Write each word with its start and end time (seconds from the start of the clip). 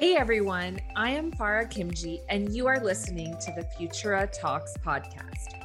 Hey 0.00 0.16
everyone, 0.16 0.80
I 0.96 1.10
am 1.10 1.30
Farah 1.30 1.70
Kimji, 1.70 2.20
and 2.30 2.56
you 2.56 2.66
are 2.66 2.80
listening 2.80 3.36
to 3.36 3.52
the 3.52 3.68
Futura 3.76 4.32
Talks 4.32 4.74
podcast. 4.78 5.62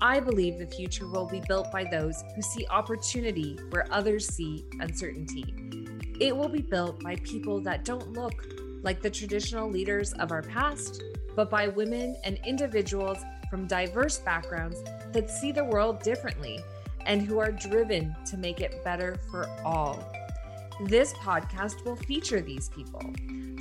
I 0.00 0.20
believe 0.20 0.60
the 0.60 0.66
future 0.68 1.08
will 1.08 1.26
be 1.26 1.42
built 1.48 1.72
by 1.72 1.82
those 1.82 2.22
who 2.36 2.42
see 2.42 2.64
opportunity 2.70 3.58
where 3.70 3.88
others 3.90 4.28
see 4.28 4.64
uncertainty. 4.78 5.52
It 6.20 6.36
will 6.36 6.48
be 6.48 6.62
built 6.62 7.02
by 7.02 7.16
people 7.24 7.60
that 7.62 7.84
don't 7.84 8.12
look 8.12 8.46
like 8.84 9.02
the 9.02 9.10
traditional 9.10 9.68
leaders 9.68 10.12
of 10.12 10.30
our 10.30 10.42
past, 10.42 11.02
but 11.34 11.50
by 11.50 11.66
women 11.66 12.14
and 12.22 12.38
individuals 12.46 13.18
from 13.50 13.66
diverse 13.66 14.18
backgrounds 14.18 14.80
that 15.10 15.28
see 15.28 15.50
the 15.50 15.64
world 15.64 16.00
differently 16.04 16.60
and 17.06 17.20
who 17.20 17.40
are 17.40 17.50
driven 17.50 18.14
to 18.26 18.36
make 18.36 18.60
it 18.60 18.84
better 18.84 19.18
for 19.28 19.48
all. 19.64 20.11
This 20.80 21.12
podcast 21.14 21.84
will 21.84 21.96
feature 21.96 22.40
these 22.40 22.68
people 22.70 23.02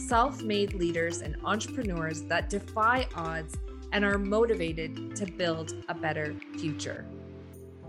self 0.07 0.41
made 0.41 0.73
leaders 0.73 1.21
and 1.21 1.35
entrepreneurs 1.45 2.23
that 2.23 2.49
defy 2.49 3.07
odds 3.15 3.55
and 3.91 4.03
are 4.03 4.17
motivated 4.17 5.15
to 5.15 5.25
build 5.25 5.83
a 5.89 5.93
better 5.93 6.35
future. 6.57 7.05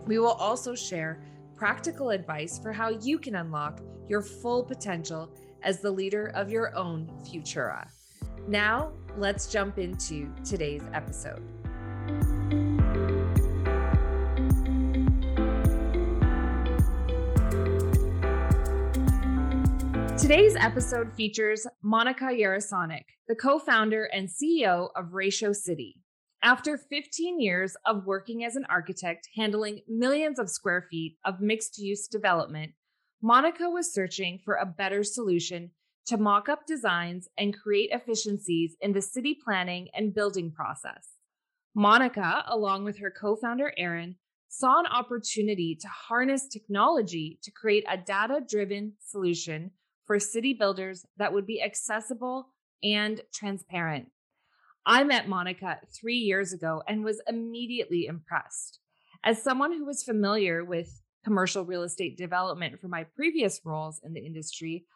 We 0.06 0.18
will 0.18 0.32
also 0.32 0.74
share 0.74 1.22
practical 1.56 2.10
advice 2.10 2.58
for 2.58 2.72
how 2.72 2.90
you 2.90 3.18
can 3.18 3.36
unlock 3.36 3.80
your 4.08 4.20
full 4.20 4.62
potential 4.62 5.30
as 5.62 5.80
the 5.80 5.90
leader 5.90 6.32
of 6.34 6.50
your 6.50 6.76
own 6.76 7.08
Futura. 7.24 7.88
Now, 8.48 8.92
let's 9.16 9.46
jump 9.46 9.78
into 9.78 10.28
today's 10.44 10.82
episode. 10.92 11.42
Today's 20.22 20.54
episode 20.54 21.12
features 21.14 21.66
Monika 21.84 22.30
Jaroszonek, 22.30 23.06
the 23.26 23.34
co 23.34 23.58
founder 23.58 24.04
and 24.04 24.28
CEO 24.28 24.90
of 24.94 25.14
Ratio 25.14 25.52
City. 25.52 26.00
After 26.44 26.78
15 26.78 27.40
years 27.40 27.76
of 27.86 28.06
working 28.06 28.44
as 28.44 28.54
an 28.54 28.64
architect 28.70 29.28
handling 29.34 29.80
millions 29.88 30.38
of 30.38 30.48
square 30.48 30.86
feet 30.88 31.16
of 31.24 31.40
mixed 31.40 31.76
use 31.76 32.06
development, 32.06 32.70
Monika 33.20 33.68
was 33.68 33.92
searching 33.92 34.38
for 34.44 34.54
a 34.54 34.64
better 34.64 35.02
solution 35.02 35.72
to 36.06 36.16
mock 36.16 36.48
up 36.48 36.66
designs 36.68 37.28
and 37.36 37.58
create 37.58 37.90
efficiencies 37.90 38.76
in 38.80 38.92
the 38.92 39.02
city 39.02 39.36
planning 39.44 39.88
and 39.92 40.14
building 40.14 40.52
process. 40.52 41.16
Monika, 41.76 42.44
along 42.46 42.84
with 42.84 42.98
her 42.98 43.10
co 43.10 43.34
founder 43.34 43.72
Erin, 43.76 44.14
saw 44.48 44.78
an 44.78 44.86
opportunity 44.86 45.74
to 45.80 45.88
harness 45.88 46.46
technology 46.46 47.40
to 47.42 47.50
create 47.50 47.84
a 47.90 47.96
data 47.96 48.40
driven 48.48 48.92
solution 49.04 49.72
for 50.04 50.18
city 50.18 50.54
builders 50.54 51.06
that 51.16 51.32
would 51.32 51.46
be 51.46 51.62
accessible 51.62 52.48
and 52.82 53.20
transparent. 53.32 54.08
I 54.84 55.04
met 55.04 55.26
Monika 55.26 55.76
three 55.94 56.16
years 56.16 56.52
ago 56.52 56.82
and 56.88 57.04
was 57.04 57.22
immediately 57.28 58.06
impressed. 58.06 58.80
As 59.22 59.42
someone 59.42 59.72
who 59.72 59.84
was 59.84 60.02
familiar 60.02 60.64
with 60.64 61.00
commercial 61.24 61.64
real 61.64 61.84
estate 61.84 62.16
development 62.16 62.80
from 62.80 62.90
my 62.90 63.04
previous 63.14 63.60
roles 63.64 64.00
in 64.04 64.12
the 64.12 64.24
industry, 64.26 64.86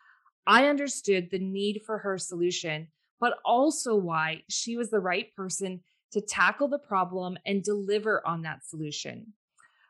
I 0.47 0.67
understood 0.67 1.31
the 1.31 1.39
need 1.39 1.83
for 1.87 1.99
her 1.99 2.19
solution, 2.19 2.89
but 3.21 3.35
also 3.45 3.95
why 3.95 4.43
she 4.49 4.77
was 4.77 4.91
the 4.91 5.01
right 5.01 5.33
person 5.37 5.81
to 6.13 6.21
tackle 6.21 6.69
the 6.69 6.79
problem 6.79 7.37
and 7.47 7.63
deliver 7.63 8.27
on 8.27 8.43
that 8.43 8.65
solution. 8.65 9.33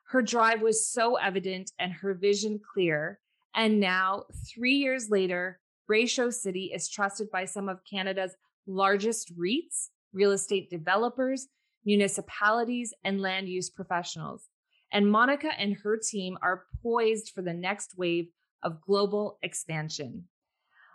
Her 0.09 0.23
drive 0.23 0.61
was 0.61 0.87
so 0.87 1.17
evident 1.17 1.73
and 1.79 1.93
her 1.93 2.15
vision 2.15 2.61
clear 2.75 3.19
and 3.57 3.81
now, 3.81 4.25
three 4.55 4.75
years 4.75 5.09
later, 5.09 5.59
Ratio 5.89 6.29
City 6.29 6.73
is 6.75 6.91
trusted 6.91 7.31
by 7.31 7.47
some 7.47 7.71
of 7.71 7.81
Canada's 7.91 8.37
largest 8.67 9.33
REITs, 9.35 9.89
real 10.13 10.33
estate 10.33 10.69
developers, 10.69 11.49
municipalities, 11.85 12.93
and 13.03 13.23
land 13.23 13.49
use 13.49 13.71
professionals. 13.71 14.49
And 14.93 15.07
Monika 15.07 15.51
and 15.59 15.75
her 15.83 15.97
team 15.97 16.37
are 16.43 16.67
poised 16.83 17.33
for 17.35 17.41
the 17.41 17.55
next 17.55 17.95
wave 17.97 18.27
of 18.63 18.83
global 18.83 19.39
expansion. 19.43 20.25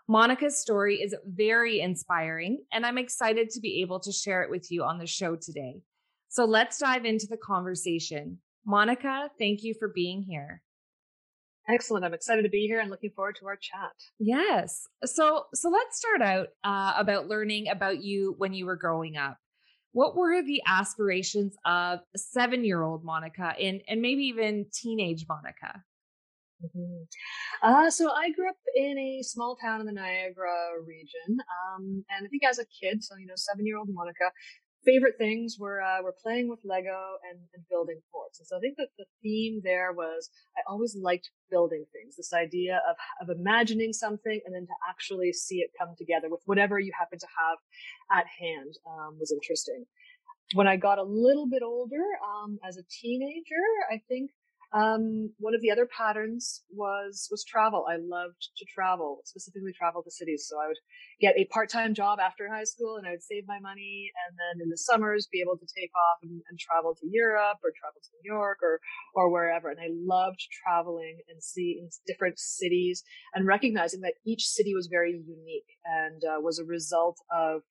Monika's 0.10 0.60
story 0.60 1.02
is 1.02 1.16
very 1.26 1.80
inspiring, 1.80 2.64
and 2.72 2.86
I'm 2.86 2.98
excited 2.98 3.50
to 3.52 3.60
be 3.60 3.82
able 3.82 4.00
to 4.02 4.12
share 4.12 4.44
it 4.44 4.52
with 4.52 4.72
you 4.72 4.84
on 4.84 5.00
the 5.00 5.08
show 5.08 5.36
today. 5.36 5.82
So 6.28 6.46
let's 6.46 6.78
dive 6.78 7.06
into 7.06 7.28
the 7.28 7.38
conversation. 7.38 8.38
Monika, 8.68 9.30
thank 9.40 9.64
you 9.64 9.74
for 9.80 9.88
being 9.88 10.22
here. 10.22 10.62
Excellent. 11.70 12.04
I'm 12.04 12.14
excited 12.14 12.42
to 12.44 12.50
be 12.50 12.68
here 12.68 12.80
and 12.80 12.90
looking 12.90 13.12
forward 13.12 13.38
to 13.40 13.48
our 13.48 13.56
chat. 13.56 13.92
Yes. 14.20 14.88
So 15.06 15.46
so 15.54 15.70
let's 15.70 15.98
start 15.98 16.22
out 16.22 16.48
uh, 16.64 16.94
about 16.98 17.28
learning 17.28 17.70
about 17.70 18.04
you 18.04 18.36
when 18.38 18.54
you 18.54 18.66
were 18.66 18.76
growing 18.76 19.18
up. 19.18 19.38
What 19.94 20.16
were 20.16 20.42
the 20.42 20.62
aspirations 20.68 21.56
of 21.66 22.00
seven 22.16 22.64
year 22.64 22.82
old 22.82 23.06
Monika 23.06 23.54
and 23.62 23.82
and 23.88 24.02
maybe 24.02 24.24
even 24.24 24.66
teenage 24.74 25.28
Monika? 25.28 25.82
Mm-hmm. 26.64 27.04
Uh, 27.64 27.90
so 27.90 28.12
I 28.12 28.32
grew 28.32 28.50
up 28.50 28.56
in 28.76 28.98
a 28.98 29.24
small 29.24 29.56
town 29.56 29.80
in 29.80 29.88
the 29.88 29.92
Niagara 29.92 30.74
region, 30.86 31.38
um, 31.40 32.06
and 32.10 32.26
I 32.26 32.30
think 32.30 32.44
as 32.44 32.60
a 32.60 32.66
kid, 32.66 33.04
so 33.04 33.16
you 33.18 33.26
know, 33.26 33.34
seven 33.36 33.66
year 33.66 33.78
old 33.78 33.90
Monika 33.90 34.30
favorite 34.86 35.16
things 35.18 35.58
were 35.60 35.82
uh, 35.82 36.02
were 36.02 36.16
playing 36.22 36.50
with 36.50 36.60
Lego 36.64 37.18
and, 37.30 37.40
and 37.54 37.64
building 37.70 38.00
forts. 38.12 38.40
And 38.40 38.48
so 38.48 38.58
I 38.58 38.60
think 38.60 38.78
that 38.78 38.90
the 38.98 39.06
theme 39.22 39.62
there 39.64 39.92
was 39.94 40.30
I 40.58 40.62
always 40.68 40.96
liked 40.96 41.30
building 41.50 41.86
things. 41.92 42.16
This 42.16 42.34
idea 42.34 42.82
of 42.90 42.96
of 43.22 43.36
imagining 43.36 43.94
something 43.94 44.40
and 44.46 44.54
then 44.56 44.66
to 44.66 44.74
actually 44.90 45.34
see 45.34 45.58
it 45.58 45.72
come 45.80 45.96
together 45.98 46.30
with 46.30 46.42
whatever 46.46 46.80
you 46.80 46.92
happen 46.98 47.20
to 47.20 47.28
have 47.28 47.58
at 48.20 48.28
hand 48.28 48.78
um, 48.88 49.18
was 49.20 49.32
interesting. 49.32 49.86
When 50.54 50.68
I 50.68 50.76
got 50.76 50.98
a 50.98 51.04
little 51.04 51.48
bit 51.48 51.64
older, 51.64 52.04
um, 52.28 52.60
as 52.68 52.78
a 52.78 52.84
teenager, 53.02 53.64
I 53.90 54.02
think 54.10 54.32
um, 54.74 55.34
one 55.40 55.54
of 55.54 55.60
the 55.60 55.70
other 55.70 55.86
patterns 55.86 56.64
was 56.72 57.28
was 57.30 57.44
travel. 57.44 57.86
I 57.90 57.98
loved 58.00 58.40
to 58.56 58.66
travel, 58.74 59.20
specifically 59.26 59.74
travel 59.74 60.02
to 60.02 60.12
cities. 60.12 60.48
So 60.48 60.56
I 60.64 60.68
would 60.68 60.80
get 61.20 61.36
a 61.36 61.44
part 61.52 61.70
time 61.70 61.94
job 61.94 62.20
after 62.20 62.48
high 62.48 62.64
school, 62.64 62.96
and 62.96 63.06
I 63.06 63.12
would 63.12 63.24
save 63.24 63.44
my 63.48 63.60
money, 63.60 64.12
and 64.26 64.38
then 64.40 64.64
in 64.64 64.70
the 64.70 64.78
summers 64.78 65.28
be 65.30 65.42
able 65.42 65.58
to 65.58 65.68
take 65.76 65.92
off 65.92 66.20
and, 66.24 66.42
and 66.50 66.58
travel 66.58 66.96
to 66.96 67.08
Europe 67.12 67.60
or 67.64 67.72
travel 67.76 68.00
to 68.00 68.10
New 68.24 68.34
York 68.34 68.60
or 68.64 68.80
or 69.14 69.30
wherever. 69.30 69.70
And 69.70 69.80
I 69.80 69.92
loved 69.92 70.40
traveling 70.64 71.20
and 71.28 71.44
seeing 71.44 71.90
different 72.08 72.40
cities 72.40 73.04
and 73.34 73.46
recognizing 73.46 74.02
that 74.02 74.16
each 74.26 74.48
city 74.48 74.74
was 74.74 74.88
very 74.88 75.12
unique 75.12 75.68
and 75.84 76.22
uh, 76.24 76.40
was 76.40 76.60
a 76.60 76.66
result 76.66 77.18
of 77.30 77.62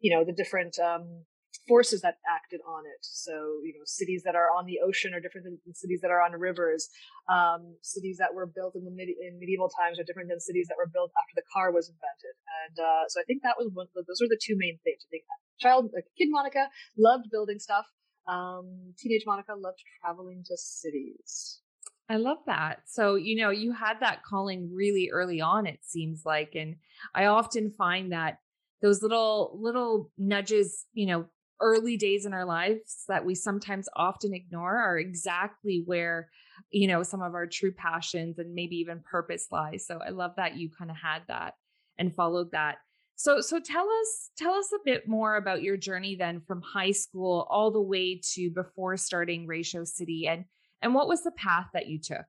you 0.00 0.14
know 0.14 0.22
the 0.22 0.34
different 0.34 0.78
um, 0.78 1.24
forces 1.68 2.00
that 2.02 2.16
acted 2.28 2.60
on 2.66 2.84
it. 2.86 3.00
So, 3.02 3.60
you 3.62 3.74
know, 3.76 3.84
cities 3.84 4.22
that 4.24 4.34
are 4.34 4.48
on 4.56 4.66
the 4.66 4.80
ocean 4.84 5.14
are 5.14 5.20
different 5.20 5.46
than 5.46 5.74
cities 5.74 6.00
that 6.02 6.10
are 6.10 6.20
on 6.20 6.32
rivers. 6.32 6.88
Um, 7.28 7.76
cities 7.82 8.18
that 8.18 8.34
were 8.34 8.46
built 8.46 8.74
in 8.74 8.84
the 8.84 8.90
mid- 8.90 9.16
in 9.20 9.38
medieval 9.38 9.68
times 9.68 9.98
are 9.98 10.04
different 10.04 10.28
than 10.28 10.40
cities 10.40 10.66
that 10.68 10.76
were 10.76 10.90
built 10.92 11.12
after 11.16 11.34
the 11.36 11.46
car 11.52 11.72
was 11.72 11.88
invented. 11.88 12.34
And 12.66 12.76
uh, 12.78 13.04
so, 13.08 13.20
I 13.20 13.24
think 13.24 13.42
that 13.42 13.56
was 13.58 13.70
one. 13.72 13.86
Those 13.94 14.22
are 14.22 14.28
the 14.28 14.40
two 14.40 14.56
main 14.56 14.78
things. 14.84 15.04
I 15.06 15.08
think 15.10 15.24
child, 15.60 15.90
kid 16.18 16.28
Monika, 16.34 16.66
loved 16.96 17.30
building 17.30 17.58
stuff. 17.58 17.86
Um, 18.26 18.94
teenage 18.98 19.24
Monika 19.26 19.54
loved 19.58 19.82
traveling 20.00 20.44
to 20.46 20.56
cities. 20.56 21.60
I 22.08 22.16
love 22.16 22.38
that. 22.46 22.82
So, 22.86 23.14
you 23.14 23.40
know, 23.40 23.50
you 23.50 23.72
had 23.72 24.00
that 24.00 24.22
calling 24.22 24.70
really 24.74 25.10
early 25.12 25.40
on, 25.40 25.66
it 25.66 25.80
seems 25.82 26.22
like. 26.26 26.54
And 26.54 26.76
I 27.14 27.26
often 27.26 27.72
find 27.76 28.12
that 28.12 28.38
those 28.82 29.00
little 29.00 29.56
little 29.60 30.10
nudges 30.18 30.84
you 30.92 31.06
know 31.06 31.24
early 31.62 31.96
days 31.96 32.26
in 32.26 32.34
our 32.34 32.44
lives 32.44 33.04
that 33.08 33.24
we 33.24 33.34
sometimes 33.34 33.88
often 33.96 34.34
ignore 34.34 34.76
are 34.76 34.98
exactly 34.98 35.82
where 35.86 36.28
you 36.70 36.86
know 36.86 37.02
some 37.02 37.22
of 37.22 37.34
our 37.34 37.46
true 37.46 37.72
passions 37.72 38.38
and 38.38 38.54
maybe 38.54 38.76
even 38.76 39.00
purpose 39.00 39.46
lies 39.50 39.86
so 39.86 39.98
i 40.04 40.10
love 40.10 40.32
that 40.36 40.56
you 40.56 40.68
kind 40.76 40.90
of 40.90 40.96
had 40.96 41.22
that 41.28 41.54
and 41.98 42.14
followed 42.14 42.50
that. 42.52 42.78
So 43.16 43.40
so 43.40 43.60
tell 43.60 43.88
us 43.88 44.30
tell 44.36 44.54
us 44.54 44.72
a 44.74 44.84
bit 44.84 45.06
more 45.06 45.36
about 45.36 45.62
your 45.62 45.76
journey 45.76 46.16
then 46.16 46.40
from 46.40 46.62
high 46.62 46.90
school 46.90 47.46
all 47.50 47.70
the 47.70 47.80
way 47.80 48.20
to 48.32 48.50
before 48.50 48.96
starting 48.96 49.46
ratio 49.46 49.84
city 49.84 50.26
and 50.26 50.44
and 50.80 50.94
what 50.94 51.06
was 51.06 51.22
the 51.22 51.30
path 51.32 51.66
that 51.74 51.86
you 51.86 52.00
took 52.00 52.24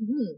mm-hmm. 0.00 0.36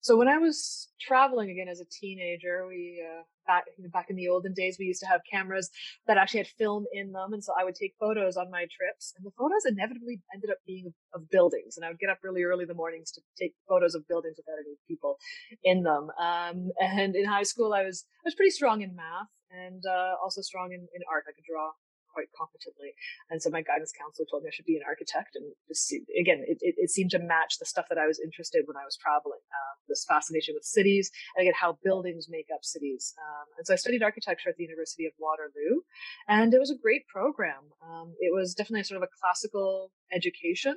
So 0.00 0.16
when 0.16 0.28
I 0.28 0.38
was 0.38 0.88
traveling 1.00 1.50
again 1.50 1.68
as 1.68 1.80
a 1.80 1.84
teenager, 1.84 2.66
we 2.66 3.02
uh, 3.06 3.22
back 3.46 3.64
you 3.78 3.84
know, 3.84 3.90
back 3.92 4.06
in 4.10 4.16
the 4.16 4.28
olden 4.28 4.52
days, 4.52 4.76
we 4.78 4.86
used 4.86 5.00
to 5.00 5.06
have 5.06 5.20
cameras 5.30 5.70
that 6.06 6.16
actually 6.16 6.40
had 6.40 6.48
film 6.58 6.86
in 6.92 7.12
them, 7.12 7.32
and 7.32 7.42
so 7.42 7.52
I 7.58 7.64
would 7.64 7.74
take 7.74 7.94
photos 8.00 8.36
on 8.36 8.50
my 8.50 8.66
trips, 8.76 9.14
and 9.16 9.24
the 9.24 9.30
photos 9.38 9.64
inevitably 9.64 10.20
ended 10.34 10.50
up 10.50 10.58
being 10.66 10.92
of, 11.14 11.28
buildings, 11.30 11.76
and 11.76 11.84
I 11.86 11.88
would 11.88 11.98
get 11.98 12.10
up 12.10 12.18
really 12.22 12.42
early 12.42 12.62
in 12.62 12.68
the 12.68 12.74
mornings 12.74 13.12
to 13.12 13.20
take 13.40 13.54
photos 13.68 13.94
of 13.94 14.06
buildings 14.08 14.36
without 14.36 14.58
any 14.58 14.76
people 14.88 15.18
in 15.62 15.82
them. 15.82 16.10
Um, 16.20 16.70
and 16.80 17.14
in 17.14 17.24
high 17.24 17.44
school, 17.44 17.72
I 17.72 17.84
was 17.84 18.04
I 18.24 18.26
was 18.26 18.34
pretty 18.34 18.50
strong 18.50 18.82
in 18.82 18.94
math 18.96 19.30
and 19.52 19.82
uh, 19.86 20.16
also 20.22 20.40
strong 20.40 20.72
in, 20.72 20.80
in 20.80 21.02
art. 21.10 21.24
I 21.28 21.32
could 21.32 21.44
draw 21.48 21.70
quite 22.12 22.28
competently. 22.36 22.92
And 23.30 23.40
so 23.40 23.50
my 23.50 23.62
guidance 23.62 23.92
counselor 23.92 24.26
told 24.30 24.42
me 24.42 24.50
I 24.50 24.54
should 24.54 24.68
be 24.68 24.76
an 24.76 24.86
architect. 24.86 25.34
And 25.34 25.52
just 25.66 25.92
again, 26.18 26.44
it, 26.46 26.58
it, 26.60 26.74
it 26.76 26.90
seemed 26.90 27.10
to 27.12 27.18
match 27.18 27.58
the 27.58 27.66
stuff 27.66 27.86
that 27.88 27.98
I 27.98 28.06
was 28.06 28.20
interested 28.20 28.60
in 28.60 28.66
when 28.66 28.76
I 28.76 28.84
was 28.84 28.96
traveling. 28.96 29.40
Um, 29.40 29.74
this 29.88 30.04
fascination 30.04 30.54
with 30.54 30.64
cities 30.64 31.10
and 31.36 31.42
again, 31.42 31.56
how 31.58 31.78
buildings 31.82 32.28
make 32.28 32.46
up 32.54 32.64
cities. 32.64 33.14
Um, 33.18 33.46
and 33.58 33.66
so 33.66 33.72
I 33.74 33.76
studied 33.76 34.02
architecture 34.02 34.50
at 34.50 34.56
the 34.56 34.64
University 34.64 35.06
of 35.06 35.12
Waterloo 35.18 35.82
and 36.28 36.54
it 36.54 36.60
was 36.60 36.70
a 36.70 36.76
great 36.76 37.06
program. 37.08 37.72
Um, 37.82 38.14
it 38.20 38.32
was 38.32 38.54
definitely 38.54 38.84
sort 38.84 39.02
of 39.02 39.08
a 39.08 39.14
classical 39.20 39.90
education. 40.12 40.76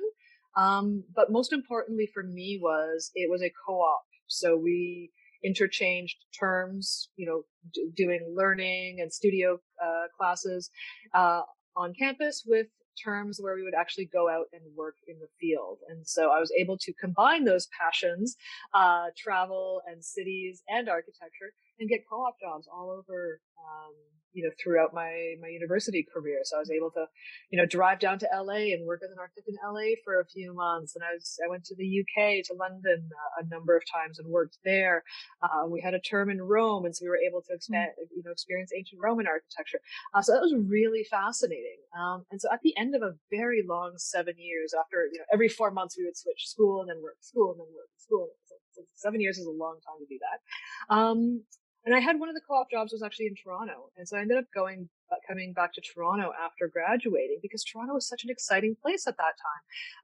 Um, 0.56 1.04
but 1.14 1.30
most 1.30 1.52
importantly 1.52 2.08
for 2.12 2.22
me 2.22 2.58
was 2.60 3.10
it 3.14 3.30
was 3.30 3.42
a 3.42 3.52
co-op. 3.66 4.08
So 4.26 4.56
we 4.56 5.12
interchanged 5.46 6.16
terms, 6.38 7.08
you 7.16 7.26
know, 7.26 7.42
d- 7.72 7.90
doing 7.96 8.34
learning 8.34 8.98
and 9.00 9.12
studio 9.12 9.58
uh, 9.82 10.06
classes 10.18 10.70
uh, 11.14 11.42
on 11.76 11.94
campus 11.94 12.42
with 12.46 12.66
terms 13.02 13.38
where 13.40 13.54
we 13.54 13.62
would 13.62 13.74
actually 13.78 14.06
go 14.06 14.28
out 14.28 14.46
and 14.52 14.62
work 14.74 14.96
in 15.06 15.18
the 15.18 15.28
field. 15.38 15.78
And 15.88 16.06
so 16.06 16.30
I 16.30 16.40
was 16.40 16.50
able 16.58 16.78
to 16.78 16.92
combine 16.94 17.44
those 17.44 17.68
passions, 17.78 18.36
uh, 18.74 19.06
travel 19.16 19.82
and 19.86 20.04
cities 20.04 20.62
and 20.68 20.88
architecture 20.88 21.52
and 21.78 21.88
get 21.88 22.00
co-op 22.08 22.36
jobs 22.40 22.66
all 22.72 22.90
over 22.90 23.40
um, 23.60 23.94
you 24.36 24.44
know, 24.44 24.50
throughout 24.62 24.92
my, 24.92 25.34
my 25.40 25.48
university 25.48 26.06
career. 26.12 26.40
So 26.44 26.58
I 26.58 26.60
was 26.60 26.70
able 26.70 26.90
to, 26.90 27.06
you 27.48 27.56
know, 27.56 27.64
drive 27.64 28.00
down 28.00 28.18
to 28.18 28.28
LA 28.30 28.76
and 28.76 28.86
work 28.86 29.00
as 29.02 29.10
an 29.10 29.16
architect 29.18 29.48
in 29.48 29.56
LA 29.64 29.96
for 30.04 30.20
a 30.20 30.26
few 30.26 30.52
months. 30.52 30.94
And 30.94 31.02
I 31.02 31.14
was, 31.14 31.38
I 31.42 31.48
went 31.48 31.64
to 31.64 31.74
the 31.74 31.88
UK, 31.88 32.44
to 32.44 32.54
London 32.54 33.08
uh, 33.08 33.42
a 33.42 33.48
number 33.48 33.74
of 33.74 33.82
times 33.90 34.18
and 34.18 34.28
worked 34.28 34.58
there. 34.62 35.04
Uh, 35.42 35.66
we 35.66 35.80
had 35.80 35.94
a 35.94 36.00
term 36.00 36.28
in 36.28 36.42
Rome. 36.42 36.84
And 36.84 36.94
so 36.94 37.06
we 37.06 37.08
were 37.08 37.16
able 37.16 37.40
to 37.48 37.54
expand, 37.54 37.92
you 38.14 38.22
know, 38.22 38.30
experience 38.30 38.72
ancient 38.76 39.00
Roman 39.00 39.26
architecture. 39.26 39.80
Uh, 40.14 40.20
so 40.20 40.32
that 40.32 40.42
was 40.42 40.54
really 40.68 41.04
fascinating. 41.10 41.80
Um, 41.98 42.26
and 42.30 42.38
so 42.38 42.48
at 42.52 42.60
the 42.60 42.76
end 42.76 42.94
of 42.94 43.00
a 43.00 43.16
very 43.30 43.64
long 43.66 43.94
seven 43.96 44.34
years 44.36 44.74
after, 44.78 45.08
you 45.10 45.18
know, 45.18 45.24
every 45.32 45.48
four 45.48 45.70
months 45.70 45.96
we 45.96 46.04
would 46.04 46.16
switch 46.16 46.44
school 46.46 46.82
and 46.82 46.90
then 46.90 47.02
work, 47.02 47.16
school 47.20 47.52
and 47.52 47.60
then 47.60 47.72
work, 47.74 47.88
school. 47.96 48.28
Seven 48.92 49.22
years 49.22 49.38
is 49.38 49.46
a 49.46 49.50
long 49.50 49.76
time 49.80 49.96
to 50.00 50.06
do 50.06 50.18
that. 50.20 50.94
Um, 50.94 51.42
and 51.86 51.94
I 51.94 52.00
had 52.00 52.18
one 52.18 52.28
of 52.28 52.34
the 52.34 52.40
co-op 52.40 52.68
jobs 52.68 52.92
was 52.92 53.02
actually 53.02 53.26
in 53.26 53.36
Toronto. 53.36 53.90
And 53.96 54.08
so 54.08 54.16
I 54.16 54.20
ended 54.20 54.38
up 54.38 54.46
going, 54.52 54.88
uh, 55.12 55.14
coming 55.28 55.52
back 55.52 55.72
to 55.74 55.80
Toronto 55.80 56.32
after 56.44 56.66
graduating 56.66 57.38
because 57.40 57.62
Toronto 57.62 57.94
was 57.94 58.08
such 58.08 58.24
an 58.24 58.30
exciting 58.30 58.74
place 58.82 59.06
at 59.06 59.16
that 59.18 59.34
time. 59.46 59.62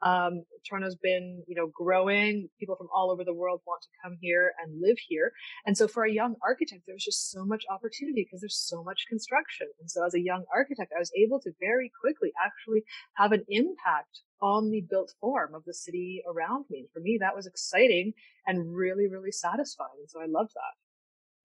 Um, 0.08 0.44
Toronto's 0.64 0.94
been, 0.94 1.42
you 1.48 1.56
know, 1.56 1.66
growing. 1.74 2.48
People 2.60 2.76
from 2.76 2.86
all 2.94 3.10
over 3.10 3.24
the 3.24 3.34
world 3.34 3.62
want 3.66 3.82
to 3.82 3.88
come 4.00 4.16
here 4.20 4.52
and 4.62 4.80
live 4.80 4.96
here. 5.08 5.32
And 5.66 5.76
so 5.76 5.88
for 5.88 6.04
a 6.04 6.12
young 6.12 6.36
architect, 6.44 6.82
there 6.86 6.94
was 6.94 7.04
just 7.04 7.32
so 7.32 7.44
much 7.44 7.64
opportunity 7.68 8.22
because 8.22 8.40
there's 8.40 8.62
so 8.64 8.84
much 8.84 9.06
construction. 9.08 9.66
And 9.80 9.90
so 9.90 10.06
as 10.06 10.14
a 10.14 10.20
young 10.20 10.44
architect, 10.54 10.92
I 10.96 11.00
was 11.00 11.10
able 11.16 11.40
to 11.40 11.50
very 11.58 11.90
quickly 12.00 12.30
actually 12.46 12.84
have 13.14 13.32
an 13.32 13.44
impact 13.48 14.20
on 14.40 14.70
the 14.70 14.82
built 14.88 15.14
form 15.20 15.52
of 15.52 15.64
the 15.64 15.74
city 15.74 16.22
around 16.28 16.66
me. 16.70 16.86
For 16.94 17.00
me, 17.00 17.18
that 17.20 17.34
was 17.34 17.48
exciting 17.48 18.12
and 18.46 18.72
really, 18.72 19.08
really 19.08 19.32
satisfying. 19.32 19.98
And 19.98 20.08
so 20.08 20.20
I 20.20 20.26
loved 20.26 20.52
that. 20.54 20.91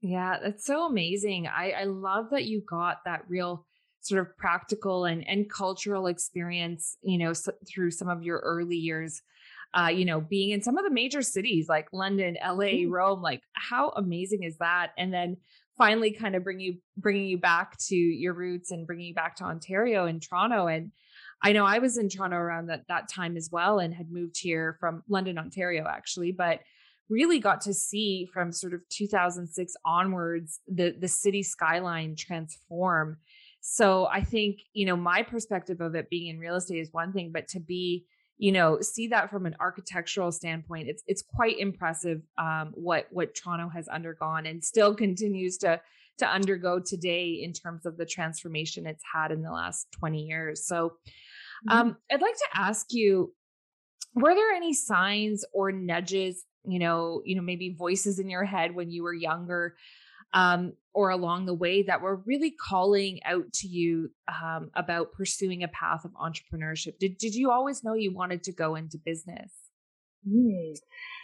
Yeah, 0.01 0.37
that's 0.41 0.65
so 0.65 0.85
amazing. 0.85 1.47
I, 1.47 1.71
I 1.71 1.83
love 1.85 2.29
that 2.31 2.45
you 2.45 2.61
got 2.67 2.97
that 3.05 3.23
real 3.27 3.65
sort 4.01 4.21
of 4.21 4.37
practical 4.37 5.05
and, 5.05 5.27
and 5.27 5.49
cultural 5.49 6.07
experience, 6.07 6.97
you 7.01 7.17
know, 7.17 7.33
so, 7.33 7.51
through 7.67 7.91
some 7.91 8.07
of 8.07 8.23
your 8.23 8.39
early 8.39 8.77
years, 8.77 9.21
uh, 9.73 9.87
you 9.87 10.05
know, 10.05 10.21
being 10.21 10.51
in 10.51 10.61
some 10.61 10.77
of 10.77 10.85
the 10.85 10.91
major 10.91 11.21
cities 11.21 11.67
like 11.67 11.87
London, 11.91 12.37
LA, 12.43 12.65
mm. 12.65 12.89
Rome, 12.89 13.21
like 13.21 13.41
how 13.53 13.89
amazing 13.89 14.43
is 14.43 14.57
that? 14.57 14.91
And 14.97 15.13
then 15.13 15.37
finally 15.77 16.11
kind 16.11 16.35
of 16.35 16.43
bring 16.43 16.59
you, 16.59 16.77
bringing 16.95 17.27
you 17.27 17.37
back 17.37 17.77
to 17.77 17.95
your 17.95 18.33
roots 18.33 18.71
and 18.71 18.87
bringing 18.87 19.07
you 19.07 19.13
back 19.13 19.35
to 19.37 19.43
Ontario 19.43 20.05
and 20.05 20.21
Toronto. 20.21 20.67
And 20.67 20.91
I 21.43 21.51
know 21.53 21.65
I 21.65 21.79
was 21.79 21.97
in 21.97 22.09
Toronto 22.09 22.37
around 22.37 22.67
that, 22.67 22.83
that 22.87 23.09
time 23.09 23.35
as 23.35 23.49
well 23.51 23.79
and 23.79 23.93
had 23.93 24.11
moved 24.11 24.37
here 24.39 24.77
from 24.79 25.03
London, 25.07 25.37
Ontario, 25.37 25.85
actually, 25.87 26.31
but 26.31 26.61
really 27.09 27.39
got 27.39 27.61
to 27.61 27.73
see 27.73 28.29
from 28.33 28.51
sort 28.51 28.73
of 28.73 28.81
2006 28.89 29.73
onwards 29.85 30.59
the 30.67 30.95
the 30.99 31.07
city 31.07 31.43
skyline 31.43 32.15
transform 32.15 33.17
so 33.61 34.07
i 34.07 34.21
think 34.21 34.59
you 34.73 34.85
know 34.85 34.95
my 34.95 35.23
perspective 35.23 35.81
of 35.81 35.95
it 35.95 36.09
being 36.09 36.27
in 36.27 36.39
real 36.39 36.55
estate 36.55 36.79
is 36.79 36.91
one 36.91 37.13
thing 37.13 37.31
but 37.31 37.47
to 37.47 37.59
be 37.59 38.05
you 38.37 38.51
know 38.51 38.79
see 38.81 39.07
that 39.07 39.29
from 39.29 39.45
an 39.45 39.55
architectural 39.59 40.31
standpoint 40.31 40.87
it's 40.87 41.03
it's 41.07 41.21
quite 41.21 41.57
impressive 41.59 42.21
um, 42.37 42.71
what 42.73 43.07
what 43.11 43.35
toronto 43.35 43.69
has 43.69 43.87
undergone 43.87 44.45
and 44.45 44.63
still 44.63 44.95
continues 45.05 45.57
to 45.57 45.79
to 46.17 46.25
undergo 46.25 46.79
today 46.79 47.41
in 47.43 47.53
terms 47.53 47.85
of 47.85 47.97
the 47.97 48.05
transformation 48.05 48.85
it's 48.85 49.03
had 49.13 49.31
in 49.31 49.41
the 49.41 49.51
last 49.51 49.87
20 49.91 50.23
years 50.23 50.65
so 50.65 50.93
um, 51.69 51.89
mm-hmm. 51.89 52.15
i'd 52.15 52.21
like 52.21 52.37
to 52.37 52.47
ask 52.53 52.87
you 52.91 53.33
were 54.13 54.33
there 54.33 54.51
any 54.51 54.73
signs 54.73 55.45
or 55.53 55.71
nudges 55.71 56.43
you 56.67 56.79
know, 56.79 57.21
you 57.25 57.35
know, 57.35 57.41
maybe 57.41 57.75
voices 57.77 58.19
in 58.19 58.29
your 58.29 58.43
head 58.43 58.75
when 58.75 58.91
you 58.91 59.03
were 59.03 59.13
younger 59.13 59.75
um, 60.33 60.73
or 60.93 61.09
along 61.09 61.45
the 61.45 61.53
way 61.53 61.83
that 61.83 62.01
were 62.01 62.17
really 62.25 62.51
calling 62.51 63.19
out 63.23 63.51
to 63.53 63.67
you 63.67 64.11
um, 64.27 64.71
about 64.75 65.13
pursuing 65.13 65.63
a 65.63 65.67
path 65.67 66.05
of 66.05 66.11
entrepreneurship? 66.13 66.99
Did 66.99 67.17
did 67.17 67.35
you 67.35 67.51
always 67.51 67.83
know 67.83 67.93
you 67.93 68.13
wanted 68.13 68.43
to 68.43 68.51
go 68.51 68.75
into 68.75 68.97
business? 68.97 69.51
Mm. 70.27 70.75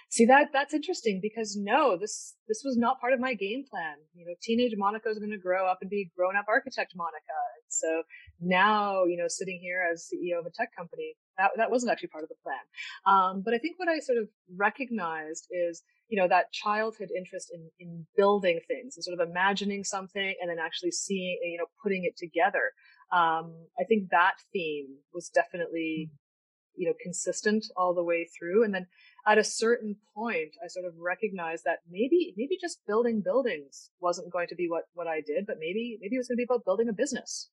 See 0.10 0.26
that 0.26 0.50
that's 0.54 0.74
interesting 0.74 1.20
because 1.22 1.58
no, 1.58 1.98
this 1.98 2.36
this 2.48 2.62
was 2.64 2.78
not 2.78 3.02
part 3.02 3.14
of 3.14 3.20
my 3.20 3.34
game 3.34 3.66
plan. 3.70 3.96
You 4.14 4.26
know, 4.26 4.34
teenage 4.42 4.74
Monika 4.80 5.10
is 5.10 5.20
going 5.20 5.32
to 5.32 5.38
grow 5.38 5.66
up 5.66 5.80
and 5.82 5.90
be 5.90 6.12
grown 6.16 6.36
up 6.36 6.46
architect 6.48 6.94
Monika. 6.96 7.40
And 7.58 7.70
so 7.70 8.04
now, 8.42 9.06
you 9.06 9.18
know, 9.18 9.28
sitting 9.28 9.60
here 9.62 9.82
as 9.92 10.08
CEO 10.08 10.40
of 10.40 10.46
a 10.46 10.52
tech 10.52 10.70
company, 10.76 11.16
that 11.38 11.52
that 11.58 11.72
wasn't 11.72 11.92
actually 11.92 12.10
part 12.10 12.24
of 12.24 12.30
the 12.30 12.36
plan. 12.44 12.58
Um, 13.06 13.42
but 13.44 13.54
I 13.54 13.58
think 13.58 13.80
what 13.80 13.90
I 13.90 14.00
sort 14.00 14.18
of 14.18 14.28
recognized 14.56 15.48
is, 15.52 15.84
you 16.10 16.20
know, 16.20 16.28
that 16.28 16.52
childhood 16.52 17.10
interest 17.16 17.52
in 17.54 17.70
in 17.80 18.06
building 18.16 18.60
things 18.68 18.96
and 18.96 19.04
sort 19.04 19.20
of 19.20 19.28
imagining 19.28 19.84
something 19.84 20.36
and 20.42 20.50
then 20.50 20.58
actually 20.60 20.92
seeing, 20.92 21.40
you 21.44 21.58
know, 21.58 21.68
putting 21.82 22.04
it 22.04 22.18
together. 22.18 22.72
Um, 23.12 23.54
I 23.80 23.84
think 23.88 24.10
that 24.12 24.36
theme 24.52 24.98
was 25.14 25.30
definitely, 25.30 26.10
hmm. 26.10 26.82
you 26.82 26.88
know, 26.88 26.96
consistent 27.02 27.66
all 27.78 27.94
the 27.94 28.04
way 28.04 28.28
through. 28.38 28.64
And 28.64 28.74
then 28.74 28.88
at 29.28 29.38
a 29.38 29.44
certain 29.44 29.96
point, 30.16 30.56
I 30.64 30.68
sort 30.68 30.86
of 30.86 30.94
recognized 30.98 31.64
that 31.66 31.80
maybe, 31.90 32.34
maybe 32.36 32.58
just 32.60 32.86
building 32.86 33.22
buildings 33.24 33.92
wasn't 34.02 34.34
going 34.34 34.48
to 34.48 34.56
be 34.56 34.68
what, 34.68 34.84
what 34.94 35.08
I 35.08 35.22
did, 35.22 35.46
but 35.46 35.58
maybe, 35.60 35.98
maybe 36.02 36.16
it 36.16 36.20
was 36.20 36.28
going 36.28 36.38
to 36.38 36.42
be 36.42 36.48
about 36.50 36.66
building 36.66 36.90
a 36.90 36.94
business 36.94 37.50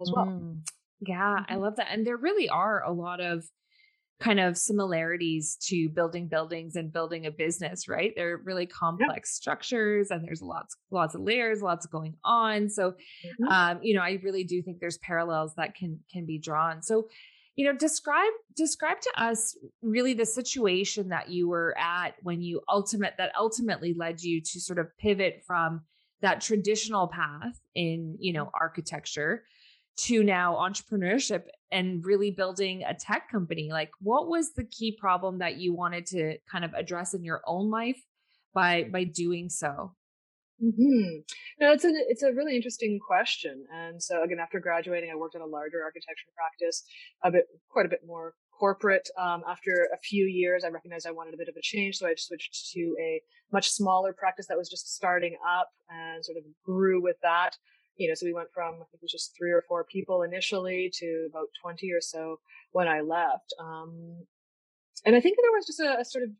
as 0.00 0.12
well. 0.14 0.26
Mm, 0.26 0.60
yeah, 1.00 1.44
I 1.48 1.52
mm-hmm. 1.52 1.62
love 1.62 1.76
that. 1.76 1.88
And 1.90 2.06
there 2.06 2.16
really 2.16 2.48
are 2.48 2.82
a 2.82 2.92
lot 2.92 3.20
of 3.20 3.44
kind 4.20 4.38
of 4.38 4.56
similarities 4.58 5.56
to 5.62 5.88
building 5.88 6.28
buildings 6.28 6.76
and 6.76 6.92
building 6.92 7.24
a 7.24 7.30
business, 7.30 7.88
right? 7.88 8.12
They're 8.14 8.36
really 8.44 8.66
complex 8.66 9.34
structures 9.34 10.10
and 10.10 10.22
there's 10.22 10.42
lots, 10.42 10.76
lots 10.90 11.14
of 11.14 11.22
layers, 11.22 11.62
lots 11.62 11.86
of 11.86 11.90
going 11.90 12.16
on. 12.22 12.68
So, 12.68 12.90
mm-hmm. 12.90 13.48
um, 13.48 13.78
you 13.82 13.94
know, 13.94 14.02
I 14.02 14.18
really 14.22 14.44
do 14.44 14.60
think 14.62 14.78
there's 14.78 14.98
parallels 14.98 15.54
that 15.56 15.74
can, 15.74 16.00
can 16.12 16.26
be 16.26 16.38
drawn. 16.38 16.82
So, 16.82 17.08
you 17.56 17.66
know 17.66 17.76
describe 17.76 18.32
describe 18.56 19.00
to 19.00 19.22
us 19.22 19.54
really 19.82 20.14
the 20.14 20.24
situation 20.24 21.08
that 21.10 21.28
you 21.28 21.46
were 21.46 21.76
at 21.76 22.14
when 22.22 22.40
you 22.40 22.62
ultimate 22.70 23.14
that 23.18 23.32
ultimately 23.38 23.92
led 23.92 24.22
you 24.22 24.40
to 24.40 24.60
sort 24.60 24.78
of 24.78 24.86
pivot 24.98 25.42
from 25.46 25.82
that 26.22 26.40
traditional 26.40 27.08
path 27.08 27.60
in 27.74 28.16
you 28.18 28.32
know 28.32 28.50
architecture 28.58 29.42
to 30.04 30.22
now 30.22 30.54
entrepreneurship 30.54 31.44
and 31.70 32.04
really 32.04 32.30
building 32.30 32.82
a 32.86 32.94
tech 32.94 33.30
company 33.30 33.70
like 33.70 33.90
what 34.00 34.28
was 34.28 34.52
the 34.52 34.64
key 34.64 34.96
problem 34.98 35.38
that 35.38 35.56
you 35.56 35.74
wanted 35.74 36.06
to 36.06 36.36
kind 36.50 36.64
of 36.64 36.72
address 36.74 37.14
in 37.14 37.24
your 37.24 37.42
own 37.46 37.70
life 37.70 38.00
by 38.54 38.84
by 38.92 39.04
doing 39.04 39.48
so 39.48 39.92
Mm-hmm. 40.62 41.20
No, 41.58 41.72
it's 41.72 41.84
a 41.84 41.90
it's 42.08 42.22
a 42.22 42.32
really 42.32 42.54
interesting 42.54 42.98
question. 43.04 43.64
And 43.72 44.02
so 44.02 44.22
again, 44.22 44.38
after 44.40 44.60
graduating, 44.60 45.10
I 45.10 45.16
worked 45.16 45.34
at 45.34 45.40
a 45.40 45.46
larger 45.46 45.82
architecture 45.82 46.28
practice, 46.36 46.84
a 47.24 47.30
bit 47.30 47.46
quite 47.70 47.86
a 47.86 47.88
bit 47.88 48.00
more 48.06 48.34
corporate. 48.52 49.08
Um, 49.18 49.42
after 49.48 49.88
a 49.94 49.98
few 49.98 50.26
years, 50.26 50.64
I 50.64 50.68
recognized 50.68 51.06
I 51.06 51.12
wanted 51.12 51.32
a 51.32 51.38
bit 51.38 51.48
of 51.48 51.56
a 51.56 51.62
change, 51.62 51.96
so 51.96 52.06
I 52.06 52.14
switched 52.14 52.72
to 52.72 52.94
a 53.00 53.22
much 53.50 53.70
smaller 53.70 54.12
practice 54.12 54.46
that 54.48 54.58
was 54.58 54.68
just 54.68 54.94
starting 54.94 55.36
up 55.48 55.70
and 55.88 56.22
sort 56.22 56.36
of 56.36 56.44
grew 56.62 57.02
with 57.02 57.16
that. 57.22 57.56
You 58.00 58.08
know, 58.08 58.14
so 58.14 58.26
we 58.26 58.32
went 58.32 58.52
from 58.52 58.74
I 58.74 58.86
think 58.88 59.00
it 59.00 59.02
was 59.02 59.12
just 59.12 59.36
three 59.36 59.52
or 59.52 59.62
four 59.68 59.84
people 59.84 60.22
initially 60.22 60.90
to 61.00 61.28
about 61.30 61.48
twenty 61.62 61.92
or 61.92 62.00
so 62.00 62.40
when 62.72 62.88
I 62.88 63.00
left. 63.00 63.54
Um, 63.60 64.26
and 65.04 65.16
I 65.16 65.20
think 65.20 65.36
there 65.36 65.52
was 65.52 65.66
just 65.66 65.80
a, 65.80 66.00
a 66.00 66.04
sort 66.04 66.24
of 66.24 66.30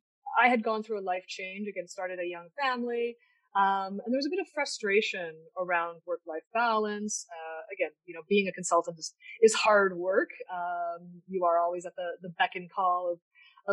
I 0.40 0.48
had 0.48 0.62
gone 0.62 0.82
through 0.82 1.00
a 1.00 1.08
life 1.12 1.26
change. 1.28 1.68
Again, 1.68 1.86
started 1.86 2.18
a 2.18 2.26
young 2.26 2.48
family 2.60 3.16
um, 3.56 3.98
and 4.04 4.12
there 4.12 4.18
was 4.18 4.26
a 4.26 4.30
bit 4.30 4.38
of 4.38 4.46
frustration 4.54 5.34
around 5.58 6.00
work 6.06 6.20
life 6.26 6.44
balance. 6.54 7.26
Uh, 7.30 7.62
again, 7.74 7.90
you 8.06 8.14
know, 8.14 8.20
being 8.28 8.46
a 8.46 8.52
consultant 8.52 8.98
is, 8.98 9.12
is 9.42 9.54
hard 9.54 9.96
work. 9.96 10.30
Um, 10.52 11.22
you 11.26 11.44
are 11.44 11.58
always 11.58 11.84
at 11.84 11.96
the, 11.96 12.12
the 12.22 12.28
beck 12.38 12.52
and 12.54 12.70
call 12.70 13.12
of, 13.12 13.18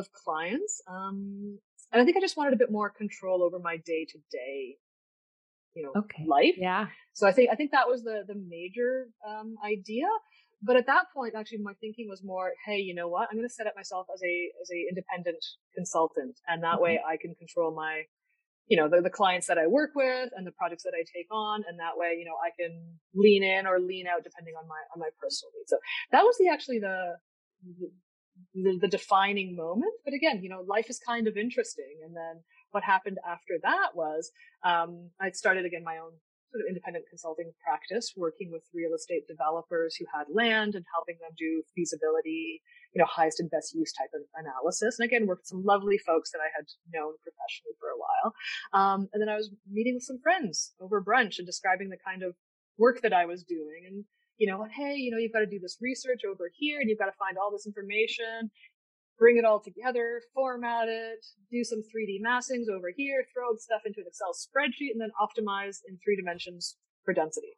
of 0.02 0.12
clients. 0.14 0.82
Um, 0.88 1.60
and 1.92 2.02
I 2.02 2.06
think 2.06 2.18
I 2.18 2.22
just 2.22 2.38
wanted 2.38 2.54
a 2.54 2.58
bit 2.58 2.72
more 2.72 2.90
control 2.90 3.44
over 3.44 3.60
my 3.60 3.78
day 3.78 4.06
to 4.10 4.18
day, 4.32 4.78
you 5.78 5.84
know, 5.86 5.94
okay. 6.02 6.24
life. 6.28 6.58
Yeah. 6.58 6.84
So 7.14 7.28
I 7.30 7.32
think, 7.36 7.48
I 7.54 7.56
think 7.56 7.72
that 7.78 7.88
was 7.88 8.02
the, 8.10 8.18
the 8.32 8.38
major, 8.58 8.92
um, 9.30 9.56
idea. 9.76 10.10
but 10.62 10.76
at 10.76 10.88
that 10.88 11.06
point, 11.14 11.34
actually, 11.36 11.60
my 11.60 11.74
thinking 11.80 12.08
was 12.10 12.24
more, 12.24 12.52
hey, 12.66 12.78
you 12.78 12.96
know 12.96 13.08
what? 13.08 13.28
I'm 13.30 13.38
going 13.38 13.48
to 13.48 13.54
set 13.54 13.68
up 13.68 13.76
myself 13.76 14.08
as 14.14 14.22
a 14.24 14.36
as 14.62 14.70
a 14.72 14.80
independent 14.90 15.44
consultant, 15.76 16.40
and 16.48 16.64
that 16.64 16.76
mm-hmm. 16.76 16.84
way 16.84 17.02
I 17.08 17.18
can 17.18 17.36
control 17.36 17.76
my, 17.76 18.04
you 18.68 18.78
know, 18.78 18.90
the, 18.90 19.02
the 19.02 19.10
clients 19.10 19.48
that 19.48 19.58
I 19.58 19.68
work 19.68 19.92
with 19.96 20.30
and 20.36 20.48
the 20.48 20.52
projects 20.52 20.84
that 20.84 20.94
I 20.98 21.04
take 21.16 21.28
on, 21.32 21.64
and 21.68 21.80
that 21.80 21.96
way, 21.96 22.16
you 22.18 22.26
know, 22.26 22.38
I 22.42 22.50
can 22.60 22.98
lean 23.14 23.44
in 23.44 23.68
or 23.68 23.80
lean 23.80 24.08
out 24.08 24.24
depending 24.24 24.56
on 24.58 24.68
my 24.68 24.82
on 24.94 25.00
my 25.00 25.10
personal 25.22 25.52
needs. 25.56 25.70
So 25.70 25.78
that 26.12 26.24
was 26.24 26.38
the 26.40 26.50
actually 26.50 26.80
the 26.80 27.18
the, 28.54 28.80
the 28.82 28.88
defining 28.88 29.56
moment. 29.56 29.94
But 30.06 30.14
again, 30.16 30.42
you 30.42 30.50
know, 30.50 30.64
life 30.68 30.90
is 30.90 31.00
kind 31.00 31.28
of 31.28 31.38
interesting, 31.38 32.02
and 32.04 32.16
then 32.16 32.44
what 32.72 32.84
happened 32.84 33.18
after 33.28 33.56
that 33.64 33.96
was 33.96 34.32
um, 34.64 35.10
I 35.22 35.32
started 35.32 35.66
again 35.66 35.84
my 35.84 35.98
own 35.98 36.12
sort 36.52 36.64
of 36.64 36.68
independent 36.70 37.06
consulting 37.10 37.52
practice, 37.64 38.14
working 38.16 38.50
with 38.52 38.64
real 38.74 38.94
estate 38.96 39.28
developers 39.28 39.96
who 39.96 40.06
had 40.14 40.26
land 40.32 40.76
and 40.76 40.86
helping 40.94 41.18
them 41.20 41.32
do 41.38 41.62
feasibility, 41.76 42.62
you 42.94 43.00
know, 43.00 43.06
highest 43.06 43.40
and 43.40 43.52
best 43.52 43.76
use 43.76 43.92
type 43.92 44.12
of 44.16 44.22
analysis. 44.36 44.98
And 45.00 45.06
again, 45.06 45.28
worked 45.28 45.44
with 45.44 45.52
some 45.52 45.64
lovely 45.64 45.98
folks 45.98 46.32
that 46.32 46.40
I 46.40 46.50
had 46.56 46.66
known 46.94 47.14
professionally 47.20 47.76
for 47.80 47.90
a 47.92 48.00
while. 48.00 48.30
Um, 48.72 49.10
and 49.12 49.22
then 49.22 49.30
I 49.30 49.36
was 49.36 49.52
meeting 49.70 49.96
with 49.96 50.04
some 50.04 50.20
friends 50.24 50.74
over 50.80 51.04
brunch 51.04 51.38
and 51.38 51.46
describing 51.46 51.90
the 51.90 52.00
kind 52.00 52.24
of 52.24 52.36
work 52.78 53.02
that 53.02 53.14
I 53.14 53.26
was 53.26 53.44
doing. 53.44 53.84
And 53.86 54.06
you 54.38 54.48
know, 54.48 54.66
hey, 54.72 54.94
you 54.96 55.10
know, 55.12 55.18
you've 55.18 55.34
got 55.34 55.40
to 55.40 55.50
do 55.50 55.60
this 55.60 55.78
research 55.82 56.22
over 56.22 56.52
here 56.54 56.80
and 56.80 56.90
you've 56.90 57.00
got 57.00 57.08
to 57.08 57.18
find 57.18 57.38
all 57.38 57.52
this 57.52 57.66
information 57.66 58.52
bring 59.18 59.38
it 59.38 59.46
all 59.46 59.60
together, 59.60 60.22
format 60.34 60.88
it, 60.88 61.26
do 61.52 61.64
some 61.64 61.80
3D 61.80 62.22
massings 62.26 62.70
over 62.70 62.92
here, 62.96 63.26
throw 63.34 63.56
stuff 63.58 63.82
into 63.86 64.02
an 64.02 64.08
Excel 64.08 64.34
spreadsheet, 64.34 64.92
and 64.92 65.02
then 65.02 65.12
optimize 65.20 65.78
in 65.88 65.98
three 66.04 66.16
dimensions 66.16 66.78
for 67.04 67.14
density. 67.14 67.56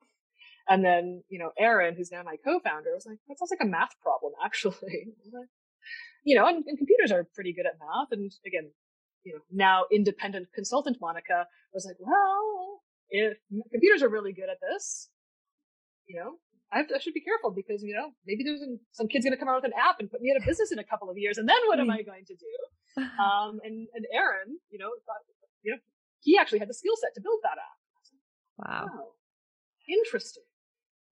And 0.70 0.86
then, 0.86 1.24
you 1.30 1.40
know, 1.40 1.52
Erin, 1.58 1.96
who's 1.96 2.12
now 2.12 2.22
my 2.24 2.36
co-founder, 2.44 2.92
was 2.94 3.06
like, 3.06 3.18
that 3.28 3.40
sounds 3.40 3.52
like 3.52 3.66
a 3.66 3.70
math 3.70 4.00
problem, 4.02 4.34
actually. 4.46 5.08
you 6.24 6.36
know, 6.36 6.46
and, 6.48 6.64
and, 6.66 6.78
computers 6.78 7.12
are 7.12 7.28
pretty 7.34 7.54
good 7.54 7.66
at 7.66 7.80
math. 7.80 8.12
And 8.12 8.32
again, 8.46 8.72
you 9.24 9.34
know, 9.34 9.40
now 9.52 9.86
independent 9.92 10.48
consultant 10.54 10.98
Monika 11.02 11.46
was 11.74 11.86
like, 11.86 11.98
well, 12.00 12.82
if 13.10 13.38
computers 13.72 14.04
are 14.04 14.10
really 14.10 14.32
good 14.32 14.50
at 14.50 14.58
this, 14.62 15.10
you 16.06 16.20
know, 16.20 16.36
I, 16.72 16.84
to, 16.84 16.96
I, 16.96 17.00
should 17.00 17.14
be 17.14 17.22
careful 17.22 17.52
because 17.52 17.82
you 17.84 17.96
know 17.96 18.12
maybe 18.26 18.44
there's 18.44 18.62
an, 18.62 18.80
some 18.92 19.08
kid's 19.08 19.26
going 19.26 19.34
to 19.34 19.40
come 19.40 19.50
out 19.50 19.62
with 19.62 19.72
an 19.72 19.78
app 19.78 20.00
and 20.00 20.10
put 20.10 20.22
me 20.22 20.32
out 20.32 20.38
of 20.38 20.46
business 20.46 20.72
in 20.72 20.80
a 20.80 20.84
couple 20.84 21.10
of 21.10 21.18
years, 21.18 21.38
and 21.38 21.48
then 21.48 21.58
what 21.68 21.80
am 21.80 21.90
I 21.90 22.02
going 22.02 22.26
to 22.26 22.36
do? 22.36 22.46
Um, 23.00 23.60
and 23.64 23.88
and 23.94 24.06
Erin, 24.12 24.58
you 24.72 24.80
know, 24.80 24.90
thought, 25.06 25.24
you 25.64 25.72
know, 25.72 25.78
he 26.20 26.38
actually 26.38 26.60
had 26.60 26.68
the 26.68 26.74
skill 26.74 26.96
set 27.00 27.14
to 27.16 27.22
build 27.22 27.40
that 27.44 27.58
app. 27.58 27.80
Wow. 28.58 28.86
wow, 28.88 29.08
interesting. 29.88 30.44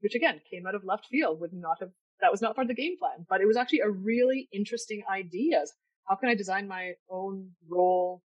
Which 0.01 0.15
again 0.15 0.41
came 0.51 0.67
out 0.67 0.75
of 0.75 0.83
left 0.83 1.05
field. 1.05 1.39
Would 1.39 1.53
not 1.53 1.77
have 1.79 1.91
that 2.19 2.31
was 2.31 2.41
not 2.41 2.55
part 2.55 2.65
of 2.65 2.69
the 2.69 2.81
game 2.81 2.97
plan, 2.97 3.25
but 3.29 3.41
it 3.41 3.45
was 3.45 3.57
actually 3.57 3.81
a 3.81 3.89
really 3.89 4.49
interesting 4.51 5.03
idea. 5.09 5.63
How 6.09 6.15
can 6.15 6.29
I 6.29 6.35
design 6.35 6.67
my 6.67 6.93
own 7.09 7.51
role 7.69 8.23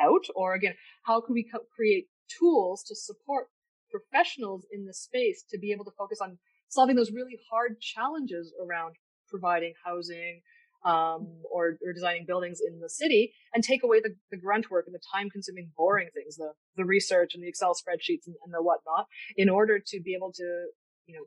out? 0.00 0.24
Or 0.34 0.54
again, 0.54 0.74
how 1.04 1.20
can 1.20 1.34
we 1.34 1.44
co- 1.44 1.66
create 1.74 2.06
tools 2.28 2.82
to 2.84 2.94
support 2.94 3.48
professionals 3.90 4.64
in 4.72 4.86
the 4.86 4.94
space 4.94 5.44
to 5.50 5.58
be 5.58 5.72
able 5.72 5.84
to 5.84 5.90
focus 5.98 6.20
on 6.20 6.38
solving 6.72 6.96
those 6.96 7.12
really 7.12 7.38
hard 7.50 7.80
challenges 7.80 8.52
around 8.64 8.94
providing 9.28 9.74
housing 9.84 10.40
um, 10.84 11.28
or, 11.50 11.78
or 11.86 11.92
designing 11.94 12.24
buildings 12.26 12.60
in 12.66 12.80
the 12.80 12.88
city 12.88 13.32
and 13.54 13.62
take 13.62 13.84
away 13.84 14.00
the, 14.00 14.16
the 14.30 14.36
grunt 14.36 14.70
work 14.70 14.86
and 14.86 14.94
the 14.94 15.00
time 15.14 15.30
consuming 15.30 15.70
boring 15.76 16.08
things 16.12 16.36
the, 16.36 16.52
the 16.76 16.84
research 16.84 17.34
and 17.34 17.44
the 17.44 17.48
excel 17.48 17.74
spreadsheets 17.74 18.26
and, 18.26 18.34
and 18.44 18.52
the 18.52 18.62
whatnot 18.62 19.06
in 19.36 19.48
order 19.48 19.78
to 19.78 20.00
be 20.00 20.14
able 20.14 20.32
to 20.32 20.66
you 21.06 21.14
know 21.14 21.24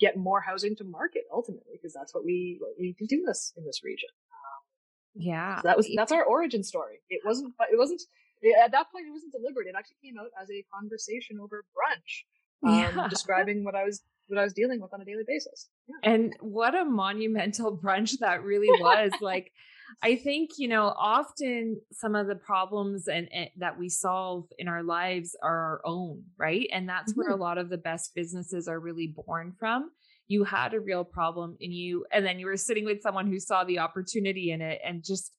get 0.00 0.16
more 0.16 0.40
housing 0.40 0.74
to 0.76 0.84
market 0.84 1.22
ultimately 1.32 1.74
because 1.74 1.92
that's 1.92 2.14
what 2.14 2.24
we 2.24 2.56
what 2.60 2.72
we 2.78 2.96
do 3.08 3.22
this 3.26 3.52
in 3.56 3.64
this 3.64 3.82
region. 3.84 4.08
Yeah. 5.14 5.56
So 5.56 5.68
that 5.68 5.76
was 5.76 5.90
that's 5.94 6.12
our 6.12 6.24
origin 6.24 6.62
story. 6.62 7.00
It 7.10 7.20
wasn't 7.24 7.54
it 7.70 7.78
wasn't 7.78 8.00
at 8.64 8.70
that 8.70 8.86
point 8.92 9.06
it 9.06 9.12
wasn't 9.12 9.32
deliberate. 9.32 9.66
It 9.66 9.74
actually 9.76 9.98
came 10.02 10.14
out 10.18 10.30
as 10.40 10.48
a 10.50 10.64
conversation 10.72 11.38
over 11.42 11.64
brunch 11.74 12.24
um, 12.66 12.96
yeah. 12.96 13.08
describing 13.08 13.64
what 13.64 13.76
i 13.76 13.84
was 13.84 14.02
what 14.28 14.38
I 14.38 14.44
was 14.44 14.52
dealing 14.52 14.80
with 14.80 14.92
on 14.94 15.00
a 15.00 15.04
daily 15.04 15.24
basis. 15.26 15.68
Yeah. 15.88 16.12
And 16.12 16.36
what 16.40 16.74
a 16.74 16.84
monumental 16.84 17.76
brunch 17.84 18.18
that 18.20 18.42
really 18.42 18.68
was. 18.80 19.12
like, 19.20 19.52
I 20.02 20.16
think, 20.16 20.50
you 20.58 20.68
know, 20.68 20.94
often 20.96 21.80
some 21.92 22.14
of 22.14 22.26
the 22.26 22.34
problems 22.34 23.08
and, 23.08 23.28
and, 23.32 23.48
that 23.56 23.78
we 23.78 23.88
solve 23.88 24.44
in 24.58 24.68
our 24.68 24.82
lives 24.82 25.36
are 25.42 25.58
our 25.58 25.80
own, 25.84 26.24
right? 26.36 26.68
And 26.72 26.88
that's 26.88 27.12
mm-hmm. 27.12 27.20
where 27.20 27.30
a 27.30 27.32
mm-hmm. 27.32 27.42
lot 27.42 27.58
of 27.58 27.70
the 27.70 27.78
best 27.78 28.14
businesses 28.14 28.68
are 28.68 28.78
really 28.78 29.14
born 29.26 29.54
from. 29.58 29.90
You 30.28 30.44
had 30.44 30.74
a 30.74 30.80
real 30.80 31.04
problem 31.04 31.56
and 31.60 31.72
you, 31.72 32.04
and 32.12 32.24
then 32.24 32.38
you 32.38 32.46
were 32.46 32.58
sitting 32.58 32.84
with 32.84 33.00
someone 33.00 33.26
who 33.28 33.40
saw 33.40 33.64
the 33.64 33.78
opportunity 33.78 34.50
in 34.50 34.60
it 34.60 34.80
and 34.84 35.02
just. 35.04 35.32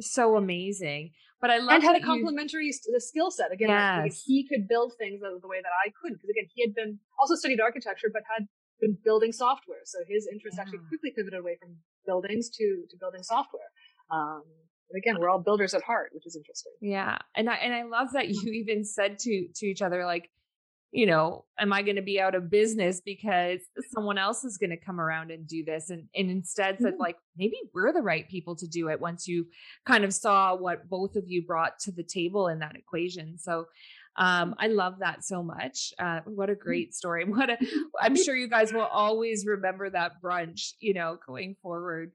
So 0.00 0.36
amazing. 0.36 1.12
But 1.40 1.50
I 1.50 1.58
love 1.58 1.76
and 1.76 1.82
had 1.82 1.96
a 1.96 2.00
complementary 2.00 2.66
you... 2.66 3.00
skill 3.00 3.30
set. 3.30 3.52
Again, 3.52 3.70
yes. 3.70 4.02
like, 4.02 4.12
he 4.26 4.46
could 4.46 4.68
build 4.68 4.92
things 4.98 5.20
the 5.20 5.48
way 5.48 5.58
that 5.62 5.72
I 5.86 5.90
couldn't. 6.00 6.18
Because 6.18 6.30
again, 6.30 6.48
he 6.54 6.62
had 6.62 6.74
been 6.74 6.98
also 7.18 7.34
studied 7.34 7.60
architecture, 7.60 8.10
but 8.12 8.22
had 8.36 8.46
been 8.80 8.96
building 9.04 9.32
software. 9.32 9.80
So 9.84 9.98
his 10.06 10.28
interest 10.30 10.56
yeah. 10.56 10.62
actually 10.62 10.80
quickly 10.88 11.12
pivoted 11.16 11.38
away 11.38 11.56
from 11.60 11.76
buildings 12.06 12.50
to 12.50 12.84
to 12.90 12.96
building 12.98 13.22
software. 13.22 13.70
Um, 14.10 14.42
but 14.90 14.98
again, 14.98 15.16
we're 15.20 15.30
all 15.30 15.38
builders 15.38 15.72
at 15.72 15.82
heart, 15.82 16.10
which 16.12 16.26
is 16.26 16.36
interesting. 16.36 16.72
Yeah, 16.80 17.16
and 17.34 17.48
I 17.48 17.54
and 17.56 17.72
I 17.72 17.84
love 17.84 18.08
that 18.12 18.28
you 18.28 18.52
even 18.52 18.84
said 18.84 19.18
to 19.20 19.48
to 19.54 19.66
each 19.66 19.82
other 19.82 20.04
like, 20.04 20.30
you 20.92 21.06
know, 21.06 21.44
am 21.58 21.72
I 21.72 21.82
going 21.82 21.96
to 21.96 22.02
be 22.02 22.20
out 22.20 22.34
of 22.34 22.50
business 22.50 23.00
because 23.04 23.60
someone 23.90 24.18
else 24.18 24.42
is 24.42 24.58
going 24.58 24.70
to 24.70 24.76
come 24.76 25.00
around 25.00 25.30
and 25.30 25.46
do 25.46 25.64
this? 25.64 25.90
And, 25.90 26.08
and 26.16 26.30
instead 26.30 26.78
said, 26.80 26.94
mm-hmm. 26.94 27.00
like, 27.00 27.16
maybe 27.36 27.56
we're 27.72 27.92
the 27.92 28.02
right 28.02 28.28
people 28.28 28.56
to 28.56 28.66
do 28.66 28.88
it 28.88 29.00
once 29.00 29.28
you 29.28 29.46
kind 29.86 30.04
of 30.04 30.12
saw 30.12 30.56
what 30.56 30.88
both 30.88 31.14
of 31.14 31.24
you 31.28 31.46
brought 31.46 31.78
to 31.80 31.92
the 31.92 32.02
table 32.02 32.48
in 32.48 32.58
that 32.58 32.74
equation. 32.74 33.38
So 33.38 33.66
um, 34.16 34.56
I 34.58 34.66
love 34.66 34.98
that 34.98 35.24
so 35.24 35.44
much. 35.44 35.92
Uh, 35.96 36.20
what 36.24 36.50
a 36.50 36.54
mm-hmm. 36.54 36.62
great 36.62 36.94
story. 36.94 37.24
What 37.28 37.50
a, 37.50 37.58
I'm 38.00 38.16
sure 38.22 38.34
you 38.34 38.48
guys 38.48 38.72
will 38.72 38.82
always 38.82 39.46
remember 39.46 39.90
that 39.90 40.20
brunch, 40.22 40.72
you 40.80 40.94
know, 40.94 41.18
going 41.24 41.56
forward. 41.62 42.10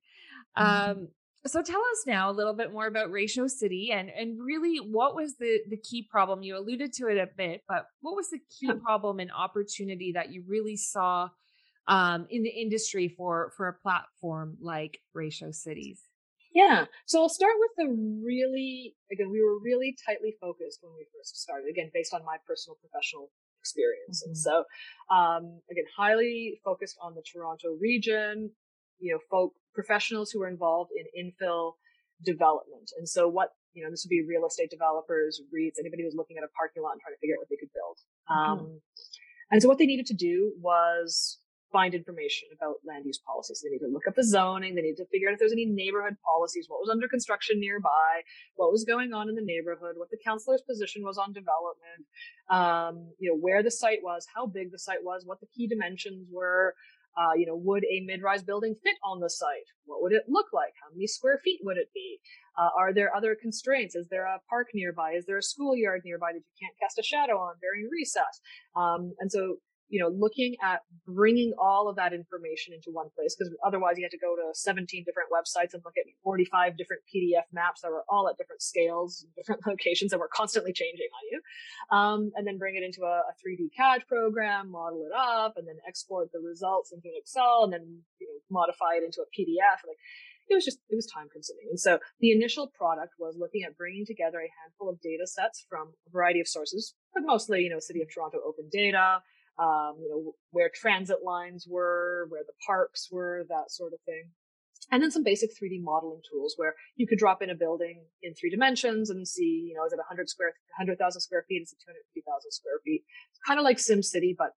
Mm-hmm. 0.58 0.91
Um, 0.91 1.08
so 1.47 1.61
tell 1.61 1.79
us 1.79 2.03
now 2.07 2.29
a 2.29 2.33
little 2.33 2.53
bit 2.53 2.73
more 2.73 2.87
about 2.87 3.11
Ratio 3.11 3.47
City 3.47 3.91
and 3.91 4.09
and 4.09 4.39
really 4.43 4.77
what 4.77 5.15
was 5.15 5.35
the 5.37 5.59
the 5.69 5.77
key 5.77 6.07
problem? 6.09 6.41
You 6.41 6.57
alluded 6.57 6.93
to 6.93 7.07
it 7.07 7.17
a 7.17 7.27
bit, 7.37 7.61
but 7.67 7.87
what 8.01 8.15
was 8.15 8.29
the 8.29 8.39
key 8.59 8.71
problem 8.83 9.19
and 9.19 9.31
opportunity 9.31 10.11
that 10.13 10.31
you 10.31 10.43
really 10.47 10.75
saw 10.75 11.29
um, 11.87 12.25
in 12.29 12.43
the 12.43 12.49
industry 12.49 13.07
for 13.07 13.51
for 13.55 13.67
a 13.67 13.73
platform 13.73 14.57
like 14.59 14.99
Ratio 15.13 15.51
Cities? 15.51 16.01
Yeah. 16.53 16.85
So 17.05 17.21
I'll 17.21 17.29
start 17.29 17.53
with 17.59 17.71
the 17.77 18.21
really 18.23 18.95
again, 19.11 19.29
we 19.29 19.43
were 19.43 19.59
really 19.59 19.95
tightly 20.05 20.35
focused 20.41 20.79
when 20.81 20.93
we 20.93 21.05
first 21.15 21.39
started, 21.39 21.69
again, 21.69 21.91
based 21.93 22.13
on 22.13 22.25
my 22.25 22.37
personal 22.47 22.77
professional 22.81 23.29
experience. 23.59 24.23
Mm-hmm. 24.23 24.29
And 24.29 24.37
so 24.37 24.63
um, 25.13 25.61
again, 25.69 25.85
highly 25.95 26.59
focused 26.63 26.97
on 27.01 27.13
the 27.13 27.21
Toronto 27.21 27.77
region, 27.79 28.51
you 28.99 29.13
know, 29.13 29.19
folk 29.29 29.53
professionals 29.75 30.32
who 30.32 30.41
are 30.41 30.48
involved 30.48 30.91
in 30.96 31.05
infill 31.13 31.74
development. 32.24 32.91
And 32.98 33.08
so 33.08 33.27
what, 33.27 33.50
you 33.74 33.84
know, 33.84 33.91
this 33.91 34.05
would 34.05 34.10
be 34.10 34.24
real 34.27 34.48
estate 34.48 34.70
developers, 34.72 35.41
REITs, 35.53 35.79
anybody 35.79 36.03
who's 36.03 36.15
looking 36.15 36.38
at 36.38 36.44
a 36.44 36.51
parking 36.58 36.82
lot 36.82 36.94
and 36.94 37.01
trying 37.01 37.15
to 37.15 37.20
figure 37.20 37.36
out 37.36 37.44
what 37.44 37.50
they 37.50 37.60
could 37.60 37.74
build. 37.75 37.98
Mm-hmm. 38.32 38.51
Um, 38.51 38.82
and 39.51 39.62
so 39.62 39.67
what 39.67 39.77
they 39.77 39.86
needed 39.86 40.08
to 40.08 40.15
do 40.15 40.53
was 40.60 41.39
find 41.75 41.94
information 41.94 42.48
about 42.55 42.75
land 42.88 43.03
use 43.05 43.20
policies. 43.20 43.60
They 43.62 43.70
need 43.70 43.84
to 43.84 43.91
look 43.91 44.08
up 44.08 44.15
the 44.15 44.24
zoning. 44.24 44.75
They 44.75 44.82
need 44.82 44.96
to 44.96 45.05
figure 45.12 45.27
out 45.27 45.34
if 45.34 45.39
there's 45.39 45.51
any 45.51 45.65
neighborhood 45.65 46.15
policies, 46.24 46.65
what 46.70 46.79
was 46.79 46.89
under 46.89 47.08
construction 47.08 47.60
nearby, 47.60 48.24
what 48.55 48.72
was 48.72 48.86
going 48.86 49.13
on 49.13 49.27
in 49.27 49.36
the 49.36 49.44
neighborhood, 49.44 49.96
what 49.98 50.10
the 50.10 50.17
councilor's 50.24 50.62
position 50.62 51.03
was 51.03 51.17
on 51.17 51.34
development, 51.34 52.08
um, 52.50 53.12
you 53.20 53.29
know, 53.29 53.38
where 53.38 53.62
the 53.62 53.72
site 53.72 54.00
was, 54.01 54.25
how 54.34 54.46
big 54.46 54.72
the 54.72 54.79
site 54.79 55.03
was, 55.03 55.24
what 55.25 55.41
the 55.41 55.48
key 55.48 55.67
dimensions 55.67 56.25
were, 56.32 56.75
uh, 57.17 57.34
you 57.36 57.45
know, 57.45 57.55
would 57.55 57.84
a 57.86 58.01
mid-rise 58.05 58.43
building 58.43 58.75
fit 58.84 58.95
on 59.03 59.19
the 59.19 59.29
site? 59.29 59.69
What 59.86 60.01
would 60.01 60.12
it 60.12 60.24
look 60.27 60.48
like? 60.53 60.74
How 60.81 60.93
many 60.93 61.07
square 61.07 61.39
feet 61.43 61.60
would 61.63 61.77
it 61.77 61.89
be? 61.93 62.19
Uh, 62.57 62.69
are 62.77 62.93
there 62.93 63.15
other 63.15 63.36
constraints? 63.39 63.95
Is 63.95 64.07
there 64.10 64.25
a 64.25 64.39
park 64.50 64.67
nearby? 64.74 65.13
Is 65.13 65.25
there 65.25 65.38
a 65.38 65.43
schoolyard 65.43 66.01
nearby 66.05 66.31
that 66.34 66.39
you 66.39 66.55
can't 66.60 66.77
cast 66.79 67.00
a 67.00 67.03
shadow 67.03 67.38
on 67.38 67.55
during 67.62 67.89
recess? 67.91 68.41
Um, 68.75 69.13
and 69.19 69.31
so 69.31 69.57
you 69.89 70.01
know, 70.01 70.10
looking 70.10 70.56
at 70.63 70.82
bringing 71.06 71.54
all 71.60 71.88
of 71.88 71.96
that 71.96 72.13
information 72.13 72.74
into 72.74 72.89
one 72.92 73.08
place, 73.15 73.36
because 73.36 73.54
otherwise 73.65 73.98
you 73.98 74.04
had 74.04 74.12
to 74.12 74.18
go 74.18 74.36
to 74.36 74.50
17 74.54 75.04
different 75.06 75.30
websites 75.30 75.74
and 75.74 75.82
look 75.86 75.94
at 75.98 76.06
45 76.24 76.77
different 76.77 77.04
PDF 77.06 77.46
maps 77.54 77.82
that 77.82 77.92
were 77.92 78.04
all 78.10 78.27
at 78.27 78.38
different 78.38 78.62
scales, 78.62 79.25
different 79.36 79.62
locations 79.68 80.12
that 80.12 80.20
were 80.20 80.30
constantly 80.34 80.74
changing 80.74 81.08
on 81.13 81.24
you. 81.32 81.39
Um, 81.96 82.32
and 82.36 82.48
then 82.48 82.58
bring 82.58 82.75
it 82.75 82.84
into 82.84 83.01
a, 83.04 83.22
a, 83.30 83.34
3D 83.38 83.70
CAD 83.77 84.08
program, 84.08 84.72
model 84.72 85.06
it 85.06 85.13
up, 85.15 85.54
and 85.58 85.68
then 85.68 85.75
export 85.88 86.32
the 86.32 86.39
results 86.39 86.92
into 86.92 87.10
Excel, 87.15 87.63
and 87.63 87.74
then 87.74 88.01
you 88.20 88.27
know, 88.27 88.39
modify 88.50 88.98
it 88.98 89.04
into 89.04 89.22
a 89.22 89.30
PDF. 89.30 89.86
Like, 89.86 89.98
it 90.50 90.56
was 90.56 90.65
just 90.65 90.80
it 90.89 90.96
was 90.96 91.08
time 91.08 91.27
consuming 91.32 91.65
and 91.70 91.80
so 91.80 92.00
the 92.20 92.32
initial 92.32 92.68
product 92.68 93.13
was 93.18 93.36
looking 93.38 93.63
at 93.63 93.75
bringing 93.77 94.06
together 94.06 94.38
a 94.38 94.54
handful 94.62 94.89
of 94.89 95.01
data 95.01 95.25
sets 95.25 95.65
from 95.68 95.94
a 96.08 96.10
variety 96.12 96.39
of 96.39 96.48
sources 96.48 96.94
but 97.13 97.24
mostly 97.25 97.62
you 97.62 97.70
know 97.70 97.80
city 97.80 98.01
of 98.01 98.08
toronto 98.13 98.38
open 98.46 98.70
data 98.72 99.22
um, 99.59 99.95
you 100.00 100.09
know, 100.09 100.33
where 100.51 100.69
transit 100.74 101.19
lines 101.24 101.65
were, 101.69 102.27
where 102.29 102.43
the 102.45 102.53
parks 102.65 103.07
were, 103.12 103.45
that 103.50 103.69
sort 103.71 103.93
of 103.93 104.00
thing. 104.05 104.31
And 104.91 105.01
then 105.01 105.09
some 105.09 105.24
basic 105.24 105.50
3D 105.51 105.81
modeling 105.81 106.21
tools 106.29 106.53
where 106.57 106.75
you 106.95 107.07
could 107.07 107.17
drop 107.17 107.41
in 107.41 107.50
a 107.50 107.55
building 107.55 108.05
in 108.21 108.33
three 108.35 108.51
dimensions 108.51 109.09
and 109.09 109.27
see, 109.27 109.69
you 109.69 109.75
know, 109.75 109.85
is 109.85 109.93
it 109.93 109.97
100 109.97 110.29
square, 110.29 110.53
100,000 110.77 111.21
square 111.21 111.45
feet? 111.47 111.63
Is 111.63 111.74
it 111.74 111.81
250,000 111.81 112.51
square 112.51 112.79
feet? 112.83 113.01
It's 113.31 113.39
kind 113.47 113.59
of 113.59 113.63
like 113.63 113.77
SimCity, 113.77 114.35
but, 114.38 114.53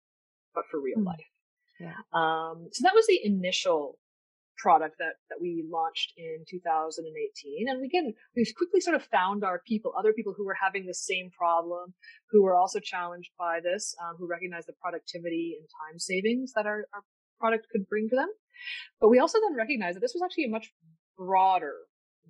but 0.54 0.64
for 0.70 0.80
real 0.80 0.98
mm-hmm. 0.98 1.16
life. 1.16 1.30
Yeah. 1.80 1.96
Um, 2.12 2.68
so 2.72 2.82
that 2.82 2.94
was 2.94 3.06
the 3.06 3.20
initial 3.24 3.98
product 4.58 4.96
that, 4.98 5.14
that 5.30 5.40
we 5.40 5.64
launched 5.70 6.12
in 6.16 6.44
2018. 6.48 7.68
And 7.68 7.84
again, 7.84 8.14
we've 8.36 8.52
quickly 8.56 8.80
sort 8.80 8.96
of 8.96 9.04
found 9.04 9.44
our 9.44 9.62
people, 9.66 9.92
other 9.98 10.12
people 10.12 10.34
who 10.36 10.44
were 10.44 10.56
having 10.60 10.86
the 10.86 10.94
same 10.94 11.30
problem, 11.30 11.94
who 12.30 12.42
were 12.42 12.54
also 12.54 12.80
challenged 12.80 13.30
by 13.38 13.60
this, 13.62 13.94
um, 14.02 14.16
who 14.18 14.26
recognize 14.26 14.66
the 14.66 14.74
productivity 14.80 15.56
and 15.58 15.68
time 15.68 15.98
savings 15.98 16.52
that 16.54 16.66
our, 16.66 16.84
our 16.92 17.02
product 17.40 17.66
could 17.72 17.88
bring 17.88 18.08
to 18.08 18.16
them. 18.16 18.28
But 19.00 19.08
we 19.08 19.18
also 19.18 19.38
then 19.40 19.56
recognized 19.56 19.96
that 19.96 20.00
this 20.00 20.14
was 20.14 20.22
actually 20.22 20.48
much 20.48 20.72
broader 21.16 21.74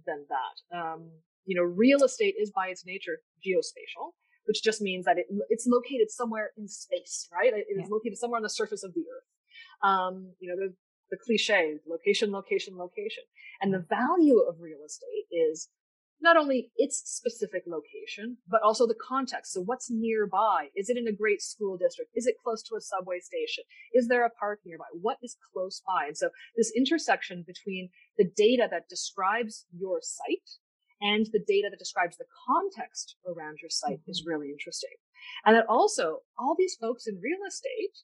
than 0.06 0.26
that. 0.28 0.76
Um, 0.76 1.10
you 1.44 1.56
know, 1.56 1.64
real 1.64 2.04
estate 2.04 2.34
is 2.38 2.52
by 2.54 2.68
its 2.68 2.84
nature 2.84 3.20
geospatial, 3.40 4.12
which 4.44 4.62
just 4.62 4.82
means 4.82 5.06
that 5.06 5.16
it, 5.18 5.26
it's 5.48 5.66
located 5.66 6.10
somewhere 6.10 6.50
in 6.58 6.68
space, 6.68 7.28
right? 7.32 7.52
It, 7.52 7.66
yeah. 7.74 7.84
is 7.84 7.90
located 7.90 8.18
somewhere 8.18 8.36
on 8.36 8.42
the 8.42 8.50
surface 8.50 8.84
of 8.84 8.92
the 8.94 9.00
earth. 9.00 9.28
Um, 9.82 10.32
you 10.40 10.48
know, 10.48 10.56
the, 10.56 10.74
the 11.10 11.18
cliche, 11.24 11.76
location, 11.88 12.30
location, 12.32 12.76
location. 12.76 13.24
And 13.60 13.72
the 13.72 13.84
value 13.88 14.38
of 14.38 14.60
real 14.60 14.78
estate 14.86 15.26
is 15.30 15.68
not 16.20 16.36
only 16.36 16.70
its 16.76 17.02
specific 17.04 17.62
location, 17.66 18.38
but 18.48 18.60
also 18.62 18.86
the 18.86 18.98
context. 19.08 19.52
So 19.52 19.60
what's 19.60 19.88
nearby? 19.90 20.66
Is 20.74 20.88
it 20.88 20.96
in 20.96 21.06
a 21.06 21.12
great 21.12 21.40
school 21.40 21.76
district? 21.76 22.10
Is 22.14 22.26
it 22.26 22.34
close 22.42 22.62
to 22.64 22.74
a 22.74 22.80
subway 22.80 23.20
station? 23.20 23.64
Is 23.94 24.08
there 24.08 24.26
a 24.26 24.30
park 24.30 24.60
nearby? 24.66 24.86
What 25.00 25.18
is 25.22 25.36
close 25.52 25.80
by? 25.86 26.06
And 26.06 26.16
so 26.16 26.30
this 26.56 26.72
intersection 26.76 27.44
between 27.46 27.90
the 28.16 28.28
data 28.36 28.66
that 28.70 28.88
describes 28.88 29.64
your 29.76 30.00
site 30.02 30.58
and 31.00 31.26
the 31.26 31.44
data 31.46 31.68
that 31.70 31.78
describes 31.78 32.16
the 32.16 32.26
context 32.46 33.16
around 33.26 33.58
your 33.62 33.70
site 33.70 34.00
mm-hmm. 34.00 34.10
is 34.10 34.24
really 34.26 34.50
interesting. 34.50 34.98
And 35.46 35.56
that 35.56 35.66
also 35.68 36.18
all 36.38 36.56
these 36.58 36.76
folks 36.80 37.06
in 37.06 37.20
real 37.22 37.46
estate, 37.46 38.02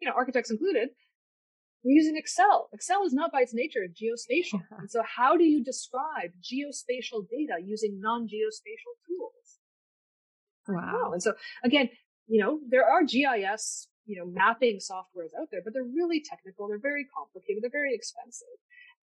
you 0.00 0.08
know, 0.08 0.14
architects 0.14 0.50
included, 0.50 0.90
we're 1.84 1.96
using 1.96 2.16
Excel. 2.16 2.68
Excel 2.72 3.04
is 3.04 3.12
not 3.12 3.32
by 3.32 3.40
its 3.40 3.54
nature 3.54 3.80
geospatial. 3.88 4.62
And 4.78 4.90
so 4.90 5.02
how 5.02 5.36
do 5.36 5.44
you 5.44 5.62
describe 5.62 6.30
geospatial 6.42 7.28
data 7.30 7.62
using 7.64 8.00
non-geospatial 8.00 8.94
tools? 9.06 9.58
Wow. 10.66 11.12
And 11.12 11.22
so 11.22 11.34
again, 11.64 11.88
you 12.26 12.42
know, 12.42 12.60
there 12.68 12.84
are 12.84 13.02
GIS, 13.02 13.88
you 14.06 14.18
know, 14.18 14.26
mapping 14.26 14.78
softwares 14.78 15.32
out 15.40 15.48
there, 15.50 15.60
but 15.64 15.72
they're 15.72 15.82
really 15.82 16.22
technical. 16.22 16.68
They're 16.68 16.78
very 16.78 17.06
complicated. 17.16 17.62
They're 17.62 17.70
very 17.70 17.94
expensive. 17.94 18.48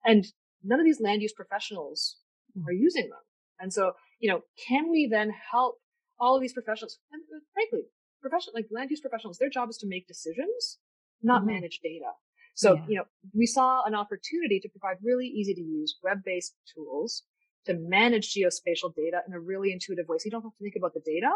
And 0.04 0.26
none 0.62 0.78
of 0.78 0.86
these 0.86 1.00
land 1.00 1.22
use 1.22 1.32
professionals 1.32 2.18
are 2.56 2.72
mm. 2.72 2.80
using 2.80 3.08
them. 3.08 3.24
And 3.58 3.72
so, 3.72 3.92
you 4.20 4.30
know, 4.30 4.42
can 4.68 4.90
we 4.90 5.08
then 5.10 5.32
help 5.50 5.76
all 6.20 6.36
of 6.36 6.42
these 6.42 6.52
professionals? 6.52 6.98
And 7.12 7.22
uh, 7.34 7.40
frankly, 7.52 7.88
professional, 8.20 8.54
like 8.54 8.66
land 8.70 8.90
use 8.90 9.00
professionals, 9.00 9.38
their 9.38 9.50
job 9.50 9.70
is 9.70 9.78
to 9.78 9.86
make 9.86 10.06
decisions, 10.06 10.78
not 11.22 11.40
mm-hmm. 11.40 11.52
manage 11.52 11.80
data. 11.82 12.12
So, 12.56 12.74
yeah. 12.74 12.84
you 12.88 12.96
know, 12.96 13.04
we 13.34 13.46
saw 13.46 13.84
an 13.84 13.94
opportunity 13.94 14.58
to 14.60 14.68
provide 14.68 14.96
really 15.02 15.26
easy 15.26 15.54
to 15.54 15.60
use 15.60 15.98
web-based 16.02 16.54
tools 16.74 17.22
to 17.66 17.74
manage 17.74 18.32
geospatial 18.32 18.94
data 18.94 19.20
in 19.28 19.34
a 19.34 19.40
really 19.40 19.72
intuitive 19.72 20.08
way. 20.08 20.16
So 20.18 20.24
you 20.24 20.30
don't 20.30 20.42
have 20.42 20.52
to 20.52 20.62
think 20.62 20.74
about 20.76 20.94
the 20.94 21.02
data. 21.04 21.30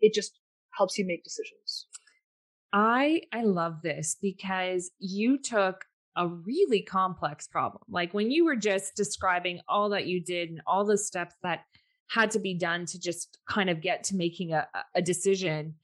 It 0.00 0.14
just 0.14 0.38
helps 0.70 0.96
you 0.96 1.06
make 1.06 1.24
decisions. 1.24 1.86
I 2.72 3.22
I 3.32 3.42
love 3.42 3.82
this 3.82 4.16
because 4.20 4.90
you 4.98 5.38
took 5.38 5.84
a 6.16 6.28
really 6.28 6.82
complex 6.82 7.48
problem. 7.48 7.82
Like 7.88 8.14
when 8.14 8.30
you 8.30 8.44
were 8.44 8.56
just 8.56 8.94
describing 8.94 9.60
all 9.68 9.88
that 9.90 10.06
you 10.06 10.22
did 10.22 10.50
and 10.50 10.60
all 10.66 10.84
the 10.84 10.98
steps 10.98 11.34
that 11.42 11.64
had 12.08 12.30
to 12.32 12.38
be 12.38 12.54
done 12.54 12.86
to 12.86 13.00
just 13.00 13.38
kind 13.48 13.70
of 13.70 13.80
get 13.80 14.04
to 14.04 14.16
making 14.16 14.52
a, 14.52 14.68
a 14.94 15.02
decision, 15.02 15.74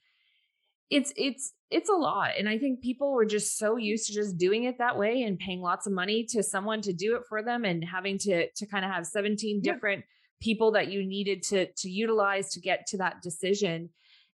it's 0.90 1.12
it's 1.16 1.52
it's 1.70 1.88
a 1.88 1.94
lot 1.94 2.32
and 2.38 2.48
i 2.48 2.58
think 2.58 2.82
people 2.82 3.12
were 3.12 3.24
just 3.24 3.56
so 3.56 3.76
used 3.76 4.06
to 4.08 4.12
just 4.12 4.36
doing 4.36 4.64
it 4.64 4.78
that 4.78 4.98
way 4.98 5.22
and 5.22 5.38
paying 5.38 5.60
lots 5.60 5.86
of 5.86 5.92
money 5.92 6.24
to 6.24 6.42
someone 6.42 6.80
to 6.80 6.92
do 6.92 7.16
it 7.16 7.22
for 7.28 7.42
them 7.42 7.64
and 7.64 7.84
having 7.84 8.18
to 8.18 8.50
to 8.56 8.66
kind 8.66 8.84
of 8.84 8.90
have 8.90 9.06
17 9.06 9.60
yeah. 9.62 9.72
different 9.72 10.04
people 10.42 10.72
that 10.72 10.90
you 10.90 11.06
needed 11.06 11.42
to 11.42 11.66
to 11.78 11.88
utilize 11.88 12.50
to 12.50 12.60
get 12.60 12.86
to 12.88 12.98
that 12.98 13.22
decision 13.22 13.88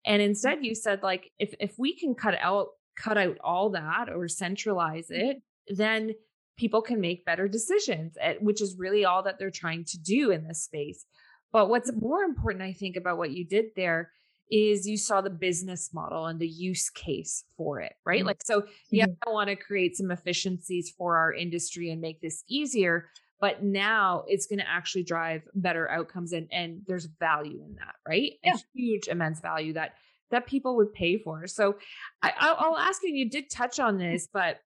and 0.07 0.23
instead 0.23 0.65
you 0.65 0.75
said 0.75 1.03
like 1.03 1.31
if 1.39 1.55
if 1.61 1.75
we 1.79 1.97
can 1.97 2.15
cut 2.15 2.37
out 2.41 2.69
cut 2.97 3.19
out 3.19 3.37
all 3.45 3.71
that 3.71 4.09
or 4.09 4.27
centralize 4.27 5.09
mm-hmm. 5.09 5.31
it 5.31 5.43
then 5.69 6.13
people 6.57 6.81
can 6.81 7.01
make 7.01 7.27
better 7.27 7.49
decisions 7.49 8.17
eh, 8.21 8.35
which 8.41 8.63
is 8.63 8.77
really 8.79 9.05
all 9.05 9.23
that 9.23 9.39
they're 9.39 9.51
trying 9.51 9.85
to 9.85 9.99
do 9.99 10.31
in 10.31 10.47
this 10.47 10.63
space 10.63 11.05
but 11.53 11.69
what's 11.69 11.93
more 11.93 12.23
important 12.23 12.63
i 12.63 12.73
think 12.73 12.97
about 12.97 13.19
what 13.19 13.31
you 13.31 13.45
did 13.45 13.67
there 13.77 14.11
is 14.51 14.87
you 14.87 14.97
saw 14.97 15.21
the 15.21 15.31
business 15.31 15.91
model 15.93 16.27
and 16.27 16.39
the 16.39 16.49
use 16.49 16.91
case 16.91 17.45
for 17.57 17.81
it, 17.81 17.95
right? 18.05 18.21
Mm-hmm. 18.21 18.29
Like, 18.29 18.43
so 18.45 18.65
yeah, 18.91 19.07
mm-hmm. 19.07 19.29
I 19.29 19.33
want 19.33 19.49
to 19.49 19.57
create 19.57 19.97
some 19.97 20.11
efficiencies 20.11 20.93
for 20.97 21.17
our 21.17 21.33
industry 21.33 21.91
and 21.91 22.01
make 22.01 22.21
this 22.21 22.45
easier, 22.49 23.09
but 23.41 23.63
now 23.63 24.25
it's 24.29 24.47
going 24.47 24.61
to 24.61 24.69
actually 24.69 25.05
drive 25.05 25.43
better 25.55 25.91
outcomes 25.91 26.33
and 26.33 26.49
and 26.53 26.83
there's 26.87 27.07
value 27.07 27.63
in 27.65 27.75
that, 27.77 27.95
right? 28.09 28.33
Yeah. 28.45 28.55
A 28.55 28.59
huge, 28.75 29.09
immense 29.09 29.41
value 29.41 29.73
that 29.75 29.95
that 30.31 30.47
people 30.47 30.77
would 30.77 30.93
pay 30.93 31.19
for. 31.19 31.47
So 31.47 31.77
I, 32.23 32.33
I'll 32.39 32.77
ask 32.77 33.03
you. 33.03 33.15
You 33.15 33.31
did 33.31 33.51
touch 33.51 33.79
on 33.79 33.99
this, 33.99 34.29
but 34.33 34.61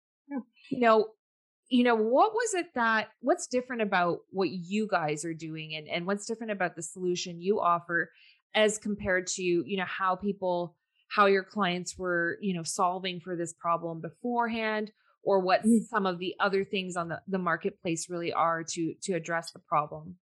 you 0.71 0.81
know, 0.81 1.09
you 1.71 1.85
know 1.85 1.95
what 1.95 2.33
was 2.33 2.55
it 2.55 2.67
that 2.75 3.09
what's 3.21 3.47
different 3.47 3.83
about 3.83 4.19
what 4.31 4.51
you 4.51 4.89
guys 4.89 5.25
are 5.25 5.35
doing 5.35 5.75
and 5.75 5.89
and 5.89 6.07
what's 6.07 6.27
different 6.27 6.51
about 6.51 6.77
the 6.77 6.83
solution 6.83 7.41
you 7.41 7.61
offer 7.61 8.11
as 8.55 8.79
compared 8.79 9.27
to 9.27 9.43
you 9.43 9.77
know 9.77 9.85
how 9.87 10.17
people 10.17 10.77
how 11.09 11.27
your 11.27 11.45
clients 11.45 11.97
were 11.99 12.39
you 12.41 12.55
know 12.55 12.63
solving 12.63 13.21
for 13.21 13.37
this 13.37 13.53
problem 13.53 14.01
beforehand 14.01 14.91
or 15.23 15.41
what 15.41 15.65
mm. 15.65 15.81
some 15.89 16.07
of 16.07 16.19
the 16.19 16.35
other 16.41 16.65
things 16.65 16.97
on 16.97 17.09
the, 17.09 17.21
the 17.29 17.39
marketplace 17.39 18.09
really 18.09 18.33
are 18.33 18.65
to 18.65 18.95
to 19.03 19.13
address 19.13 19.53
the 19.53 19.59
problem. 19.59 20.17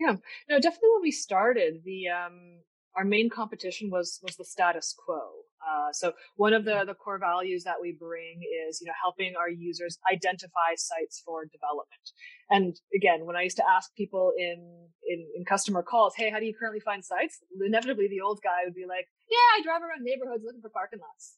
Yeah. 0.00 0.16
No 0.48 0.58
definitely 0.58 0.90
when 0.94 1.02
we 1.02 1.12
started 1.12 1.82
the 1.84 2.08
um 2.08 2.58
our 2.96 3.04
main 3.04 3.30
competition 3.30 3.90
was 3.90 4.18
was 4.22 4.36
the 4.36 4.44
status 4.44 4.94
quo 4.96 5.20
uh, 5.64 5.92
so 5.92 6.12
one 6.36 6.52
of 6.52 6.64
the, 6.64 6.84
the 6.86 6.94
core 6.94 7.18
values 7.18 7.64
that 7.64 7.76
we 7.80 7.96
bring 7.98 8.40
is, 8.68 8.80
you 8.80 8.86
know, 8.86 8.92
helping 9.02 9.34
our 9.36 9.48
users 9.48 9.98
identify 10.12 10.74
sites 10.76 11.22
for 11.24 11.44
development. 11.46 12.12
And 12.50 12.76
again, 12.94 13.26
when 13.26 13.36
I 13.36 13.42
used 13.42 13.56
to 13.56 13.64
ask 13.68 13.94
people 13.94 14.32
in, 14.36 14.88
in, 15.08 15.26
in 15.36 15.44
customer 15.44 15.82
calls, 15.82 16.14
Hey, 16.16 16.30
how 16.30 16.38
do 16.38 16.46
you 16.46 16.54
currently 16.58 16.80
find 16.80 17.04
sites? 17.04 17.38
Inevitably 17.64 18.08
the 18.08 18.20
old 18.20 18.40
guy 18.42 18.64
would 18.64 18.74
be 18.74 18.86
like, 18.88 19.08
yeah, 19.30 19.58
I 19.58 19.62
drive 19.62 19.82
around 19.82 20.04
neighborhoods 20.04 20.44
looking 20.44 20.60
for 20.60 20.70
parking 20.70 21.00
lots. 21.00 21.36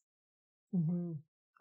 Mm-hmm. 0.75 1.13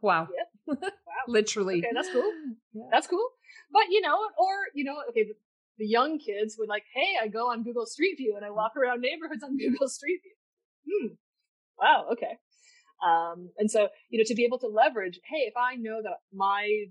Wow. 0.01 0.27
Yep. 0.67 0.79
Wow. 0.81 1.23
Literally. 1.27 1.79
Okay. 1.79 1.91
That's 1.93 2.09
cool. 2.09 2.23
Yeah. 2.73 2.83
That's 2.91 3.07
cool. 3.07 3.25
But 3.71 3.83
you 3.89 4.01
know, 4.01 4.17
or, 4.37 4.53
you 4.73 4.83
know, 4.83 4.97
okay, 5.09 5.23
the, 5.23 5.33
the 5.77 5.87
young 5.87 6.19
kids 6.19 6.57
would 6.59 6.67
like, 6.67 6.83
Hey, 6.93 7.15
I 7.21 7.29
go 7.29 7.49
on 7.51 7.63
Google 7.63 7.85
Street 7.85 8.15
View 8.17 8.33
and 8.35 8.45
I 8.45 8.49
walk 8.49 8.75
around 8.75 8.99
neighborhoods 8.99 9.43
on 9.43 9.55
Google 9.57 9.87
Street 9.87 10.19
View. 10.23 10.33
Hmm. 10.85 11.13
Wow. 11.79 12.07
Okay. 12.11 12.37
Um, 13.03 13.49
and 13.57 13.69
so, 13.69 13.89
you 14.09 14.17
know, 14.17 14.23
to 14.27 14.35
be 14.35 14.45
able 14.45 14.59
to 14.59 14.67
leverage, 14.67 15.19
hey, 15.29 15.45
if 15.45 15.53
I 15.57 15.75
know 15.75 16.01
that 16.01 16.19
my 16.33 16.85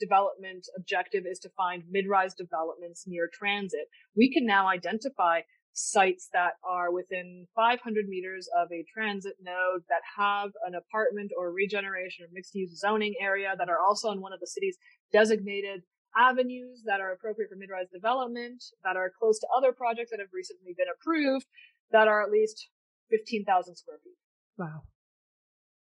development 0.00 0.66
objective 0.76 1.24
is 1.30 1.38
to 1.40 1.48
find 1.56 1.84
mid-rise 1.90 2.34
developments 2.34 3.04
near 3.06 3.28
transit, 3.32 3.86
we 4.16 4.32
can 4.32 4.46
now 4.46 4.68
identify 4.68 5.40
sites 5.72 6.28
that 6.32 6.52
are 6.62 6.92
within 6.92 7.46
500 7.54 8.06
meters 8.08 8.48
of 8.56 8.68
a 8.70 8.84
transit 8.92 9.34
node 9.42 9.82
that 9.88 10.02
have 10.16 10.50
an 10.66 10.74
apartment 10.74 11.32
or 11.36 11.52
regeneration 11.52 12.24
or 12.24 12.28
mixed 12.32 12.54
use 12.54 12.78
zoning 12.78 13.14
area 13.20 13.54
that 13.58 13.68
are 13.68 13.80
also 13.84 14.08
on 14.08 14.20
one 14.20 14.32
of 14.32 14.40
the 14.40 14.46
city's 14.46 14.76
designated 15.12 15.82
avenues 16.16 16.82
that 16.86 17.00
are 17.00 17.12
appropriate 17.12 17.50
for 17.50 17.56
mid-rise 17.56 17.88
development, 17.92 18.62
that 18.84 18.96
are 18.96 19.10
close 19.18 19.38
to 19.40 19.48
other 19.56 19.72
projects 19.72 20.10
that 20.10 20.20
have 20.20 20.28
recently 20.32 20.74
been 20.76 20.86
approved, 20.94 21.46
that 21.90 22.06
are 22.06 22.22
at 22.22 22.30
least 22.30 22.68
15,000 23.10 23.74
square 23.74 23.98
feet. 24.02 24.14
Wow. 24.56 24.82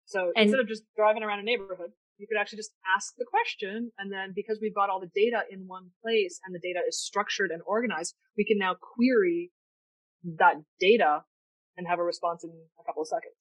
So 0.08 0.32
and, 0.34 0.44
instead 0.44 0.60
of 0.60 0.66
just 0.66 0.84
driving 0.96 1.22
around 1.22 1.40
a 1.40 1.42
neighborhood, 1.42 1.92
you 2.16 2.26
could 2.26 2.40
actually 2.40 2.56
just 2.56 2.72
ask 2.96 3.14
the 3.16 3.26
question. 3.28 3.92
And 3.98 4.10
then 4.10 4.32
because 4.34 4.58
we've 4.60 4.74
got 4.74 4.88
all 4.90 5.00
the 5.00 5.10
data 5.14 5.42
in 5.50 5.66
one 5.66 5.90
place 6.02 6.40
and 6.44 6.54
the 6.54 6.58
data 6.58 6.80
is 6.88 6.98
structured 6.98 7.50
and 7.50 7.60
organized, 7.66 8.14
we 8.36 8.44
can 8.44 8.58
now 8.58 8.74
query 8.74 9.52
that 10.38 10.54
data 10.80 11.22
and 11.76 11.86
have 11.86 11.98
a 11.98 12.02
response 12.02 12.42
in 12.42 12.50
a 12.50 12.84
couple 12.84 13.02
of 13.02 13.08
seconds. 13.08 13.36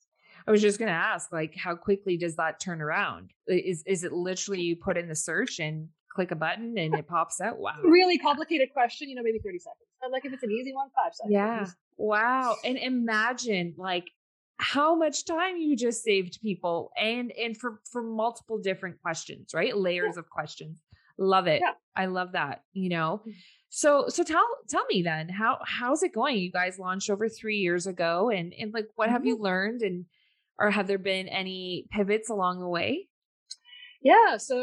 I 0.45 0.51
was 0.51 0.62
just 0.62 0.77
going 0.77 0.89
to 0.89 0.93
ask, 0.93 1.32
like, 1.32 1.56
how 1.56 1.75
quickly 1.75 2.15
does 2.17 2.36
that 2.36 2.60
turn 2.60 2.82
around? 2.82 3.32
Is 3.47 3.84
is 3.88 4.03
it 4.03 4.13
literally 4.13 4.62
you 4.62 4.75
put 4.75 4.97
in 4.97 5.08
the 5.08 5.15
search 5.15 5.60
and 5.60 5.88
click 6.13 6.32
a 6.32 6.36
button 6.36 6.77
and 6.77 6.93
it 6.95 7.08
pops 7.08 7.41
out? 7.41 7.60
Wow. 7.60 7.75
Really 7.84 8.17
complicated 8.17 8.69
question, 8.73 9.10
you 9.10 9.15
know, 9.15 9.23
maybe 9.23 9.39
30 9.39 9.60
seconds. 9.60 9.88
But 10.01 10.12
like 10.12 10.25
if 10.25 10.34
it's 10.34 10.43
an 10.43 10.51
easy 10.51 10.73
one, 10.73 10.89
five 10.95 11.13
seconds. 11.13 11.34
Yeah. 11.34 11.67
Wow. 11.97 12.56
And 12.63 12.77
imagine 12.77 13.73
like 13.77 14.06
how 14.58 14.96
much 14.96 15.26
time 15.26 15.58
you 15.58 15.76
just 15.76 16.04
saved 16.04 16.39
people 16.41 16.91
and 16.98 17.32
and 17.32 17.58
for 17.58 17.80
for 17.89 18.02
multiple 18.02 18.58
different 18.58 19.00
questions 19.02 19.52
right 19.54 19.78
layers 19.78 20.15
yeah. 20.15 20.20
of 20.20 20.30
questions 20.30 20.82
love 21.17 21.48
it 21.48 21.62
yeah. 21.63 21.74
i 21.96 22.06
love 22.06 22.32
that 22.32 22.62
you 22.74 22.89
know 22.89 23.22
mm. 23.28 23.34
so 23.70 24.06
so 24.08 24.24
tell 24.24 24.46
tell 24.67 24.86
me 24.88 25.02
then 25.02 25.30
how 25.30 25.60
how's 25.65 26.02
it 26.04 26.13
going 26.13 26.38
you 26.38 26.52
guys 26.52 26.80
launched 26.80 27.10
over 27.10 27.30
three 27.30 27.58
years 27.58 27.86
ago 27.86 28.30
and 28.30 28.54
and 28.60 28.74
like 28.74 28.88
what 28.96 29.06
mm-hmm. 29.06 29.13
have 29.13 29.26
you 29.26 29.38
learned 29.38 29.82
and 29.82 30.06
or 30.60 30.72
have 30.72 30.88
there 30.88 30.98
been 30.98 31.28
any 31.28 31.86
pivots 31.91 32.30
along 32.30 32.60
the 32.60 32.67
way 32.67 33.08
yeah 34.12 34.38
so 34.38 34.58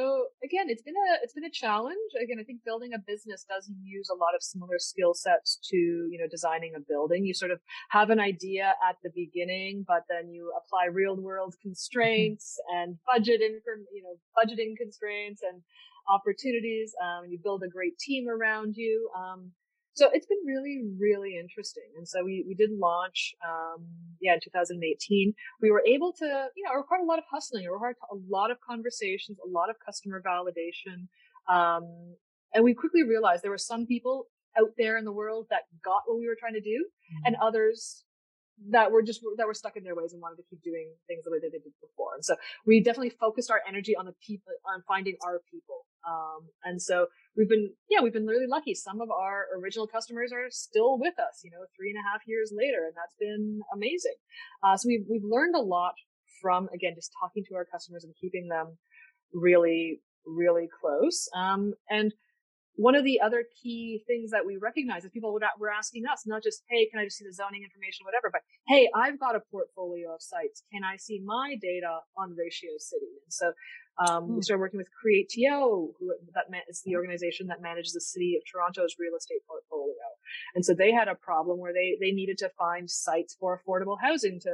again 0.48 0.66
it's 0.72 0.82
been 0.82 0.98
a 1.06 1.08
it's 1.22 1.34
been 1.34 1.44
a 1.52 1.56
challenge. 1.64 2.10
Again 2.22 2.38
i 2.40 2.44
think 2.44 2.60
building 2.64 2.92
a 2.94 3.00
business 3.12 3.44
does 3.48 3.70
use 3.82 4.08
a 4.10 4.18
lot 4.24 4.34
of 4.36 4.42
similar 4.42 4.78
skill 4.78 5.14
sets 5.14 5.58
to 5.70 5.76
you 5.76 6.18
know 6.20 6.28
designing 6.30 6.72
a 6.76 6.80
building. 6.80 7.24
You 7.24 7.34
sort 7.34 7.50
of 7.50 7.60
have 7.90 8.10
an 8.10 8.20
idea 8.20 8.66
at 8.88 8.96
the 9.04 9.10
beginning 9.14 9.84
but 9.86 10.02
then 10.08 10.24
you 10.34 10.52
apply 10.60 10.84
real 10.92 11.16
world 11.16 11.52
mm-hmm. 11.54 11.68
constraints 11.68 12.58
and 12.76 12.96
budget 13.10 13.40
inform 13.40 13.80
you 13.96 14.02
know 14.04 14.14
budgeting 14.38 14.76
constraints 14.76 15.42
and 15.42 15.62
opportunities 16.08 16.92
um, 17.02 17.22
you 17.30 17.38
build 17.42 17.62
a 17.62 17.68
great 17.68 17.98
team 17.98 18.28
around 18.28 18.74
you. 18.76 19.10
Um, 19.16 19.52
so 19.94 20.10
it's 20.12 20.26
been 20.26 20.42
really, 20.44 20.82
really 20.98 21.38
interesting. 21.38 21.84
And 21.96 22.06
so 22.06 22.24
we, 22.24 22.44
we 22.46 22.54
did 22.54 22.70
launch, 22.72 23.34
um, 23.46 23.86
yeah, 24.20 24.34
in 24.34 24.40
2018. 24.42 25.32
We 25.62 25.70
were 25.70 25.82
able 25.86 26.12
to, 26.18 26.48
you 26.56 26.64
know, 26.64 26.72
it 26.74 26.76
required 26.76 27.02
a 27.02 27.06
lot 27.06 27.18
of 27.18 27.24
hustling, 27.30 27.64
it 27.64 27.70
required 27.70 27.96
a 28.10 28.16
lot 28.28 28.50
of 28.50 28.58
conversations, 28.60 29.38
a 29.38 29.48
lot 29.48 29.70
of 29.70 29.76
customer 29.84 30.20
validation. 30.20 31.06
Um, 31.48 32.16
and 32.52 32.64
we 32.64 32.74
quickly 32.74 33.04
realized 33.04 33.42
there 33.42 33.50
were 33.50 33.58
some 33.58 33.86
people 33.86 34.26
out 34.58 34.70
there 34.78 34.96
in 34.98 35.04
the 35.04 35.12
world 35.12 35.46
that 35.50 35.62
got 35.84 36.02
what 36.06 36.18
we 36.18 36.26
were 36.26 36.36
trying 36.38 36.54
to 36.54 36.60
do 36.60 36.86
mm-hmm. 36.86 37.26
and 37.26 37.36
others 37.40 38.04
that 38.70 38.90
were 38.90 39.02
just 39.02 39.20
that 39.36 39.46
were 39.46 39.54
stuck 39.54 39.76
in 39.76 39.82
their 39.82 39.96
ways 39.96 40.12
and 40.12 40.22
wanted 40.22 40.36
to 40.36 40.44
keep 40.48 40.62
doing 40.62 40.88
things 41.08 41.24
the 41.24 41.30
way 41.30 41.38
that 41.38 41.50
they 41.50 41.58
did 41.58 41.72
before. 41.80 42.14
And 42.14 42.24
so 42.24 42.36
we 42.66 42.80
definitely 42.80 43.10
focused 43.10 43.50
our 43.50 43.60
energy 43.66 43.96
on 43.96 44.06
the 44.06 44.14
people 44.24 44.52
on 44.72 44.82
finding 44.86 45.16
our 45.24 45.40
people. 45.50 45.86
Um, 46.08 46.48
and 46.64 46.80
so 46.80 47.06
we've 47.36 47.48
been 47.48 47.72
yeah 47.90 48.00
we've 48.02 48.12
been 48.12 48.26
really 48.26 48.46
lucky. 48.46 48.74
Some 48.74 49.00
of 49.00 49.10
our 49.10 49.46
original 49.60 49.86
customers 49.86 50.32
are 50.32 50.50
still 50.50 50.98
with 50.98 51.18
us, 51.18 51.40
you 51.44 51.50
know, 51.50 51.64
three 51.76 51.90
and 51.90 51.98
a 51.98 52.08
half 52.10 52.22
years 52.26 52.52
later, 52.54 52.86
and 52.86 52.94
that's 52.96 53.16
been 53.18 53.60
amazing. 53.72 54.16
Uh, 54.62 54.76
so 54.76 54.88
we've 54.88 55.04
we've 55.08 55.24
learned 55.24 55.54
a 55.54 55.60
lot 55.60 55.94
from 56.40 56.68
again 56.74 56.92
just 56.94 57.12
talking 57.20 57.44
to 57.48 57.54
our 57.54 57.64
customers 57.64 58.04
and 58.04 58.14
keeping 58.20 58.48
them 58.48 58.76
really 59.32 60.00
really 60.26 60.68
close. 60.80 61.28
Um, 61.36 61.74
and 61.90 62.12
one 62.76 62.94
of 62.96 63.04
the 63.04 63.20
other 63.20 63.44
key 63.62 64.02
things 64.06 64.30
that 64.32 64.44
we 64.44 64.56
recognize 64.56 65.04
is 65.04 65.10
people 65.10 65.32
were 65.32 65.70
asking 65.70 66.04
us, 66.06 66.24
not 66.26 66.42
just, 66.42 66.62
hey, 66.68 66.88
can 66.90 67.00
I 67.00 67.04
just 67.04 67.18
see 67.18 67.24
the 67.24 67.32
zoning 67.32 67.62
information, 67.62 68.04
whatever, 68.04 68.30
but 68.32 68.42
hey, 68.66 68.88
I've 68.94 69.18
got 69.20 69.36
a 69.36 69.40
portfolio 69.50 70.14
of 70.14 70.22
sites. 70.22 70.64
Can 70.72 70.82
I 70.82 70.96
see 70.96 71.20
my 71.24 71.56
data 71.60 72.00
on 72.18 72.34
Ratio 72.36 72.70
City? 72.78 73.22
And 73.22 73.32
so 73.32 73.52
um, 73.98 74.28
we 74.28 74.34
hmm. 74.34 74.40
started 74.40 74.60
working 74.60 74.78
with 74.78 74.88
CreateTO, 74.90 75.92
who 75.98 76.14
that 76.34 76.46
is 76.68 76.82
the 76.84 76.96
organization 76.96 77.46
that 77.46 77.62
manages 77.62 77.92
the 77.92 78.00
city 78.00 78.34
of 78.36 78.42
Toronto's 78.50 78.96
real 78.98 79.14
estate 79.16 79.46
portfolio. 79.46 79.94
And 80.56 80.64
so 80.64 80.74
they 80.74 80.90
had 80.90 81.06
a 81.06 81.14
problem 81.14 81.60
where 81.60 81.72
they 81.72 81.96
they 82.00 82.10
needed 82.10 82.38
to 82.38 82.50
find 82.58 82.90
sites 82.90 83.36
for 83.38 83.60
affordable 83.60 83.96
housing 84.00 84.40
to 84.40 84.50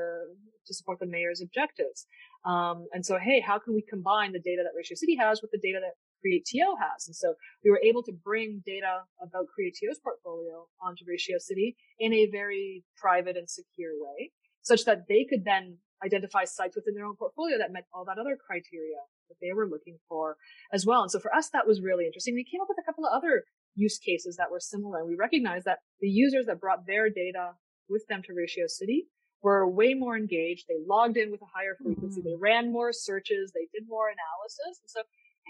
to 0.67 0.75
support 0.75 0.99
the 1.01 1.07
mayor's 1.07 1.41
objectives. 1.41 2.07
Um, 2.45 2.87
and 2.93 3.05
so, 3.05 3.19
hey, 3.19 3.41
how 3.41 3.59
can 3.59 3.75
we 3.75 3.83
combine 3.83 4.33
the 4.33 4.41
data 4.41 4.63
that 4.63 4.77
Ratio 4.77 4.97
City 4.97 5.17
has 5.17 5.41
with 5.41 5.51
the 5.53 5.59
data 5.59 5.79
that 5.81 5.95
CreateTO 6.21 6.77
has. 6.79 7.07
And 7.07 7.17
so 7.17 7.35
we 7.65 7.71
were 7.71 7.81
able 7.83 8.03
to 8.05 8.13
bring 8.13 8.63
data 8.65 9.03
about 9.21 9.47
CreateTO's 9.51 9.99
portfolio 10.03 10.67
onto 10.83 11.05
Ratio 11.09 11.39
City 11.39 11.77
in 11.99 12.13
a 12.13 12.31
very 12.31 12.85
private 12.97 13.37
and 13.37 13.49
secure 13.49 13.93
way, 13.99 14.31
such 14.63 14.85
that 14.85 15.09
they 15.09 15.27
could 15.29 15.45
then 15.45 15.79
identify 16.05 16.45
sites 16.45 16.77
within 16.77 16.95
their 16.95 17.05
own 17.05 17.17
portfolio 17.17 17.59
that 17.59 17.73
met 17.73 17.85
all 17.93 18.05
that 18.05 18.19
other 18.19 18.37
criteria 18.37 18.97
that 19.29 19.37
they 19.41 19.53
were 19.53 19.69
looking 19.69 19.99
for 20.09 20.37
as 20.73 20.87
well. 20.87 21.03
And 21.03 21.11
so 21.11 21.21
for 21.21 21.35
us, 21.35 21.51
that 21.53 21.67
was 21.67 21.83
really 21.83 22.07
interesting. 22.07 22.35
We 22.35 22.45
came 22.45 22.61
up 22.61 22.69
with 22.69 22.79
a 22.81 22.87
couple 22.87 23.05
of 23.05 23.13
other 23.13 23.45
use 23.75 23.99
cases 23.99 24.37
that 24.37 24.51
were 24.51 24.61
similar. 24.61 25.01
And 25.01 25.09
We 25.09 25.17
recognized 25.17 25.67
that 25.67 25.79
the 26.01 26.09
users 26.09 26.47
that 26.47 26.61
brought 26.61 26.87
their 26.87 27.11
data 27.11 27.53
with 27.89 28.05
them 28.09 28.23
to 28.27 28.33
Ratio 28.35 28.65
City 28.67 29.07
were 29.43 29.69
way 29.69 29.95
more 29.95 30.17
engaged. 30.17 30.67
They 30.69 30.81
logged 30.87 31.17
in 31.17 31.31
with 31.31 31.43
a 31.43 31.53
higher 31.55 31.77
frequency. 31.83 32.21
Mm-hmm. 32.21 32.29
They 32.29 32.37
ran 32.39 32.73
more 32.73 32.93
searches. 32.93 33.53
They 33.55 33.69
did 33.73 33.89
more 33.89 34.09
analysis. 34.09 34.81
And 34.83 34.91
so 34.91 35.01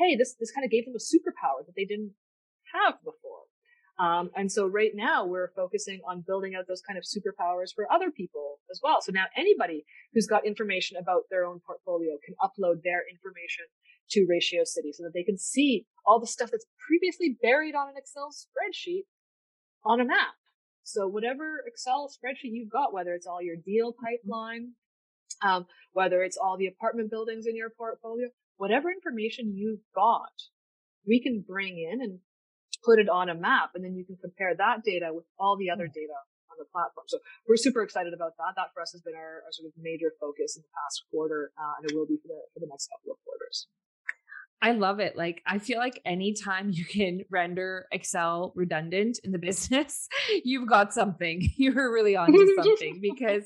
hey, 0.00 0.16
this, 0.16 0.34
this 0.40 0.50
kind 0.50 0.64
of 0.64 0.70
gave 0.70 0.86
them 0.86 0.94
a 0.96 0.98
superpower 0.98 1.64
that 1.66 1.76
they 1.76 1.84
didn't 1.84 2.12
have 2.74 2.94
before. 3.04 3.44
Um, 4.00 4.30
and 4.34 4.50
so 4.50 4.66
right 4.66 4.92
now 4.94 5.26
we're 5.26 5.52
focusing 5.54 6.00
on 6.08 6.24
building 6.26 6.54
out 6.54 6.64
those 6.66 6.80
kind 6.80 6.96
of 6.96 7.04
superpowers 7.04 7.74
for 7.74 7.84
other 7.92 8.10
people 8.10 8.58
as 8.70 8.80
well. 8.82 9.02
So 9.02 9.12
now 9.12 9.24
anybody 9.36 9.84
who's 10.14 10.26
got 10.26 10.46
information 10.46 10.96
about 10.96 11.24
their 11.30 11.44
own 11.44 11.60
portfolio 11.66 12.16
can 12.24 12.34
upload 12.40 12.82
their 12.82 13.02
information 13.12 13.66
to 14.12 14.26
Ratio 14.26 14.62
City 14.64 14.92
so 14.92 15.04
that 15.04 15.12
they 15.12 15.22
can 15.22 15.36
see 15.36 15.84
all 16.06 16.18
the 16.18 16.26
stuff 16.26 16.50
that's 16.50 16.64
previously 16.88 17.36
buried 17.42 17.74
on 17.74 17.88
an 17.88 17.94
Excel 17.98 18.30
spreadsheet 18.32 19.04
on 19.84 20.00
a 20.00 20.04
map. 20.04 20.32
So 20.82 21.06
whatever 21.06 21.62
Excel 21.66 22.08
spreadsheet 22.08 22.56
you've 22.56 22.72
got, 22.72 22.94
whether 22.94 23.14
it's 23.14 23.26
all 23.26 23.42
your 23.42 23.56
deal 23.56 23.92
pipeline, 23.92 24.72
um, 25.42 25.66
whether 25.92 26.22
it's 26.22 26.38
all 26.38 26.56
the 26.56 26.66
apartment 26.66 27.10
buildings 27.10 27.46
in 27.46 27.54
your 27.54 27.70
portfolio, 27.70 28.28
whatever 28.60 28.92
information 28.92 29.56
you've 29.56 29.80
got, 29.96 30.36
we 31.08 31.16
can 31.16 31.40
bring 31.40 31.80
in 31.80 32.04
and 32.04 32.20
put 32.84 33.00
it 33.00 33.08
on 33.08 33.32
a 33.32 33.34
map 33.34 33.72
and 33.72 33.80
then 33.80 33.96
you 33.96 34.04
can 34.04 34.20
compare 34.20 34.52
that 34.52 34.84
data 34.84 35.08
with 35.16 35.24
all 35.40 35.56
the 35.56 35.72
other 35.72 35.88
hmm. 35.88 35.96
data 35.96 36.18
on 36.52 36.60
the 36.60 36.68
platform. 36.68 37.08
So 37.08 37.24
we're 37.48 37.56
super 37.56 37.80
excited 37.80 38.12
about 38.12 38.36
that. 38.36 38.52
That 38.60 38.76
for 38.76 38.84
us 38.84 38.92
has 38.92 39.00
been 39.00 39.16
our, 39.16 39.48
our 39.48 39.52
sort 39.56 39.72
of 39.72 39.72
major 39.80 40.12
focus 40.20 40.60
in 40.60 40.62
the 40.62 40.72
past 40.76 41.08
quarter, 41.08 41.56
uh, 41.56 41.80
and 41.80 41.88
it 41.88 41.96
will 41.96 42.04
be 42.04 42.20
for 42.20 42.28
the, 42.28 42.40
for 42.52 42.60
the 42.60 42.68
next 42.68 42.92
couple 42.92 43.16
of 43.16 43.18
quarters. 43.24 43.64
I 44.62 44.72
love 44.72 45.00
it. 45.00 45.16
Like, 45.16 45.42
I 45.46 45.58
feel 45.58 45.78
like 45.78 46.02
anytime 46.04 46.70
you 46.70 46.84
can 46.84 47.22
render 47.30 47.86
Excel 47.92 48.52
redundant 48.54 49.18
in 49.24 49.32
the 49.32 49.38
business, 49.50 50.08
you've 50.44 50.68
got 50.68 50.92
something. 50.92 51.48
You're 51.56 51.92
really 51.92 52.16
onto 52.16 52.54
something 52.56 53.00
because, 53.00 53.44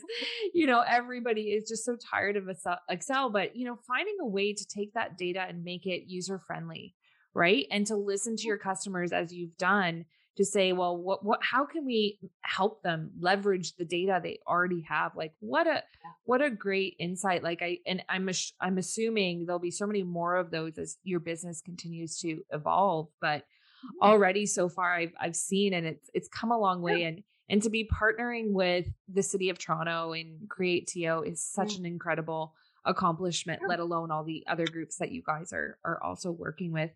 you 0.52 0.66
know, 0.66 0.80
everybody 0.86 1.52
is 1.52 1.68
just 1.68 1.84
so 1.84 1.96
tired 1.96 2.36
of 2.36 2.48
Excel. 2.88 3.30
But, 3.30 3.56
you 3.56 3.64
know, 3.64 3.78
finding 3.86 4.16
a 4.20 4.26
way 4.26 4.52
to 4.52 4.66
take 4.66 4.94
that 4.94 5.16
data 5.16 5.44
and 5.48 5.62
make 5.62 5.86
it 5.86 6.08
user 6.08 6.38
friendly, 6.38 6.94
right? 7.32 7.66
And 7.70 7.86
to 7.86 7.96
listen 7.96 8.36
to 8.36 8.46
your 8.46 8.58
customers 8.58 9.12
as 9.12 9.32
you've 9.32 9.56
done 9.56 10.06
to 10.36 10.44
say, 10.44 10.72
well, 10.72 10.96
what, 10.96 11.24
what, 11.24 11.40
how 11.42 11.64
can 11.64 11.84
we 11.84 12.18
help 12.40 12.82
them 12.82 13.10
leverage 13.20 13.76
the 13.76 13.84
data 13.84 14.20
they 14.22 14.40
already 14.48 14.84
have? 14.88 15.12
Like, 15.14 15.32
what 15.38 15.66
a, 15.66 15.82
what 16.24 16.42
a 16.42 16.50
great 16.50 16.96
insight. 16.98 17.44
Like, 17.44 17.62
I, 17.62 17.78
and 17.86 18.02
I'm, 18.08 18.28
I'm 18.60 18.78
assuming 18.78 19.46
there'll 19.46 19.60
be 19.60 19.70
so 19.70 19.86
many 19.86 20.02
more 20.02 20.36
of 20.36 20.50
those 20.50 20.76
as 20.78 20.98
your 21.04 21.20
business 21.20 21.60
continues 21.60 22.18
to 22.20 22.42
evolve. 22.50 23.08
But 23.20 23.42
mm-hmm. 23.42 24.02
already 24.02 24.46
so 24.46 24.68
far, 24.68 24.92
I've, 24.92 25.12
I've 25.20 25.36
seen, 25.36 25.72
and 25.72 25.86
it's, 25.86 26.10
it's 26.14 26.28
come 26.28 26.50
a 26.50 26.58
long 26.58 26.82
way. 26.82 27.04
And, 27.04 27.22
and 27.48 27.62
to 27.62 27.70
be 27.70 27.88
partnering 27.88 28.52
with 28.52 28.88
the 29.06 29.22
city 29.22 29.50
of 29.50 29.58
Toronto 29.58 30.14
and 30.14 30.48
CreateTO 30.48 31.28
is 31.28 31.44
such 31.44 31.76
an 31.76 31.86
incredible 31.86 32.54
accomplishment, 32.84 33.62
let 33.68 33.80
alone 33.80 34.10
all 34.10 34.24
the 34.24 34.44
other 34.48 34.66
groups 34.66 34.96
that 34.96 35.12
you 35.12 35.22
guys 35.24 35.52
are, 35.52 35.78
are 35.84 36.02
also 36.02 36.30
working 36.30 36.72
with. 36.72 36.90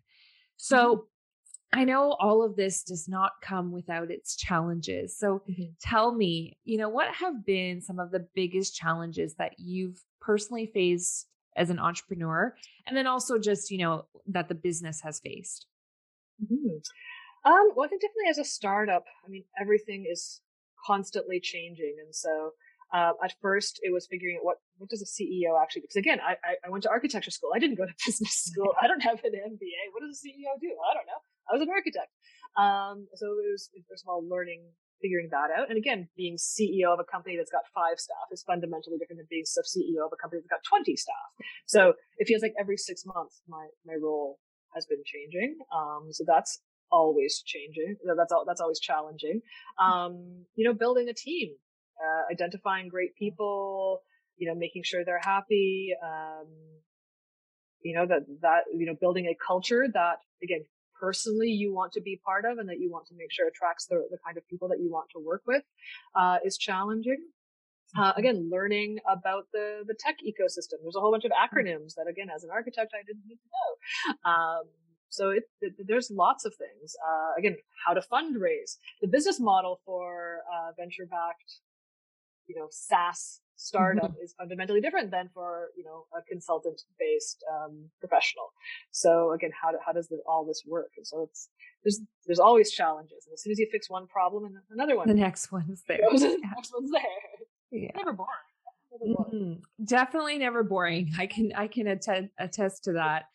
So, 0.57 0.95
mm-hmm. 0.95 1.03
I 1.71 1.83
know 1.83 2.15
all 2.19 2.43
of 2.43 2.55
this 2.55 2.83
does 2.83 3.07
not 3.07 3.33
come 3.43 3.71
without 3.71 4.09
its 4.09 4.35
challenges. 4.35 5.17
So 5.17 5.43
mm-hmm. 5.49 5.71
tell 5.81 6.13
me, 6.13 6.57
you 6.63 6.77
know, 6.77 6.89
what 6.89 7.13
have 7.13 7.45
been 7.45 7.81
some 7.81 7.99
of 7.99 8.11
the 8.11 8.27
biggest 8.33 8.75
challenges 8.75 9.35
that 9.35 9.53
you've 9.59 10.01
personally 10.19 10.71
faced 10.73 11.27
as 11.55 11.69
an 11.69 11.77
entrepreneur? 11.77 12.55
And 12.87 12.97
then 12.97 13.05
also 13.05 13.37
just, 13.37 13.69
you 13.69 13.77
know, 13.77 14.05
that 14.27 14.49
the 14.49 14.55
business 14.55 15.01
has 15.01 15.19
faced? 15.19 15.67
Mm-hmm. 16.43 16.77
Um, 17.45 17.71
well, 17.75 17.85
I 17.85 17.89
think 17.89 18.01
definitely 18.01 18.29
as 18.29 18.39
a 18.39 18.45
startup, 18.45 19.05
I 19.25 19.29
mean, 19.29 19.43
everything 19.59 20.05
is 20.11 20.41
constantly 20.85 21.39
changing. 21.39 21.95
And 22.03 22.15
so 22.15 22.51
uh, 22.93 23.11
at 23.23 23.35
first, 23.41 23.79
it 23.83 23.93
was 23.93 24.07
figuring 24.07 24.37
out 24.39 24.45
what 24.45 24.57
what 24.77 24.89
does 24.89 25.01
a 25.01 25.05
CEO 25.05 25.61
actually? 25.61 25.81
Because 25.81 25.97
again, 25.97 26.19
I, 26.25 26.35
I 26.65 26.69
went 26.69 26.83
to 26.83 26.89
architecture 26.89 27.31
school. 27.31 27.51
I 27.53 27.59
didn't 27.59 27.77
go 27.77 27.85
to 27.85 27.93
business 28.05 28.49
school. 28.49 28.73
I 28.81 28.87
don't 28.87 29.01
have 29.01 29.19
an 29.23 29.33
MBA. 29.33 29.93
What 29.93 30.01
does 30.01 30.17
a 30.17 30.27
CEO 30.27 30.59
do? 30.59 30.73
I 30.89 30.93
don't 30.95 31.05
know. 31.05 31.21
I 31.49 31.53
was 31.53 31.61
an 31.61 31.69
architect. 31.69 32.13
Um, 32.57 33.07
so 33.15 33.25
it 33.33 33.49
was, 33.51 33.69
first 33.89 34.03
of 34.05 34.09
all, 34.09 34.21
learning, 34.27 34.63
figuring 35.01 35.29
that 35.31 35.49
out. 35.55 35.69
And 35.69 35.77
again, 35.77 36.09
being 36.15 36.37
CEO 36.37 36.93
of 36.93 36.99
a 36.99 37.07
company 37.09 37.37
that's 37.37 37.51
got 37.51 37.65
five 37.73 37.99
staff 37.99 38.29
is 38.31 38.43
fundamentally 38.43 38.97
different 38.97 39.19
than 39.19 39.27
being 39.29 39.45
sub 39.45 39.65
CEO 39.65 40.05
of 40.05 40.11
a 40.13 40.19
company 40.21 40.41
that's 40.41 40.51
got 40.51 40.63
20 40.67 40.95
staff. 40.95 41.29
So 41.67 41.93
it 42.17 42.27
feels 42.27 42.41
like 42.41 42.53
every 42.59 42.77
six 42.77 43.03
months, 43.05 43.41
my, 43.47 43.67
my 43.85 43.95
role 44.01 44.39
has 44.75 44.85
been 44.85 45.01
changing. 45.05 45.57
Um, 45.73 46.09
so 46.11 46.23
that's 46.27 46.61
always 46.91 47.41
changing. 47.45 47.97
That's 48.05 48.31
all, 48.31 48.45
that's 48.45 48.61
always 48.61 48.79
challenging. 48.79 49.41
Um, 49.79 50.45
you 50.55 50.67
know, 50.67 50.73
building 50.73 51.09
a 51.09 51.13
team, 51.13 51.55
uh, 51.97 52.33
identifying 52.33 52.89
great 52.89 53.15
people, 53.15 54.01
you 54.37 54.47
know, 54.47 54.55
making 54.55 54.83
sure 54.83 55.03
they're 55.05 55.21
happy, 55.21 55.91
um, 56.03 56.47
you 57.81 57.95
know, 57.95 58.05
that, 58.05 58.21
that, 58.41 58.63
you 58.73 58.85
know, 58.85 58.95
building 58.99 59.27
a 59.27 59.35
culture 59.45 59.85
that, 59.93 60.17
again, 60.43 60.65
personally 60.99 61.49
you 61.49 61.73
want 61.73 61.91
to 61.93 62.01
be 62.01 62.19
part 62.23 62.45
of 62.45 62.57
and 62.57 62.67
that 62.69 62.79
you 62.79 62.91
want 62.91 63.05
to 63.07 63.15
make 63.15 63.31
sure 63.31 63.47
attracts 63.47 63.85
the, 63.87 64.07
the 64.11 64.17
kind 64.25 64.37
of 64.37 64.47
people 64.47 64.67
that 64.67 64.79
you 64.79 64.91
want 64.91 65.09
to 65.11 65.19
work 65.19 65.43
with 65.47 65.63
uh, 66.15 66.37
is 66.45 66.57
challenging. 66.57 67.21
Uh, 67.97 68.13
again, 68.17 68.49
learning 68.51 68.99
about 69.11 69.45
the 69.51 69.81
the 69.87 69.95
tech 69.97 70.17
ecosystem. 70.23 70.77
There's 70.83 70.95
a 70.95 70.99
whole 70.99 71.11
bunch 71.11 71.25
of 71.25 71.31
acronyms 71.31 71.95
that, 71.95 72.05
again, 72.07 72.27
as 72.35 72.43
an 72.43 72.51
architect, 72.53 72.93
I 72.93 73.01
didn't 73.07 73.25
need 73.27 73.39
to 73.43 73.49
know. 73.55 74.31
Um, 74.31 74.63
so 75.09 75.31
it, 75.31 75.45
it, 75.59 75.73
there's 75.87 76.11
lots 76.11 76.45
of 76.45 76.53
things. 76.53 76.95
Uh, 77.07 77.31
again, 77.39 77.55
how 77.83 77.95
to 77.95 78.01
fundraise. 78.01 78.77
The 79.01 79.07
business 79.07 79.39
model 79.39 79.79
for 79.85 80.41
uh, 80.53 80.71
venture-backed, 80.77 81.51
you 82.45 82.55
know, 82.55 82.67
SaaS 82.69 83.41
startup 83.59 84.11
mm-hmm. 84.11 84.23
is 84.23 84.33
fundamentally 84.37 84.79
different 84.79 85.11
than 85.11 85.29
for 85.33 85.67
you 85.77 85.83
know 85.83 86.05
a 86.17 86.21
consultant-based 86.23 87.43
um, 87.53 87.89
professional. 87.99 88.45
So 88.91 89.33
again, 89.33 89.51
how 89.61 89.71
do, 89.71 89.77
how 89.85 89.91
does 89.91 90.07
the, 90.07 90.19
all 90.25 90.45
this 90.45 90.63
work? 90.65 90.91
And 90.97 91.05
so 91.05 91.23
it's 91.23 91.49
there's 91.83 92.01
there's 92.25 92.39
always 92.39 92.71
challenges, 92.71 93.25
and 93.25 93.33
as 93.33 93.43
soon 93.43 93.51
as 93.51 93.59
you 93.59 93.67
fix 93.71 93.89
one 93.89 94.07
problem, 94.07 94.45
and 94.45 94.55
another 94.71 94.95
one, 94.95 95.07
the 95.07 95.13
next 95.13 95.51
one's 95.51 95.83
there. 95.87 95.99
the 96.09 96.39
next 96.55 96.71
one's 96.73 96.91
there. 96.91 97.01
Yeah. 97.71 97.91
Never 97.95 98.13
boring. 98.13 98.29
Never 98.91 99.13
boring. 99.13 99.33
Mm-hmm. 99.33 99.83
Definitely 99.85 100.37
never 100.37 100.63
boring. 100.63 101.11
I 101.17 101.27
can 101.27 101.51
I 101.55 101.67
can 101.67 101.87
attest 101.87 102.29
attest 102.39 102.83
to 102.85 102.93
that. 102.93 103.25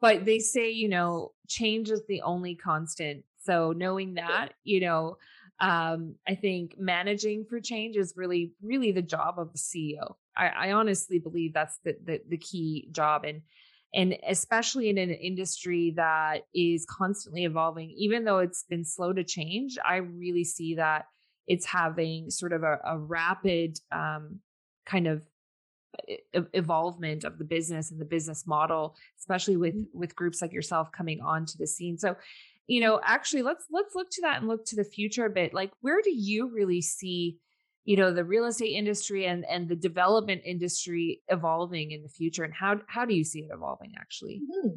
But 0.00 0.24
they 0.24 0.38
say, 0.38 0.70
you 0.70 0.88
know, 0.88 1.32
change 1.48 1.90
is 1.90 2.02
the 2.08 2.22
only 2.22 2.54
constant. 2.54 3.24
So 3.42 3.72
knowing 3.72 4.14
that, 4.14 4.50
you 4.62 4.80
know, 4.80 5.16
um, 5.60 6.14
I 6.26 6.34
think 6.34 6.76
managing 6.78 7.44
for 7.44 7.60
change 7.60 7.96
is 7.96 8.14
really, 8.16 8.52
really 8.62 8.92
the 8.92 9.02
job 9.02 9.38
of 9.38 9.52
the 9.52 9.58
CEO. 9.58 10.14
I, 10.36 10.48
I 10.48 10.72
honestly 10.72 11.18
believe 11.18 11.52
that's 11.52 11.78
the, 11.84 11.96
the 12.04 12.20
the 12.28 12.36
key 12.36 12.88
job. 12.92 13.24
And 13.24 13.42
and 13.94 14.16
especially 14.28 14.90
in 14.90 14.98
an 14.98 15.10
industry 15.10 15.92
that 15.96 16.42
is 16.54 16.84
constantly 16.84 17.44
evolving 17.44 17.90
even 17.96 18.24
though 18.24 18.38
it's 18.38 18.64
been 18.64 18.84
slow 18.84 19.12
to 19.12 19.24
change 19.24 19.78
i 19.84 19.96
really 19.96 20.44
see 20.44 20.74
that 20.74 21.06
it's 21.46 21.64
having 21.64 22.28
sort 22.30 22.52
of 22.52 22.62
a, 22.62 22.78
a 22.84 22.98
rapid 22.98 23.78
um, 23.90 24.40
kind 24.84 25.06
of 25.06 25.22
evolvement 26.52 27.24
of 27.24 27.38
the 27.38 27.44
business 27.44 27.90
and 27.90 28.00
the 28.00 28.04
business 28.04 28.46
model 28.46 28.94
especially 29.18 29.56
with 29.56 29.74
mm-hmm. 29.74 29.98
with 29.98 30.14
groups 30.14 30.42
like 30.42 30.52
yourself 30.52 30.92
coming 30.92 31.20
onto 31.20 31.56
the 31.58 31.66
scene 31.66 31.96
so 31.96 32.14
you 32.68 32.80
know 32.80 33.00
actually 33.04 33.42
let's 33.42 33.64
let's 33.72 33.94
look 33.94 34.08
to 34.10 34.22
that 34.22 34.38
and 34.38 34.46
look 34.46 34.64
to 34.64 34.76
the 34.76 34.84
future 34.84 35.24
a 35.24 35.30
bit 35.30 35.52
like 35.52 35.72
where 35.80 36.00
do 36.02 36.12
you 36.14 36.48
really 36.54 36.80
see 36.80 37.36
you 37.84 37.96
know 37.96 38.12
the 38.12 38.24
real 38.24 38.44
estate 38.44 38.74
industry 38.76 39.26
and 39.26 39.44
and 39.50 39.68
the 39.68 39.76
development 39.76 40.42
industry 40.44 41.20
evolving 41.28 41.90
in 41.90 42.02
the 42.02 42.08
future 42.08 42.44
and 42.44 42.54
how 42.54 42.78
how 42.86 43.04
do 43.04 43.14
you 43.14 43.24
see 43.24 43.40
it 43.40 43.50
evolving 43.52 43.92
actually 43.98 44.40
mm-hmm. 44.40 44.68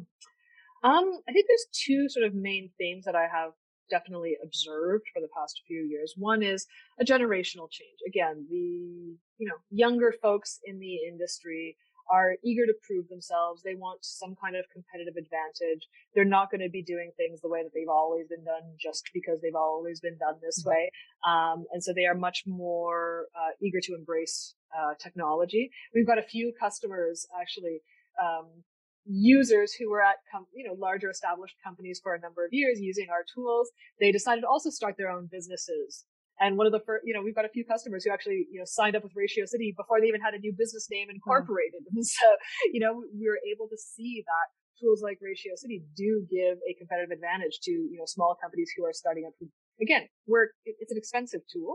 um 0.90 1.20
i 1.28 1.32
think 1.32 1.46
there's 1.46 1.66
two 1.72 2.08
sort 2.08 2.26
of 2.26 2.34
main 2.34 2.70
themes 2.78 3.04
that 3.04 3.14
i 3.14 3.28
have 3.30 3.52
definitely 3.92 4.36
observed 4.42 5.04
for 5.12 5.20
the 5.20 5.28
past 5.36 5.60
few 5.66 5.82
years. 5.82 6.14
One 6.16 6.42
is 6.42 6.66
a 6.98 7.04
generational 7.04 7.70
change. 7.70 7.98
Again, 8.08 8.46
the 8.48 8.56
you 8.56 9.48
know 9.48 9.56
younger 9.70 10.14
folks 10.22 10.58
in 10.64 10.80
the 10.80 10.96
industry 11.06 11.76
are 12.10 12.36
eager 12.44 12.66
to 12.66 12.74
prove 12.86 13.08
themselves. 13.08 13.62
They 13.62 13.74
want 13.74 14.04
some 14.04 14.34
kind 14.40 14.56
of 14.56 14.64
competitive 14.72 15.16
advantage. 15.16 15.86
They're 16.14 16.24
not 16.24 16.50
going 16.50 16.60
to 16.60 16.70
be 16.70 16.82
doing 16.82 17.12
things 17.16 17.40
the 17.40 17.48
way 17.48 17.62
that 17.62 17.72
they've 17.74 17.88
always 17.88 18.28
been 18.28 18.44
done 18.44 18.74
just 18.80 19.10
because 19.12 19.40
they've 19.40 19.54
always 19.54 20.00
been 20.00 20.18
done 20.18 20.36
this 20.42 20.60
mm-hmm. 20.60 20.70
way. 20.70 20.90
Um, 21.26 21.64
and 21.72 21.82
so 21.82 21.92
they 21.92 22.06
are 22.06 22.14
much 22.14 22.44
more 22.46 23.26
uh, 23.36 23.52
eager 23.60 23.80
to 23.82 23.94
embrace 23.94 24.54
uh, 24.76 24.94
technology. 25.00 25.70
We've 25.94 26.06
got 26.06 26.18
a 26.18 26.22
few 26.22 26.52
customers 26.58 27.26
actually 27.40 27.80
um, 28.22 28.64
users 29.04 29.72
who 29.72 29.90
were 29.90 30.02
at 30.02 30.16
com- 30.30 30.46
you 30.54 30.64
know 30.64 30.74
larger 30.78 31.10
established 31.10 31.56
companies 31.64 32.00
for 32.02 32.14
a 32.14 32.20
number 32.20 32.44
of 32.44 32.52
years 32.52 32.78
using 32.80 33.08
our 33.10 33.24
tools 33.34 33.68
they 33.98 34.12
decided 34.12 34.42
to 34.42 34.46
also 34.46 34.70
start 34.70 34.94
their 34.96 35.10
own 35.10 35.28
businesses 35.30 36.04
and 36.42 36.58
one 36.58 36.66
of 36.66 36.72
the 36.74 36.82
first 36.84 37.06
you 37.06 37.14
know 37.14 37.22
we've 37.22 37.34
got 37.34 37.46
a 37.46 37.54
few 37.54 37.64
customers 37.64 38.04
who 38.04 38.10
actually 38.10 38.46
you 38.50 38.58
know 38.58 38.66
signed 38.66 38.96
up 38.96 39.02
with 39.02 39.12
ratio 39.14 39.46
city 39.46 39.72
before 39.76 40.00
they 40.00 40.08
even 40.10 40.20
had 40.20 40.34
a 40.34 40.38
new 40.38 40.52
business 40.52 40.88
name 40.90 41.06
hmm. 41.08 41.14
incorporated 41.16 41.80
mm. 41.86 41.94
and 41.96 42.06
so 42.06 42.26
you 42.74 42.80
know 42.80 43.02
we 43.14 43.24
were 43.30 43.40
able 43.46 43.68
to 43.70 43.78
see 43.78 44.22
that 44.26 44.46
tools 44.80 45.00
like 45.00 45.18
ratio 45.22 45.54
city 45.54 45.82
do 45.96 46.26
give 46.28 46.58
a 46.68 46.74
competitive 46.74 47.14
advantage 47.14 47.62
to 47.62 47.70
you 47.70 47.96
know 47.96 48.04
small 48.06 48.36
companies 48.42 48.68
who 48.76 48.84
are 48.84 48.92
starting 48.92 49.24
up 49.24 49.32
again 49.80 50.04
where 50.26 50.50
it's 50.66 50.90
an 50.90 50.98
expensive 50.98 51.40
tool 51.46 51.74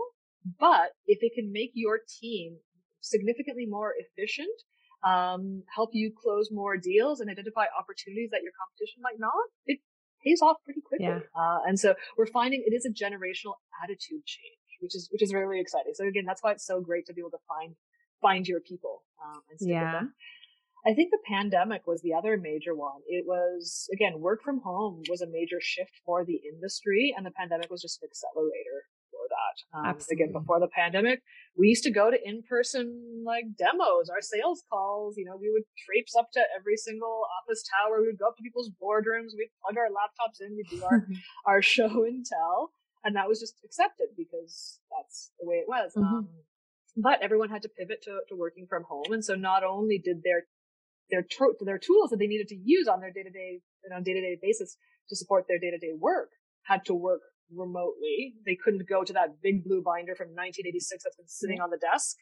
but 0.60 0.92
if 1.08 1.20
it 1.24 1.32
can 1.34 1.52
make 1.52 1.72
your 1.74 2.00
team 2.20 2.58
significantly 3.02 3.66
more 3.66 3.94
efficient 3.98 4.52
um, 5.06 5.64
help 5.74 5.92
you 5.94 6.12
close 6.12 6.50
more 6.52 6.76
deals 6.76 7.20
and 7.20 7.30
identify 7.30 7.66
opportunities 7.78 8.30
that 8.32 8.42
your 8.42 8.52
competition 8.58 9.02
might 9.06 9.20
not, 9.20 9.46
it 9.66 9.80
pays 10.28 10.42
off 10.42 10.58
pretty 10.64 10.82
quickly. 10.82 11.08
Yeah. 11.08 11.20
Uh, 11.36 11.60
and 11.68 11.80
so 11.80 11.96
we're 12.18 12.28
finding 12.28 12.64
it 12.66 12.74
is 12.74 12.86
a 12.86 12.90
generational 12.90 13.56
attitude 13.84 14.26
change, 14.26 14.70
which 14.82 14.96
is 14.96 15.10
which 15.12 15.22
is 15.22 15.34
really 15.34 15.60
exciting. 15.60 15.94
So 15.96 16.08
again, 16.08 16.26
that's 16.26 16.44
why 16.44 16.52
it's 16.52 16.66
so 16.66 16.82
great 16.82 17.06
to 17.08 17.14
be 17.14 17.22
able 17.22 17.32
to 17.32 17.44
find 17.48 17.76
find 18.22 18.48
your 18.48 18.60
people 18.60 19.04
um, 19.24 19.42
and 19.50 19.60
stick 19.60 19.72
yeah. 19.72 19.84
with 19.84 20.02
them. 20.02 20.14
I 20.86 20.94
think 20.94 21.12
the 21.12 21.20
pandemic 21.28 21.86
was 21.86 22.02
the 22.02 22.14
other 22.14 22.38
major 22.38 22.76
one. 22.76 23.02
It 23.08 23.26
was 23.28 23.88
again 23.94 24.20
work 24.20 24.42
from 24.44 24.62
home 24.62 25.04
was 25.10 25.22
a 25.22 25.28
major 25.28 25.60
shift 25.60 25.92
for 26.06 26.26
the 26.26 26.40
industry, 26.54 27.14
and 27.16 27.26
the 27.26 27.32
pandemic 27.32 27.70
was 27.70 27.82
just 27.82 28.02
an 28.02 28.10
accelerator 28.10 28.86
that. 29.38 29.78
Um, 29.78 29.86
Absolutely. 29.86 30.24
Again, 30.24 30.34
before 30.34 30.60
the 30.60 30.68
pandemic, 30.74 31.22
we 31.58 31.68
used 31.70 31.84
to 31.84 31.92
go 31.92 32.10
to 32.10 32.18
in-person 32.18 33.24
like 33.26 33.46
demos, 33.58 34.10
our 34.10 34.22
sales 34.22 34.64
calls. 34.72 35.16
You 35.18 35.26
know, 35.26 35.38
we 35.38 35.50
would 35.54 35.64
traipse 35.86 36.16
up 36.18 36.32
to 36.34 36.42
every 36.58 36.78
single 36.78 37.24
office 37.38 37.64
tower. 37.64 38.02
We 38.02 38.08
would 38.08 38.20
go 38.20 38.28
up 38.28 38.38
to 38.38 38.44
people's 38.44 38.72
boardrooms. 38.82 39.38
We'd 39.38 39.54
plug 39.62 39.78
our 39.78 39.90
laptops 39.94 40.42
in. 40.42 40.56
We'd 40.58 40.70
do 40.70 40.84
our 40.84 41.08
our 41.46 41.62
show 41.62 42.04
and 42.04 42.26
tell, 42.26 42.74
and 43.04 43.16
that 43.16 43.28
was 43.28 43.40
just 43.40 43.56
accepted 43.64 44.18
because 44.18 44.80
that's 44.90 45.32
the 45.40 45.48
way 45.48 45.58
it 45.58 45.68
was. 45.68 45.94
Mm-hmm. 45.96 46.04
Um, 46.04 46.30
but 46.98 47.22
everyone 47.22 47.50
had 47.50 47.62
to 47.62 47.70
pivot 47.70 48.02
to, 48.04 48.22
to 48.30 48.36
working 48.36 48.66
from 48.68 48.84
home, 48.84 49.14
and 49.14 49.24
so 49.24 49.36
not 49.36 49.64
only 49.64 50.02
did 50.04 50.24
their 50.24 50.46
their 51.10 51.26
their 51.62 51.78
tools 51.78 52.10
that 52.10 52.18
they 52.18 52.28
needed 52.28 52.48
to 52.50 52.56
use 52.56 52.88
on 52.88 53.00
their 53.00 53.12
day 53.12 53.24
to 53.24 53.30
day 53.30 53.62
and 53.84 53.94
on 53.94 54.04
day 54.04 54.14
to 54.14 54.22
day 54.22 54.38
basis 54.42 54.78
to 55.10 55.16
support 55.16 55.46
their 55.48 55.60
day 55.60 55.72
to 55.72 55.78
day 55.78 55.94
work 55.98 56.30
had 56.64 56.84
to 56.86 56.94
work 56.94 57.22
remotely. 57.54 58.36
They 58.46 58.56
couldn't 58.56 58.88
go 58.88 59.04
to 59.04 59.14
that 59.14 59.42
big 59.42 59.64
blue 59.64 59.82
binder 59.82 60.16
from 60.16 60.28
1986 60.28 61.04
that's 61.04 61.16
been 61.16 61.28
sitting 61.28 61.62
on 61.62 61.70
the 61.70 61.78
desk. 61.78 62.18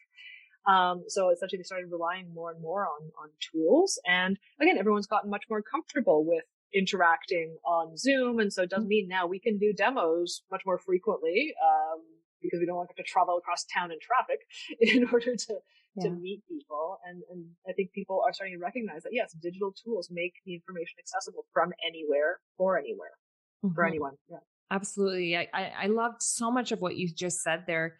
Um, 0.67 1.03
so 1.07 1.29
essentially 1.29 1.59
they 1.59 1.63
started 1.63 1.91
relying 1.91 2.33
more 2.33 2.51
and 2.51 2.61
more 2.61 2.85
on, 2.85 3.11
on 3.21 3.29
tools. 3.39 3.99
And 4.07 4.37
again, 4.59 4.77
everyone's 4.77 5.07
gotten 5.07 5.29
much 5.29 5.45
more 5.49 5.61
comfortable 5.61 6.25
with 6.25 6.43
interacting 6.73 7.57
on 7.65 7.97
Zoom. 7.97 8.39
And 8.39 8.51
so 8.51 8.63
it 8.63 8.69
does 8.69 8.81
mm-hmm. 8.81 8.89
mean 8.89 9.07
now 9.07 9.27
we 9.27 9.39
can 9.39 9.57
do 9.57 9.73
demos 9.73 10.41
much 10.51 10.63
more 10.65 10.79
frequently, 10.79 11.53
um, 11.63 12.01
because 12.41 12.59
we 12.59 12.65
don't 12.65 12.77
have 12.77 12.95
to 12.95 13.03
travel 13.03 13.37
across 13.37 13.65
town 13.65 13.91
in 13.91 13.97
traffic 14.01 14.41
in 14.79 15.07
order 15.11 15.35
to, 15.35 15.53
yeah. 15.95 16.03
to 16.03 16.09
meet 16.09 16.43
people. 16.47 16.97
And, 17.07 17.21
and 17.31 17.45
I 17.67 17.73
think 17.73 17.91
people 17.93 18.21
are 18.25 18.33
starting 18.33 18.57
to 18.57 18.63
recognize 18.63 19.03
that 19.03 19.13
yes, 19.13 19.33
digital 19.41 19.71
tools 19.71 20.09
make 20.11 20.33
the 20.45 20.53
information 20.53 20.97
accessible 20.99 21.45
from 21.53 21.73
anywhere 21.85 22.39
for 22.57 22.77
anywhere 22.77 23.17
mm-hmm. 23.63 23.73
for 23.73 23.85
anyone. 23.85 24.13
Yeah. 24.29 24.37
Absolutely. 24.71 25.37
I, 25.37 25.47
I, 25.53 25.71
I 25.83 25.87
loved 25.87 26.21
so 26.21 26.51
much 26.51 26.71
of 26.71 26.81
what 26.81 26.95
you 26.95 27.07
just 27.07 27.41
said 27.41 27.63
there. 27.67 27.99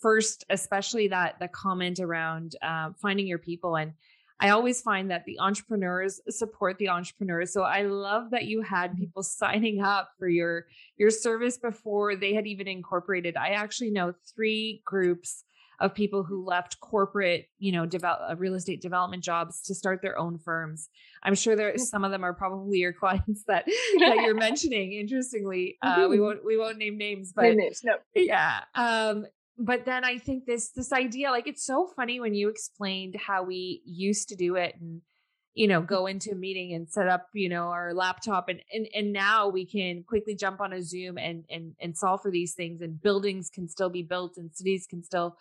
First, 0.00 0.44
especially 0.50 1.08
that 1.08 1.38
the 1.40 1.48
comment 1.48 2.00
around 2.00 2.56
uh, 2.62 2.90
finding 3.00 3.26
your 3.26 3.38
people. 3.38 3.76
And 3.76 3.92
I 4.38 4.50
always 4.50 4.82
find 4.82 5.10
that 5.10 5.24
the 5.24 5.38
entrepreneurs 5.40 6.20
support 6.28 6.76
the 6.78 6.90
entrepreneurs. 6.90 7.52
So 7.52 7.62
I 7.62 7.82
love 7.82 8.30
that 8.30 8.44
you 8.44 8.60
had 8.60 8.90
mm-hmm. 8.90 9.00
people 9.00 9.22
signing 9.22 9.80
up 9.80 10.10
for 10.18 10.28
your 10.28 10.66
your 10.96 11.10
service 11.10 11.56
before 11.56 12.16
they 12.16 12.34
had 12.34 12.46
even 12.46 12.68
incorporated. 12.68 13.36
I 13.36 13.50
actually 13.50 13.90
know 13.90 14.14
three 14.34 14.82
groups 14.84 15.44
of 15.80 15.94
people 15.94 16.22
who 16.22 16.44
left 16.44 16.80
corporate, 16.80 17.48
you 17.58 17.72
know, 17.72 17.86
develop 17.86 18.20
uh, 18.30 18.36
real 18.36 18.54
estate 18.54 18.80
development 18.80 19.22
jobs 19.22 19.60
to 19.62 19.74
start 19.74 20.00
their 20.02 20.18
own 20.18 20.38
firms. 20.38 20.88
I'm 21.22 21.34
sure 21.34 21.56
there 21.56 21.76
some 21.78 22.04
of 22.04 22.10
them 22.10 22.24
are 22.24 22.32
probably 22.32 22.78
your 22.78 22.92
clients 23.00 23.44
that 23.46 23.66
that 23.66 24.16
you're 24.24 24.34
mentioning. 24.48 24.92
Interestingly, 24.92 25.78
uh, 25.82 25.96
mm-hmm. 25.96 26.10
we 26.10 26.20
won't 26.20 26.44
we 26.44 26.56
won't 26.56 26.78
name 26.78 26.96
names, 26.96 27.32
but 27.34 27.54
names, 27.54 27.82
no. 27.84 27.96
yeah. 28.14 28.60
Um, 28.74 29.26
but 29.58 29.84
then 29.84 30.04
I 30.04 30.18
think 30.18 30.44
this 30.46 30.70
this 30.70 30.92
idea, 30.92 31.30
like 31.30 31.46
it's 31.46 31.64
so 31.64 31.86
funny 31.96 32.20
when 32.20 32.34
you 32.34 32.48
explained 32.48 33.16
how 33.16 33.42
we 33.42 33.82
used 33.84 34.28
to 34.28 34.36
do 34.36 34.56
it 34.56 34.74
and 34.80 35.02
you 35.56 35.66
know 35.66 35.80
go 35.80 36.06
into 36.06 36.30
a 36.32 36.34
meeting 36.34 36.74
and 36.74 36.88
set 36.88 37.08
up 37.08 37.28
you 37.32 37.48
know 37.48 37.68
our 37.68 37.94
laptop 37.94 38.48
and 38.48 38.60
and 38.72 38.86
and 38.94 39.12
now 39.12 39.48
we 39.48 39.64
can 39.64 40.04
quickly 40.06 40.36
jump 40.36 40.60
on 40.60 40.72
a 40.72 40.82
zoom 40.82 41.16
and 41.16 41.44
and 41.50 41.74
and 41.80 41.96
solve 41.96 42.20
for 42.20 42.30
these 42.30 42.52
things 42.54 42.82
and 42.82 43.00
buildings 43.00 43.48
can 43.48 43.66
still 43.66 43.88
be 43.88 44.02
built 44.02 44.34
and 44.36 44.54
cities 44.54 44.86
can 44.88 45.02
still 45.02 45.36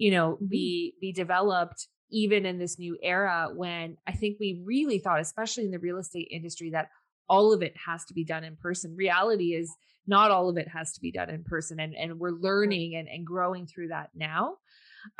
you 0.00 0.10
know 0.10 0.32
mm-hmm. 0.32 0.46
be 0.46 0.94
be 1.00 1.12
developed 1.12 1.86
even 2.10 2.44
in 2.44 2.58
this 2.58 2.78
new 2.78 2.98
era 3.02 3.48
when 3.54 3.96
i 4.06 4.12
think 4.12 4.36
we 4.40 4.60
really 4.64 4.98
thought 4.98 5.20
especially 5.20 5.64
in 5.64 5.70
the 5.70 5.78
real 5.78 5.98
estate 5.98 6.28
industry 6.32 6.70
that 6.70 6.88
all 7.30 7.52
of 7.52 7.62
it 7.62 7.74
has 7.86 8.04
to 8.06 8.12
be 8.12 8.24
done 8.24 8.42
in 8.42 8.56
person. 8.56 8.96
Reality 8.96 9.54
is 9.54 9.72
not 10.06 10.32
all 10.32 10.50
of 10.50 10.58
it 10.58 10.66
has 10.66 10.92
to 10.92 11.00
be 11.00 11.12
done 11.12 11.30
in 11.30 11.44
person 11.44 11.78
and 11.78 11.94
and 11.94 12.18
we're 12.18 12.32
learning 12.32 12.96
and, 12.96 13.08
and 13.08 13.24
growing 13.24 13.66
through 13.66 13.88
that 13.88 14.10
now 14.14 14.56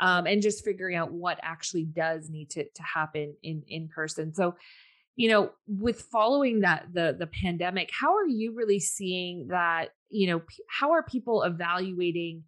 um, 0.01 0.27
and 0.27 0.41
just 0.41 0.65
figuring 0.65 0.97
out 0.97 1.13
what 1.13 1.39
actually 1.41 1.85
does 1.85 2.29
need 2.29 2.49
to 2.49 2.65
to 2.65 2.83
happen 2.83 3.33
in 3.41 3.63
in 3.67 3.87
person. 3.87 4.33
So 4.35 4.55
you 5.15 5.29
know 5.29 5.51
with 5.67 6.01
following 6.01 6.61
that 6.61 6.87
the 6.93 7.15
the 7.17 7.27
pandemic 7.27 7.89
how 7.97 8.15
are 8.15 8.27
you 8.27 8.53
really 8.53 8.79
seeing 8.79 9.47
that 9.47 9.89
you 10.09 10.27
know 10.27 10.39
p- 10.39 10.63
how 10.67 10.91
are 10.91 11.03
people 11.03 11.43
evaluating 11.43 12.43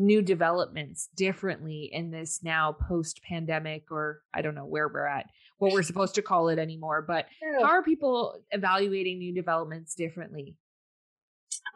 new 0.00 0.22
developments 0.22 1.08
differently 1.16 1.90
in 1.92 2.10
this 2.10 2.40
now 2.42 2.72
post 2.88 3.22
pandemic 3.22 3.90
or 3.90 4.22
I 4.32 4.42
don't 4.42 4.54
know 4.54 4.66
where 4.66 4.88
we're 4.88 5.06
at, 5.06 5.26
what 5.58 5.72
we're 5.72 5.82
supposed 5.90 6.14
to 6.16 6.22
call 6.22 6.48
it 6.48 6.58
anymore, 6.58 7.02
but 7.06 7.26
how 7.60 7.68
are 7.68 7.82
people 7.82 8.40
evaluating 8.50 9.18
new 9.18 9.34
developments 9.34 9.94
differently? 9.94 10.56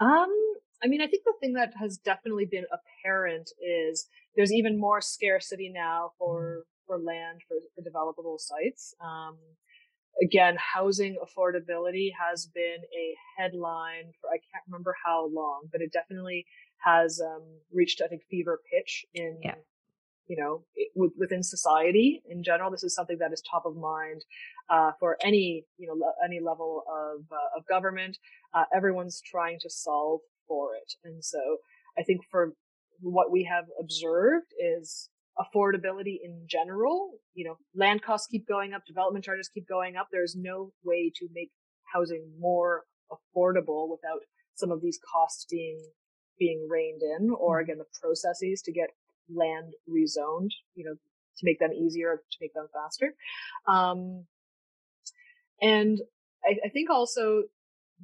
Um 0.00 0.32
I 0.82 0.86
mean, 0.86 1.00
I 1.00 1.06
think 1.06 1.24
the 1.24 1.32
thing 1.40 1.54
that 1.54 1.72
has 1.80 1.96
definitely 1.96 2.44
been 2.44 2.66
apparent 2.70 3.50
is 3.58 4.06
there's 4.36 4.52
even 4.52 4.78
more 4.78 5.00
scarcity 5.00 5.70
now 5.74 6.10
for 6.18 6.64
for 6.86 6.98
land 6.98 7.40
for, 7.48 7.56
for 7.74 7.88
developable 7.88 8.38
sites. 8.38 8.94
Um, 9.02 9.38
again, 10.22 10.56
housing 10.58 11.16
affordability 11.24 12.10
has 12.18 12.46
been 12.46 12.78
a 12.94 13.14
headline 13.36 14.12
for 14.20 14.28
I 14.28 14.38
can't 14.52 14.64
remember 14.66 14.94
how 15.04 15.30
long, 15.32 15.62
but 15.72 15.80
it 15.80 15.92
definitely 15.92 16.46
has 16.84 17.20
um, 17.24 17.42
reached 17.72 18.00
I 18.04 18.08
think 18.08 18.22
fever 18.30 18.60
pitch 18.72 19.04
in 19.14 19.38
yeah. 19.42 19.54
you 20.26 20.36
know 20.36 20.64
it, 20.74 20.90
within 21.18 21.42
society 21.42 22.22
in 22.28 22.42
general. 22.42 22.70
This 22.70 22.84
is 22.84 22.94
something 22.94 23.18
that 23.20 23.32
is 23.32 23.42
top 23.42 23.64
of 23.66 23.76
mind 23.76 24.24
uh, 24.70 24.92
for 24.98 25.16
any 25.22 25.64
you 25.78 25.88
know 25.88 26.12
any 26.24 26.40
level 26.40 26.82
of 26.88 27.24
uh, 27.32 27.58
of 27.58 27.66
government. 27.66 28.18
Uh, 28.54 28.64
everyone's 28.74 29.20
trying 29.24 29.58
to 29.60 29.70
solve 29.70 30.20
for 30.46 30.74
it, 30.76 30.92
and 31.04 31.24
so 31.24 31.40
I 31.98 32.02
think 32.02 32.20
for 32.30 32.52
what 33.00 33.30
we 33.30 33.44
have 33.44 33.64
observed 33.80 34.46
is 34.58 35.08
affordability 35.38 36.18
in 36.22 36.46
general. 36.48 37.12
You 37.34 37.46
know, 37.46 37.56
land 37.74 38.02
costs 38.02 38.28
keep 38.30 38.46
going 38.46 38.72
up, 38.72 38.82
development 38.86 39.24
charges 39.24 39.50
keep 39.52 39.68
going 39.68 39.96
up. 39.96 40.08
There's 40.12 40.36
no 40.36 40.72
way 40.84 41.10
to 41.16 41.28
make 41.32 41.50
housing 41.92 42.30
more 42.38 42.82
affordable 43.10 43.88
without 43.90 44.20
some 44.54 44.70
of 44.70 44.80
these 44.80 44.98
costs 45.12 45.46
being 45.50 45.80
being 46.38 46.66
reined 46.70 47.02
in, 47.02 47.30
or 47.30 47.56
mm-hmm. 47.56 47.64
again 47.64 47.78
the 47.78 47.98
processes 48.00 48.62
to 48.62 48.72
get 48.72 48.90
land 49.34 49.74
rezoned. 49.88 50.50
You 50.74 50.84
know, 50.84 50.94
to 51.38 51.44
make 51.44 51.58
them 51.58 51.72
easier, 51.72 52.22
to 52.30 52.38
make 52.40 52.54
them 52.54 52.66
faster. 52.72 53.14
Um, 53.66 54.24
and 55.60 56.00
I, 56.44 56.56
I 56.66 56.68
think 56.68 56.90
also 56.90 57.44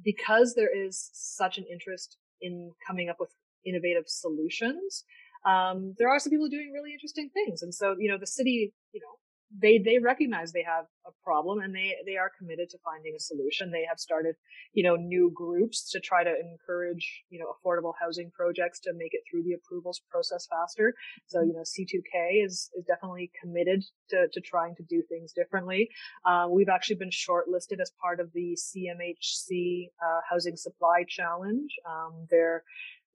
because 0.03 0.55
there 0.55 0.69
is 0.73 1.09
such 1.13 1.57
an 1.57 1.65
interest 1.71 2.17
in 2.41 2.71
coming 2.85 3.09
up 3.09 3.17
with 3.19 3.29
innovative 3.65 4.05
solutions, 4.07 5.03
um, 5.45 5.95
there 5.97 6.09
are 6.09 6.19
some 6.19 6.31
people 6.31 6.49
doing 6.49 6.71
really 6.73 6.93
interesting 6.93 7.29
things. 7.33 7.61
And 7.61 7.73
so, 7.73 7.95
you 7.99 8.09
know, 8.09 8.17
the 8.17 8.27
city, 8.27 8.73
you 8.93 9.01
know, 9.01 9.17
they 9.59 9.77
they 9.77 9.97
recognize 9.99 10.51
they 10.51 10.63
have 10.63 10.85
a 11.05 11.11
problem 11.23 11.59
and 11.59 11.75
they 11.75 11.93
they 12.05 12.15
are 12.15 12.31
committed 12.37 12.69
to 12.69 12.77
finding 12.83 13.13
a 13.15 13.19
solution. 13.19 13.71
They 13.71 13.85
have 13.87 13.99
started 13.99 14.35
you 14.73 14.83
know 14.83 14.95
new 14.95 15.31
groups 15.33 15.89
to 15.91 15.99
try 15.99 16.23
to 16.23 16.33
encourage 16.39 17.23
you 17.29 17.39
know 17.39 17.51
affordable 17.51 17.93
housing 17.99 18.31
projects 18.31 18.79
to 18.81 18.93
make 18.93 19.13
it 19.13 19.21
through 19.29 19.43
the 19.43 19.53
approvals 19.53 20.01
process 20.09 20.47
faster. 20.49 20.93
So 21.27 21.41
you 21.41 21.53
know 21.53 21.63
c2k 21.63 22.45
is 22.45 22.69
is 22.77 22.85
definitely 22.85 23.31
committed 23.41 23.83
to 24.09 24.27
to 24.31 24.41
trying 24.41 24.75
to 24.75 24.83
do 24.83 25.01
things 25.09 25.33
differently. 25.33 25.89
Uh, 26.25 26.47
we've 26.49 26.69
actually 26.69 26.97
been 26.97 27.09
shortlisted 27.09 27.81
as 27.81 27.91
part 28.01 28.19
of 28.19 28.31
the 28.33 28.57
cmhc 28.57 29.89
uh, 30.01 30.21
housing 30.29 30.55
supply 30.55 31.03
challenge. 31.07 31.71
Um, 31.87 32.27
they're 32.29 32.63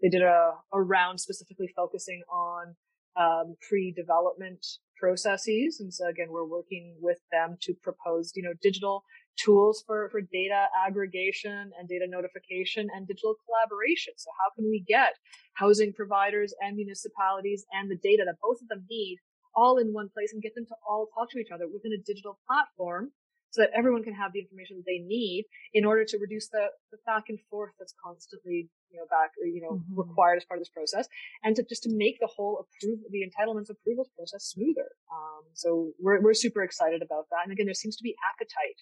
they 0.03 0.11
did 0.11 0.23
a, 0.23 0.53
a 0.73 0.83
round 0.83 1.21
specifically 1.21 1.73
focusing 1.75 2.23
on 2.31 2.77
um, 3.17 3.57
pre-development 3.67 4.67
processes. 4.99 5.81
And 5.81 5.93
so 5.93 6.09
again, 6.09 6.29
we're 6.31 6.45
working 6.45 6.97
with 7.01 7.19
them 7.33 7.57
to 7.63 7.75
propose, 7.83 8.33
you 8.35 8.43
know, 8.43 8.55
digital 8.63 9.05
tools 9.37 9.85
for, 9.87 10.09
for 10.11 10.21
data 10.21 10.67
aggregation 10.87 11.71
and 11.79 11.89
data 11.89 12.07
notification 12.09 12.89
and 12.95 13.07
digital 13.07 13.35
collaboration. 13.47 14.15
So 14.17 14.31
how 14.41 14.55
can 14.55 14.69
we 14.71 14.85
get 14.87 15.15
housing 15.55 15.93
providers 15.93 16.55
and 16.61 16.77
municipalities 16.77 17.65
and 17.73 17.91
the 17.91 17.97
data 17.97 18.25
that 18.27 18.37
both 18.43 18.61
of 18.63 18.69
them 18.69 18.85
need 18.91 19.19
all 19.55 19.79
in 19.79 19.93
one 19.93 20.09
place 20.13 20.33
and 20.33 20.43
get 20.43 20.55
them 20.55 20.67
to 20.67 20.75
all 20.89 21.09
talk 21.15 21.31
to 21.31 21.39
each 21.39 21.51
other 21.53 21.67
within 21.67 21.93
a 21.93 22.03
digital 22.05 22.39
platform 22.47 23.11
so 23.57 23.63
that 23.63 23.71
everyone 23.75 24.03
can 24.03 24.13
have 24.13 24.33
the 24.33 24.41
information 24.41 24.77
that 24.77 24.85
they 24.85 24.99
need 24.99 25.47
in 25.73 25.87
order 25.87 26.05
to 26.05 26.19
reduce 26.19 26.49
the, 26.49 26.67
the 26.93 26.99
back 27.07 27.25
and 27.29 27.39
forth 27.49 27.73
that's 27.79 27.95
constantly 28.05 28.69
you 28.91 28.99
know 28.99 29.07
back 29.09 29.31
you 29.43 29.63
know 29.63 29.79
mm-hmm. 29.79 29.99
required 29.99 30.37
as 30.37 30.45
part 30.45 30.59
of 30.59 30.61
this 30.61 30.69
process 30.69 31.09
and 31.43 31.57
to 31.57 31.65
just 31.65 31.83
to 31.83 31.91
make 31.91 32.19
the 32.21 32.27
whole 32.27 32.61
approve 32.61 33.01
the 33.11 33.25
entitlements 33.25 33.71
approvals 33.71 34.11
process 34.15 34.45
smoother 34.45 34.91
um, 35.11 35.43
so 35.55 35.93
we're, 35.99 36.21
we're 36.21 36.35
super 36.35 36.63
excited 36.63 37.01
about 37.03 37.25
that 37.31 37.41
and 37.45 37.53
again 37.53 37.67
there 37.67 37.75
seems 37.75 37.97
to 37.97 38.03
be 38.03 38.15
appetite 38.31 38.81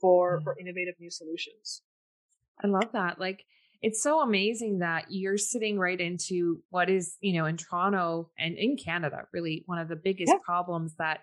for 0.00 0.36
mm-hmm. 0.36 0.44
for 0.44 0.56
innovative 0.58 0.94
new 0.98 1.10
solutions 1.10 1.82
i 2.64 2.66
love 2.66 2.90
that 2.92 3.20
like 3.20 3.44
it's 3.82 4.02
so 4.02 4.20
amazing 4.22 4.78
that 4.78 5.04
you're 5.10 5.36
sitting 5.36 5.78
right 5.78 6.00
into 6.00 6.62
what 6.70 6.88
is 6.88 7.16
you 7.20 7.34
know 7.34 7.44
in 7.44 7.58
toronto 7.58 8.30
and 8.38 8.56
in 8.56 8.76
canada 8.76 9.26
really 9.32 9.62
one 9.66 9.78
of 9.78 9.88
the 9.88 9.96
biggest 9.96 10.32
yeah. 10.32 10.38
problems 10.42 10.94
that 10.98 11.20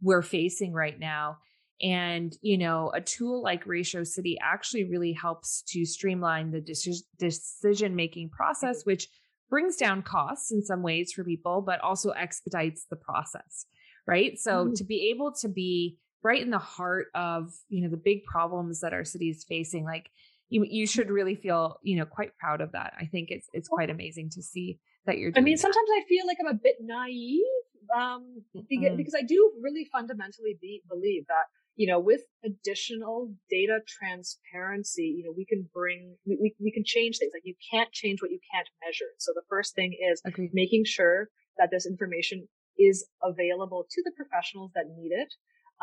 we're 0.00 0.22
facing 0.22 0.72
right 0.72 0.98
now 1.00 1.38
and, 1.82 2.36
you 2.42 2.58
know, 2.58 2.90
a 2.94 3.00
tool 3.00 3.42
like 3.42 3.66
Ratio 3.66 4.04
City 4.04 4.38
actually 4.42 4.84
really 4.84 5.12
helps 5.12 5.62
to 5.68 5.84
streamline 5.84 6.50
the 6.50 6.60
decision 7.18 7.96
making 7.96 8.30
process, 8.30 8.80
mm-hmm. 8.80 8.90
which 8.90 9.08
brings 9.48 9.76
down 9.76 10.02
costs 10.02 10.50
in 10.50 10.62
some 10.62 10.82
ways 10.82 11.12
for 11.12 11.22
people, 11.22 11.62
but 11.62 11.80
also 11.80 12.10
expedites 12.10 12.86
the 12.90 12.96
process. 12.96 13.66
Right. 14.06 14.38
So 14.38 14.66
mm. 14.66 14.74
to 14.76 14.84
be 14.84 15.10
able 15.10 15.32
to 15.40 15.48
be 15.48 15.98
right 16.22 16.40
in 16.40 16.50
the 16.50 16.58
heart 16.58 17.08
of, 17.14 17.52
you 17.68 17.82
know, 17.82 17.90
the 17.90 17.96
big 17.96 18.24
problems 18.24 18.80
that 18.80 18.92
our 18.92 19.04
city 19.04 19.30
is 19.30 19.44
facing, 19.44 19.84
like 19.84 20.08
you, 20.48 20.64
you 20.64 20.86
should 20.86 21.10
really 21.10 21.34
feel, 21.34 21.78
you 21.82 21.96
know, 21.96 22.06
quite 22.06 22.36
proud 22.38 22.60
of 22.60 22.70
that. 22.72 22.94
I 23.00 23.06
think 23.06 23.30
it's, 23.30 23.48
it's 23.52 23.68
quite 23.68 23.90
amazing 23.90 24.30
to 24.30 24.42
see 24.42 24.78
that 25.06 25.18
you're 25.18 25.32
I 25.36 25.40
mean, 25.40 25.54
that. 25.54 25.60
sometimes 25.60 25.88
I 25.96 26.04
feel 26.08 26.24
like 26.24 26.38
I'm 26.40 26.46
a 26.46 26.54
bit 26.54 26.76
naive 26.80 27.42
um, 27.96 28.42
because, 28.68 28.92
mm. 28.92 28.96
because 28.96 29.14
I 29.14 29.22
do 29.22 29.52
really 29.60 29.88
fundamentally 29.90 30.56
be, 30.60 30.82
believe 30.88 31.26
that 31.26 31.46
you 31.76 31.86
know, 31.86 32.00
with 32.00 32.22
additional 32.44 33.30
data 33.50 33.78
transparency, 33.86 35.14
you 35.16 35.24
know, 35.24 35.34
we 35.36 35.44
can 35.44 35.68
bring, 35.74 36.16
we, 36.26 36.54
we 36.58 36.72
can 36.72 36.84
change 36.84 37.18
things. 37.18 37.32
Like 37.34 37.44
you 37.44 37.54
can't 37.70 37.92
change 37.92 38.22
what 38.22 38.30
you 38.30 38.40
can't 38.52 38.68
measure. 38.84 39.12
So 39.18 39.32
the 39.34 39.42
first 39.48 39.74
thing 39.74 39.92
is 40.10 40.22
okay. 40.26 40.48
making 40.52 40.84
sure 40.86 41.28
that 41.58 41.68
this 41.70 41.86
information 41.86 42.48
is 42.78 43.06
available 43.22 43.86
to 43.90 44.02
the 44.04 44.12
professionals 44.16 44.72
that 44.74 44.84
need 44.96 45.12
it. 45.12 45.32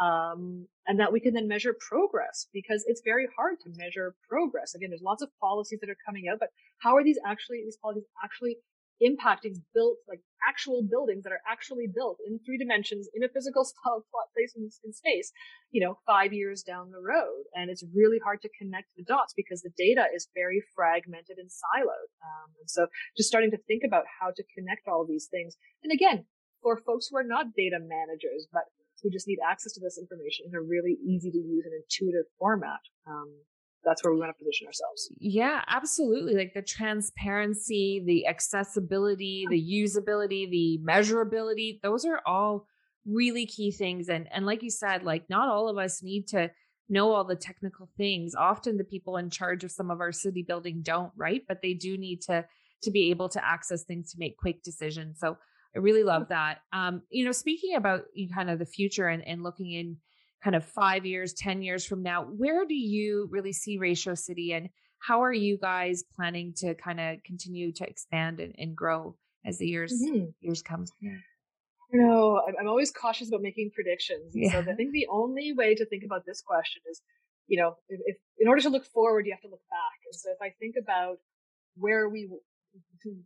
Um, 0.01 0.65
and 0.87 0.99
that 0.99 1.13
we 1.13 1.19
can 1.19 1.35
then 1.35 1.47
measure 1.47 1.75
progress 1.87 2.47
because 2.51 2.83
it's 2.87 3.03
very 3.05 3.27
hard 3.37 3.59
to 3.61 3.69
measure 3.77 4.15
progress. 4.27 4.73
Again, 4.73 4.89
there's 4.89 5.03
lots 5.03 5.21
of 5.21 5.29
policies 5.39 5.77
that 5.81 5.89
are 5.91 5.97
coming 6.03 6.23
out, 6.27 6.39
but 6.39 6.49
how 6.81 6.95
are 6.95 7.03
these 7.03 7.19
actually, 7.23 7.61
these 7.63 7.77
policies 7.77 8.05
actually 8.23 8.57
impacting 9.01 9.57
built 9.73 9.97
like 10.07 10.19
actual 10.47 10.83
buildings 10.83 11.23
that 11.23 11.31
are 11.31 11.43
actually 11.47 11.87
built 11.87 12.17
in 12.27 12.39
three 12.43 12.57
dimensions 12.57 13.09
in 13.13 13.23
a 13.23 13.29
physical 13.29 13.63
place 14.35 14.53
in, 14.55 14.69
in 14.83 14.93
space, 14.93 15.31
you 15.71 15.83
know, 15.83 15.97
five 16.05 16.33
years 16.33 16.63
down 16.63 16.91
the 16.91 17.01
road. 17.01 17.47
And 17.55 17.69
it's 17.69 17.83
really 17.95 18.19
hard 18.23 18.41
to 18.41 18.49
connect 18.59 18.89
the 18.95 19.03
dots 19.03 19.33
because 19.35 19.61
the 19.61 19.73
data 19.77 20.05
is 20.13 20.27
very 20.35 20.61
fragmented 20.75 21.37
and 21.37 21.49
siloed. 21.49 22.09
Um, 22.21 22.49
and 22.59 22.69
so 22.69 22.87
just 23.17 23.29
starting 23.29 23.51
to 23.51 23.61
think 23.67 23.83
about 23.85 24.03
how 24.19 24.31
to 24.35 24.43
connect 24.55 24.87
all 24.87 25.05
these 25.07 25.27
things. 25.31 25.55
And 25.83 25.91
again, 25.91 26.25
for 26.61 26.79
folks 26.85 27.07
who 27.07 27.17
are 27.17 27.27
not 27.27 27.55
data 27.55 27.79
managers, 27.79 28.47
but 28.51 28.63
who 29.03 29.11
just 29.11 29.27
need 29.27 29.39
access 29.43 29.73
to 29.73 29.81
this 29.83 29.99
information 29.99 30.47
in 30.47 30.55
a 30.55 30.61
really 30.63 30.95
easy 31.03 31.29
to 31.29 31.37
use 31.37 31.67
and 31.67 31.75
intuitive 31.75 32.25
format. 32.39 32.79
Um, 33.05 33.35
that's 33.83 34.03
where 34.03 34.13
we 34.13 34.19
want 34.19 34.31
to 34.31 34.43
position 34.43 34.67
ourselves. 34.67 35.11
Yeah, 35.19 35.61
absolutely. 35.67 36.35
Like 36.35 36.53
the 36.53 36.61
transparency, 36.61 38.03
the 38.05 38.27
accessibility, 38.27 39.45
the 39.49 39.61
usability, 39.61 40.49
the 40.49 40.79
measurability, 40.87 41.81
those 41.81 42.05
are 42.05 42.21
all 42.25 42.67
really 43.05 43.45
key 43.45 43.69
things 43.69 44.07
and 44.07 44.27
and 44.31 44.45
like 44.45 44.63
you 44.63 44.69
said, 44.69 45.03
like 45.03 45.29
not 45.29 45.49
all 45.49 45.67
of 45.67 45.77
us 45.77 46.01
need 46.01 46.27
to 46.29 46.49
know 46.89 47.11
all 47.11 47.23
the 47.23 47.35
technical 47.35 47.89
things. 47.97 48.35
Often 48.35 48.77
the 48.77 48.83
people 48.83 49.17
in 49.17 49.29
charge 49.29 49.63
of 49.63 49.71
some 49.71 49.91
of 49.91 49.99
our 49.99 50.11
city 50.11 50.43
building 50.43 50.81
don't, 50.83 51.11
right? 51.15 51.41
But 51.47 51.61
they 51.61 51.73
do 51.73 51.97
need 51.97 52.21
to 52.23 52.45
to 52.83 52.91
be 52.91 53.09
able 53.09 53.29
to 53.29 53.45
access 53.45 53.83
things 53.83 54.11
to 54.11 54.19
make 54.19 54.37
quick 54.37 54.61
decisions. 54.63 55.19
So 55.19 55.37
I 55.75 55.79
really 55.79 56.03
love 56.03 56.27
that. 56.29 56.59
Um, 56.71 57.01
you 57.09 57.25
know, 57.25 57.31
speaking 57.31 57.75
about 57.75 58.03
you 58.13 58.29
kind 58.29 58.49
of 58.49 58.59
the 58.59 58.65
future 58.65 59.07
and, 59.07 59.25
and 59.27 59.41
looking 59.41 59.71
in 59.71 59.97
kind 60.43 60.55
of 60.55 60.65
five 60.65 61.05
years, 61.05 61.33
10 61.33 61.61
years 61.61 61.85
from 61.85 62.03
now, 62.03 62.23
where 62.23 62.65
do 62.65 62.73
you 62.73 63.27
really 63.31 63.53
see 63.53 63.77
Ratio 63.77 64.13
City 64.13 64.53
and 64.53 64.69
how 64.99 65.21
are 65.21 65.33
you 65.33 65.57
guys 65.57 66.03
planning 66.15 66.53
to 66.57 66.75
kind 66.75 66.99
of 66.99 67.23
continue 67.23 67.71
to 67.73 67.87
expand 67.87 68.39
and, 68.39 68.53
and 68.57 68.75
grow 68.75 69.15
as 69.45 69.57
the 69.57 69.67
years 69.67 69.93
mm-hmm. 69.93 70.25
years 70.41 70.61
come? 70.61 70.85
Yeah. 71.01 71.17
No, 71.91 72.41
I'm 72.59 72.67
always 72.67 72.91
cautious 72.91 73.27
about 73.27 73.41
making 73.41 73.71
predictions. 73.75 74.31
Yeah. 74.33 74.51
So 74.51 74.71
I 74.71 74.75
think 74.75 74.93
the 74.93 75.07
only 75.11 75.53
way 75.53 75.75
to 75.75 75.85
think 75.85 76.03
about 76.03 76.25
this 76.25 76.41
question 76.41 76.81
is, 76.89 77.01
you 77.47 77.61
know, 77.61 77.75
if, 77.87 77.99
if 78.05 78.17
in 78.39 78.47
order 78.47 78.61
to 78.61 78.69
look 78.69 78.85
forward, 78.85 79.27
you 79.27 79.31
have 79.31 79.41
to 79.41 79.49
look 79.49 79.61
back. 79.69 79.99
And 80.05 80.15
so 80.15 80.31
if 80.31 80.41
I 80.41 80.55
think 80.59 80.75
about 80.81 81.17
where 81.75 82.09
we 82.09 82.29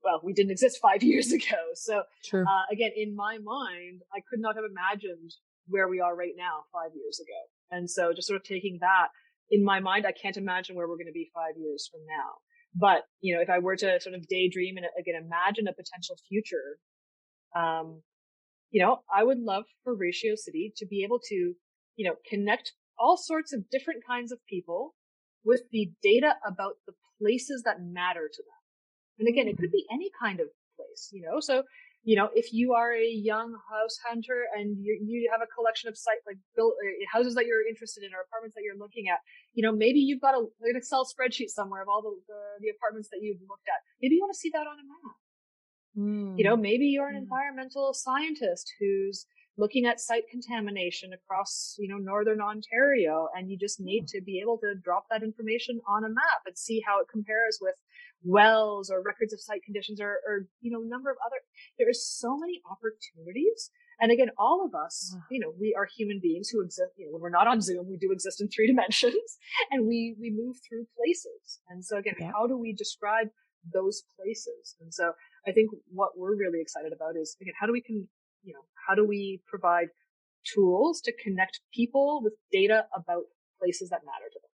well, 0.04 0.20
we 0.24 0.34
didn't 0.34 0.52
exist 0.52 0.80
five 0.82 1.04
years 1.12 1.32
ago. 1.32 1.58
So 1.76 2.04
uh, 2.34 2.64
again, 2.72 2.92
in 2.96 3.16
my 3.16 3.38
mind, 3.38 4.02
I 4.14 4.20
could 4.30 4.40
not 4.40 4.56
have 4.56 4.66
imagined 4.66 5.34
where 5.68 5.88
we 5.88 6.00
are 6.00 6.16
right 6.16 6.36
now 6.38 6.64
five 6.74 6.92
years 6.96 7.20
ago. 7.20 7.40
And 7.72 7.90
so 7.90 8.14
just 8.14 8.28
sort 8.28 8.40
of 8.40 8.44
taking 8.44 8.80
that 8.82 9.08
in 9.50 9.64
my 9.64 9.80
mind, 9.80 10.06
I 10.06 10.12
can't 10.12 10.38
imagine 10.38 10.76
where 10.76 10.88
we're 10.88 10.98
going 10.98 11.08
to 11.08 11.14
be 11.14 11.32
five 11.34 11.56
years 11.58 11.90
from 11.92 12.02
now. 12.08 12.40
But, 12.76 13.04
you 13.22 13.36
know, 13.36 13.42
if 13.42 13.50
I 13.50 13.60
were 13.60 13.76
to 13.76 14.00
sort 14.00 14.16
of 14.16 14.28
daydream 14.28 14.78
and 14.78 14.86
again, 15.00 15.16
imagine 15.16 15.68
a 15.68 15.74
potential 15.74 16.18
future, 16.28 16.80
um, 17.56 18.02
you 18.72 18.84
know, 18.84 19.00
I 19.14 19.24
would 19.24 19.40
love 19.40 19.64
for 19.84 19.96
Ratio 19.96 20.36
City 20.36 20.74
to 20.78 20.86
be 20.86 21.04
able 21.04 21.20
to, 21.30 21.54
you 21.96 22.08
know, 22.08 22.16
connect 22.30 22.74
all 23.00 23.18
sorts 23.18 23.54
of 23.54 23.70
different 23.70 24.04
kinds 24.08 24.32
of 24.32 24.40
people 24.50 24.96
with 25.46 25.62
the 25.72 25.92
data 26.04 26.34
about 26.46 26.74
the 26.86 26.94
places 27.20 27.64
that 27.66 27.78
matter 27.82 28.30
to 28.32 28.44
them. 28.44 29.20
And 29.20 29.28
again, 29.30 29.48
it 29.48 29.58
could 29.58 29.72
be 29.72 29.86
any 29.92 30.12
kind 30.22 30.40
of 30.40 30.48
place, 30.76 31.10
you 31.12 31.24
know, 31.26 31.40
so 31.40 31.64
you 32.08 32.16
know, 32.16 32.30
if 32.34 32.54
you 32.54 32.72
are 32.72 32.94
a 32.96 33.06
young 33.06 33.52
house 33.70 34.00
hunter 34.08 34.48
and 34.56 34.78
you, 34.80 34.98
you 35.04 35.30
have 35.30 35.42
a 35.44 35.52
collection 35.52 35.90
of 35.90 35.98
site 35.98 36.24
like 36.26 36.38
built 36.56 36.74
uh, 36.80 37.04
houses 37.12 37.36
that 37.36 37.46
you're 37.46 37.68
interested 37.68 38.02
in 38.02 38.16
or 38.16 38.24
apartments 38.24 38.56
that 38.56 38.64
you're 38.64 38.80
looking 38.80 39.10
at, 39.12 39.20
you 39.54 39.62
know, 39.62 39.76
maybe 39.76 40.00
you've 40.00 40.22
got 40.22 40.34
a, 40.34 40.40
an 40.40 40.78
Excel 40.78 41.04
spreadsheet 41.04 41.50
somewhere 41.50 41.82
of 41.82 41.90
all 41.90 42.02
the, 42.02 42.16
the, 42.32 42.40
the 42.64 42.70
apartments 42.70 43.10
that 43.12 43.20
you've 43.22 43.42
looked 43.42 43.68
at. 43.68 43.84
Maybe 44.02 44.16
you 44.16 44.22
want 44.22 44.34
to 44.34 44.40
see 44.40 44.52
that 44.54 44.64
on 44.72 44.80
a 44.80 44.88
map. 44.88 45.16
Mm. 46.00 46.38
You 46.40 46.46
know, 46.46 46.56
maybe 46.56 46.86
you're 46.86 47.10
an 47.10 47.20
mm. 47.20 47.28
environmental 47.28 47.94
scientist 47.94 48.72
who's 48.80 49.26
looking 49.58 49.86
at 49.86 50.00
site 50.00 50.24
contamination 50.32 51.12
across, 51.12 51.76
you 51.78 51.90
know, 51.90 51.98
northern 51.98 52.40
Ontario, 52.40 53.28
and 53.36 53.52
you 53.52 53.58
just 53.58 53.82
need 53.82 54.08
to 54.08 54.22
be 54.22 54.40
able 54.40 54.58
to 54.60 54.76
drop 54.82 55.08
that 55.12 55.24
information 55.24 55.82
on 55.90 56.06
a 56.06 56.10
map 56.10 56.42
and 56.46 56.58
see 56.58 56.82
how 56.88 57.02
it 57.02 57.08
compares 57.12 57.60
with 57.60 57.76
wells 58.24 58.90
or 58.90 59.02
records 59.04 59.34
of 59.34 59.40
site 59.40 59.64
conditions 59.64 60.02
or, 60.02 60.20
or 60.28 60.48
you 60.62 60.72
know, 60.72 60.80
number 60.80 61.10
of 61.10 61.18
other. 61.26 61.38
There 61.78 61.90
is 61.90 62.06
so 62.06 62.38
many 62.38 62.62
opportunities. 62.70 63.72
And 64.00 64.12
again, 64.12 64.30
all 64.38 64.64
of 64.66 64.76
us, 64.76 65.16
ah. 65.16 65.26
you 65.32 65.40
know, 65.40 65.54
we 65.60 65.76
are 65.78 65.88
human 65.98 66.20
beings 66.22 66.50
who 66.50 66.62
exist, 66.62 66.92
you 66.98 67.06
know, 67.06 67.14
when 67.14 67.22
we're 67.22 67.30
not 67.30 67.48
on 67.48 67.62
Zoom, 67.62 67.88
we 67.90 67.98
do 67.98 68.12
exist 68.12 68.42
in 68.42 68.48
three 68.48 68.68
dimensions 68.72 69.38
and 69.72 69.88
we, 69.88 70.16
we 70.20 70.30
move 70.30 70.58
through 70.68 70.86
places. 70.98 71.60
And 71.70 71.84
so 71.84 71.98
again, 71.98 72.16
yeah. 72.20 72.32
how 72.32 72.48
do 72.48 72.58
we 72.58 72.74
describe 72.74 73.28
those 73.74 74.04
places? 74.16 74.76
And 74.80 74.94
so 74.94 75.14
I 75.48 75.52
think 75.52 75.72
what 75.90 76.18
we're 76.18 76.36
really 76.36 76.62
excited 76.62 76.94
about 76.94 77.16
is, 77.20 77.36
again, 77.42 77.54
how 77.60 77.66
do 77.68 77.74
we 77.74 77.82
can, 77.82 78.08
you 78.44 78.54
know, 78.54 78.66
how 78.88 78.96
do 78.96 79.06
we 79.06 79.42
provide 79.48 79.88
tools 80.54 81.02
to 81.02 81.14
connect 81.24 81.62
people 81.74 82.22
with 82.24 82.34
data 82.52 82.86
about 82.96 83.24
places 83.60 83.90
that 83.90 84.02
matter 84.06 84.30
to 84.32 84.40
them? 84.42 84.47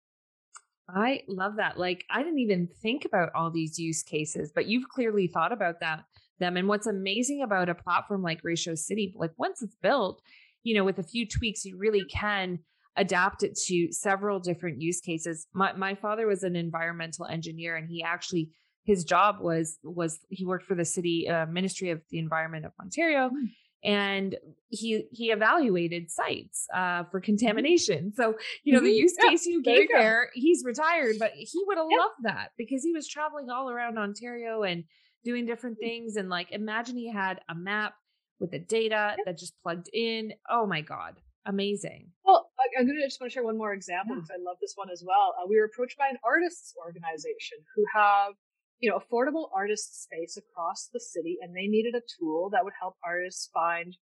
I 0.96 1.22
love 1.28 1.58
that. 1.58 1.78
Like 1.78 2.06
I 2.10 2.24
didn't 2.24 2.40
even 2.40 2.68
think 2.82 3.06
about 3.06 3.30
all 3.36 3.52
these 3.52 3.80
use 3.80 4.04
cases, 4.04 4.52
but 4.54 4.66
you've 4.68 4.90
clearly 4.90 5.28
thought 5.28 5.52
about 5.52 5.80
that 5.82 6.04
them. 6.42 6.58
And 6.58 6.68
what's 6.68 6.88
amazing 6.88 7.42
about 7.42 7.70
a 7.70 7.76
platform 7.76 8.22
like 8.22 8.42
Ratio 8.44 8.76
City, 8.76 9.14
like 9.16 9.32
once 9.38 9.62
it's 9.62 9.78
built, 9.82 10.22
you 10.64 10.76
know, 10.76 10.84
with 10.84 11.00
a 11.00 11.04
few 11.04 11.26
tweaks, 11.26 11.64
you 11.64 11.78
really 11.78 12.04
can 12.06 12.60
adapt 12.98 13.44
it 13.44 13.56
to 13.68 13.94
several 13.94 14.40
different 14.40 14.82
use 14.82 15.00
cases. 15.00 15.48
My 15.54 15.72
my 15.72 15.96
father 15.96 16.28
was 16.28 16.44
an 16.44 16.58
environmental 16.58 17.26
engineer 17.26 17.78
and 17.78 17.88
he 17.90 18.04
actually 18.04 18.50
his 18.84 19.06
job 19.06 19.38
was 19.40 19.78
was 19.84 20.20
he 20.30 20.46
worked 20.46 20.66
for 20.66 20.76
the 20.76 20.84
city 20.84 21.30
uh, 21.30 21.46
ministry 21.46 21.92
of 21.92 22.02
the 22.10 22.18
environment 22.18 22.66
of 22.66 22.72
ontario 22.82 23.30
mm 23.30 23.48
and 23.84 24.36
he 24.70 25.06
he 25.12 25.32
evaluated 25.32 26.10
sites 26.10 26.68
uh, 26.74 27.04
for 27.06 27.20
mm-hmm. 27.20 27.26
contamination. 27.26 28.14
So 28.16 28.36
you 28.64 28.74
know 28.74 28.80
mm-hmm. 28.80 28.86
the 28.86 28.94
use 28.94 29.16
case 29.20 29.46
yeah, 29.46 29.54
you 29.54 29.64
gave 29.64 29.90
there, 29.90 30.00
there, 30.00 30.30
he's 30.34 30.64
retired, 30.66 31.16
but 31.20 31.32
he 31.34 31.64
would 31.66 31.78
have 31.78 31.88
yeah. 31.90 31.98
loved 31.98 32.16
that 32.24 32.50
because 32.58 32.84
he 32.84 32.94
was 32.94 33.08
traveling 33.08 33.50
all 33.50 33.70
around 33.70 33.98
Ontario 33.98 34.64
and 34.64 34.84
doing 35.24 35.46
different 35.46 35.78
mm-hmm. 35.78 35.88
things. 35.88 36.16
And 36.16 36.30
like 36.30 36.52
imagine 36.52 36.96
he 36.96 37.12
had 37.12 37.42
a 37.50 37.56
map 37.56 37.94
with 38.40 38.52
the 38.52 38.60
data 38.60 39.16
yeah. 39.18 39.24
that 39.26 39.38
just 39.38 39.54
plugged 39.62 39.90
in. 39.94 40.34
Oh 40.50 40.66
my 40.66 40.82
god, 40.82 41.20
amazing! 41.46 42.10
Well, 42.24 42.50
I'm 42.78 42.88
gonna 42.88 43.02
just 43.02 43.20
want 43.20 43.32
to 43.32 43.34
share 43.34 43.44
one 43.44 43.58
more 43.58 43.74
example 43.74 44.16
because 44.16 44.32
I 44.32 44.42
love 44.42 44.58
this 44.62 44.74
one 44.76 44.90
as 44.92 45.04
well. 45.06 45.36
Uh, 45.42 45.48
we 45.50 45.58
were 45.58 45.66
approached 45.66 45.98
by 45.98 46.08
an 46.08 46.18
artists 46.24 46.74
organization 46.78 47.58
who 47.76 47.84
have 47.94 48.34
you 48.82 48.90
know, 48.90 49.00
affordable 49.00 49.50
artist 49.56 50.04
space 50.04 50.38
across 50.38 50.90
the 50.92 51.00
city 51.00 51.38
and 51.42 51.56
they 51.56 51.68
needed 51.68 51.94
a 51.96 52.02
tool 52.20 52.50
that 52.52 52.64
would 52.64 52.74
help 52.80 52.96
artists 53.06 53.50
find 53.54 53.96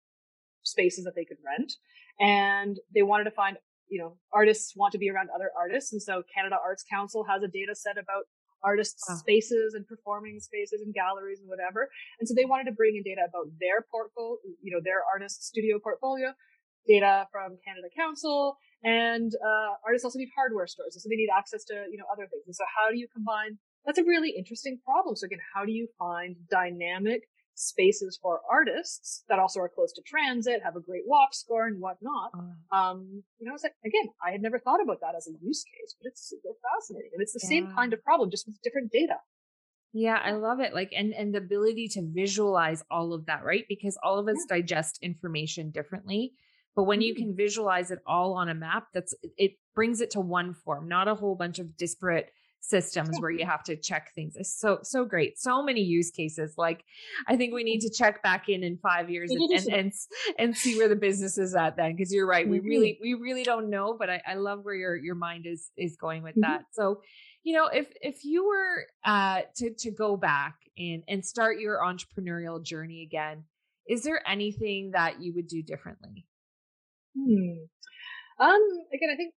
spaces 0.62 1.04
that 1.04 1.14
they 1.16 1.24
could 1.24 1.38
rent. 1.44 1.72
And 2.20 2.78
they 2.94 3.02
wanted 3.02 3.24
to 3.24 3.30
find, 3.30 3.56
you 3.88 3.98
know, 3.98 4.16
artists 4.32 4.74
want 4.76 4.92
to 4.92 4.98
be 4.98 5.10
around 5.10 5.28
other 5.34 5.50
artists. 5.58 5.92
And 5.92 6.02
so 6.02 6.22
Canada 6.32 6.56
Arts 6.62 6.84
Council 6.84 7.24
has 7.24 7.42
a 7.42 7.48
data 7.48 7.74
set 7.74 7.96
about 7.96 8.24
artists' 8.62 9.04
wow. 9.08 9.16
spaces 9.16 9.74
and 9.74 9.86
performing 9.86 10.40
spaces 10.40 10.82
and 10.84 10.92
galleries 10.92 11.40
and 11.40 11.48
whatever. 11.48 11.88
And 12.20 12.28
so 12.28 12.34
they 12.36 12.44
wanted 12.44 12.64
to 12.64 12.72
bring 12.72 12.96
in 12.96 13.02
data 13.02 13.24
about 13.28 13.48
their 13.60 13.84
portfolio, 13.90 14.36
you 14.60 14.72
know, 14.72 14.80
their 14.84 15.00
artist 15.12 15.44
studio 15.44 15.78
portfolio, 15.78 16.32
data 16.86 17.26
from 17.32 17.56
Canada 17.64 17.88
Council, 17.96 18.56
and 18.84 19.32
uh, 19.34 19.72
artists 19.84 20.04
also 20.04 20.18
need 20.18 20.30
hardware 20.34 20.66
stores, 20.66 20.94
and 20.94 21.02
so 21.02 21.08
they 21.08 21.16
need 21.16 21.30
access 21.32 21.64
to 21.64 21.74
you 21.90 21.98
know 21.98 22.06
other 22.12 22.26
things. 22.30 22.44
And 22.46 22.54
so 22.54 22.64
how 22.70 22.90
do 22.90 22.96
you 22.98 23.08
combine 23.12 23.58
that's 23.86 23.98
a 23.98 24.04
really 24.04 24.34
interesting 24.36 24.78
problem. 24.84 25.16
So 25.16 25.26
again, 25.26 25.38
how 25.54 25.64
do 25.64 25.72
you 25.72 25.88
find 25.98 26.36
dynamic 26.50 27.22
spaces 27.54 28.18
for 28.20 28.40
artists 28.50 29.24
that 29.28 29.38
also 29.38 29.60
are 29.60 29.70
close 29.74 29.92
to 29.94 30.02
transit, 30.06 30.60
have 30.62 30.76
a 30.76 30.80
great 30.80 31.04
walk 31.06 31.32
score 31.32 31.66
and 31.66 31.80
whatnot? 31.80 32.32
Uh, 32.34 32.76
um, 32.76 33.22
you 33.38 33.48
know, 33.48 33.54
it's 33.54 33.62
like, 33.62 33.76
again, 33.84 34.08
I 34.26 34.32
had 34.32 34.42
never 34.42 34.58
thought 34.58 34.82
about 34.82 35.00
that 35.00 35.14
as 35.16 35.28
a 35.28 35.32
use 35.40 35.64
case, 35.64 35.94
but 36.00 36.08
it's 36.08 36.28
super 36.28 36.54
fascinating. 36.74 37.10
And 37.14 37.22
it's 37.22 37.32
the 37.32 37.40
yeah. 37.44 37.48
same 37.48 37.74
kind 37.74 37.92
of 37.92 38.02
problem, 38.02 38.30
just 38.30 38.46
with 38.46 38.60
different 38.62 38.90
data. 38.92 39.14
Yeah, 39.92 40.20
I 40.22 40.32
love 40.32 40.60
it. 40.60 40.74
Like 40.74 40.92
and 40.94 41.14
and 41.14 41.32
the 41.32 41.38
ability 41.38 41.88
to 41.92 42.02
visualize 42.02 42.82
all 42.90 43.14
of 43.14 43.24
that, 43.26 43.44
right? 43.44 43.64
Because 43.66 43.96
all 44.02 44.18
of 44.18 44.28
us 44.28 44.36
yeah. 44.50 44.56
digest 44.56 44.98
information 45.00 45.70
differently. 45.70 46.32
But 46.74 46.84
when 46.84 47.00
you 47.00 47.14
mm-hmm. 47.14 47.28
can 47.28 47.36
visualize 47.36 47.90
it 47.90 48.00
all 48.06 48.34
on 48.34 48.50
a 48.50 48.54
map, 48.54 48.88
that's 48.92 49.14
it 49.38 49.52
brings 49.74 50.02
it 50.02 50.10
to 50.10 50.20
one 50.20 50.52
form, 50.52 50.86
not 50.86 51.08
a 51.08 51.14
whole 51.14 51.34
bunch 51.34 51.58
of 51.58 51.78
disparate 51.78 52.30
systems 52.68 53.16
where 53.20 53.30
you 53.30 53.46
have 53.46 53.62
to 53.64 53.76
check 53.76 54.12
things. 54.14 54.34
It's 54.36 54.58
so 54.58 54.80
so 54.82 55.04
great. 55.04 55.38
So 55.38 55.62
many 55.62 55.80
use 55.80 56.10
cases. 56.10 56.54
Like 56.56 56.84
I 57.28 57.36
think 57.36 57.54
we 57.54 57.64
need 57.64 57.80
to 57.80 57.90
check 57.90 58.22
back 58.22 58.48
in 58.48 58.62
in 58.62 58.78
5 58.78 59.10
years 59.10 59.30
and 59.30 59.50
and 59.52 59.72
and, 59.72 59.92
and 60.38 60.56
see 60.56 60.76
where 60.76 60.88
the 60.88 60.96
business 60.96 61.38
is 61.38 61.54
at 61.54 61.76
then 61.76 61.94
because 61.94 62.12
you're 62.12 62.26
right. 62.26 62.48
We 62.48 62.58
mm-hmm. 62.58 62.66
really 62.66 62.98
we 63.00 63.14
really 63.14 63.44
don't 63.44 63.70
know, 63.70 63.96
but 63.98 64.10
I, 64.10 64.22
I 64.26 64.34
love 64.34 64.64
where 64.64 64.74
your 64.74 64.96
your 64.96 65.14
mind 65.14 65.46
is 65.46 65.70
is 65.76 65.96
going 65.96 66.22
with 66.22 66.32
mm-hmm. 66.32 66.52
that. 66.52 66.64
So, 66.72 67.00
you 67.44 67.54
know, 67.54 67.68
if 67.68 67.92
if 68.00 68.24
you 68.24 68.46
were 68.46 68.86
uh 69.04 69.42
to 69.56 69.70
to 69.78 69.90
go 69.90 70.16
back 70.16 70.56
and 70.76 71.02
and 71.08 71.24
start 71.24 71.58
your 71.60 71.78
entrepreneurial 71.78 72.62
journey 72.62 73.02
again, 73.02 73.44
is 73.88 74.02
there 74.02 74.20
anything 74.26 74.90
that 74.92 75.22
you 75.22 75.32
would 75.34 75.46
do 75.46 75.62
differently? 75.62 76.26
Hmm. 77.16 77.64
Um, 78.38 78.60
again, 78.92 79.08
I 79.12 79.16
think 79.16 79.32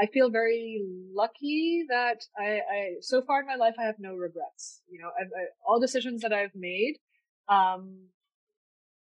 I 0.00 0.06
feel 0.06 0.30
very 0.30 0.80
lucky 1.14 1.84
that 1.90 2.24
I, 2.38 2.60
I, 2.76 2.80
so 3.02 3.20
far 3.20 3.40
in 3.40 3.46
my 3.46 3.56
life, 3.56 3.74
I 3.78 3.84
have 3.84 3.96
no 3.98 4.14
regrets. 4.14 4.80
You 4.88 4.98
know, 5.00 5.10
I've, 5.20 5.28
I, 5.28 5.42
all 5.66 5.78
decisions 5.78 6.22
that 6.22 6.32
I've 6.32 6.54
made, 6.54 6.94
um, 7.48 8.08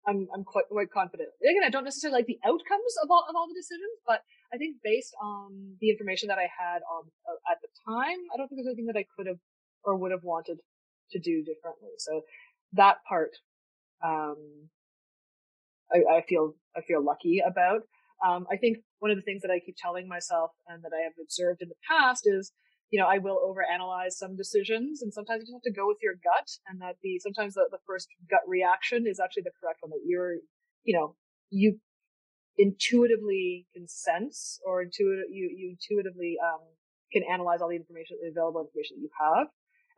I'm, 0.06 0.28
I'm 0.34 0.44
quite, 0.44 0.66
quite 0.70 0.92
confident. 0.92 1.30
Again, 1.42 1.64
I 1.66 1.70
don't 1.70 1.86
necessarily 1.86 2.20
like 2.20 2.26
the 2.26 2.40
outcomes 2.44 2.94
of 3.02 3.10
all, 3.10 3.26
of 3.30 3.36
all 3.36 3.48
the 3.48 3.58
decisions, 3.58 3.96
but 4.06 4.22
I 4.54 4.58
think 4.58 4.78
based 4.84 5.14
on 5.22 5.78
the 5.80 5.90
information 5.90 6.28
that 6.28 6.38
I 6.38 6.50
had 6.52 6.82
on, 6.84 7.04
uh, 7.24 7.52
at 7.52 7.60
the 7.62 7.70
time, 7.88 8.20
I 8.34 8.38
don't 8.38 8.50
think 8.50 8.60
there's 8.60 8.68
anything 8.68 8.88
that 8.92 9.00
I 9.00 9.06
could 9.16 9.28
have 9.28 9.40
or 9.84 9.96
would 9.96 10.12
have 10.12 10.24
wanted 10.24 10.60
to 11.12 11.20
do 11.20 11.44
differently. 11.44 11.96
So 11.98 12.24
that 12.74 12.98
part, 13.08 13.32
um, 14.04 14.68
I, 15.94 16.18
I 16.18 16.22
feel, 16.28 16.56
I 16.76 16.82
feel 16.82 17.04
lucky 17.04 17.40
about. 17.40 17.84
Um, 18.26 18.48
I 18.52 18.58
think 18.58 18.78
one 19.00 19.12
of 19.12 19.18
the 19.18 19.24
things 19.24 19.42
that 19.42 19.52
I 19.52 19.60
keep 19.60 19.76
telling 19.78 20.08
myself 20.08 20.52
and 20.68 20.84
that 20.84 20.92
I 20.94 21.04
have 21.04 21.14
observed 21.22 21.62
in 21.62 21.70
the 21.70 21.80
past 21.88 22.24
is, 22.26 22.52
you 22.92 23.00
know, 23.00 23.08
I 23.08 23.20
will 23.20 23.40
overanalyze 23.40 24.14
some 24.14 24.36
decisions 24.36 25.02
and 25.02 25.14
sometimes 25.14 25.42
you 25.42 25.46
just 25.46 25.54
have 25.54 25.74
to 25.74 25.80
go 25.80 25.88
with 25.88 25.98
your 26.02 26.16
gut 26.16 26.50
and 26.68 26.82
that 26.82 26.96
the, 27.02 27.20
sometimes 27.20 27.54
the, 27.54 27.68
the 27.72 27.78
first 27.86 28.08
gut 28.30 28.42
reaction 28.48 29.06
is 29.08 29.20
actually 29.20 29.44
the 29.44 29.56
correct 29.62 29.80
one 29.82 29.92
that 29.92 30.04
you're, 30.06 30.36
you 30.84 30.98
know, 30.98 31.16
you 31.50 31.80
intuitively 32.58 33.68
can 33.74 33.88
sense 33.88 34.60
or 34.66 34.82
intuitive, 34.82 35.32
you, 35.32 35.50
you 35.56 35.78
intuitively, 35.80 36.36
um, 36.44 36.60
can 37.12 37.24
analyze 37.32 37.62
all 37.62 37.70
the 37.70 37.76
information, 37.76 38.18
the 38.22 38.30
available 38.30 38.62
information 38.62 38.98
that 38.98 39.02
you 39.02 39.10
have 39.20 39.48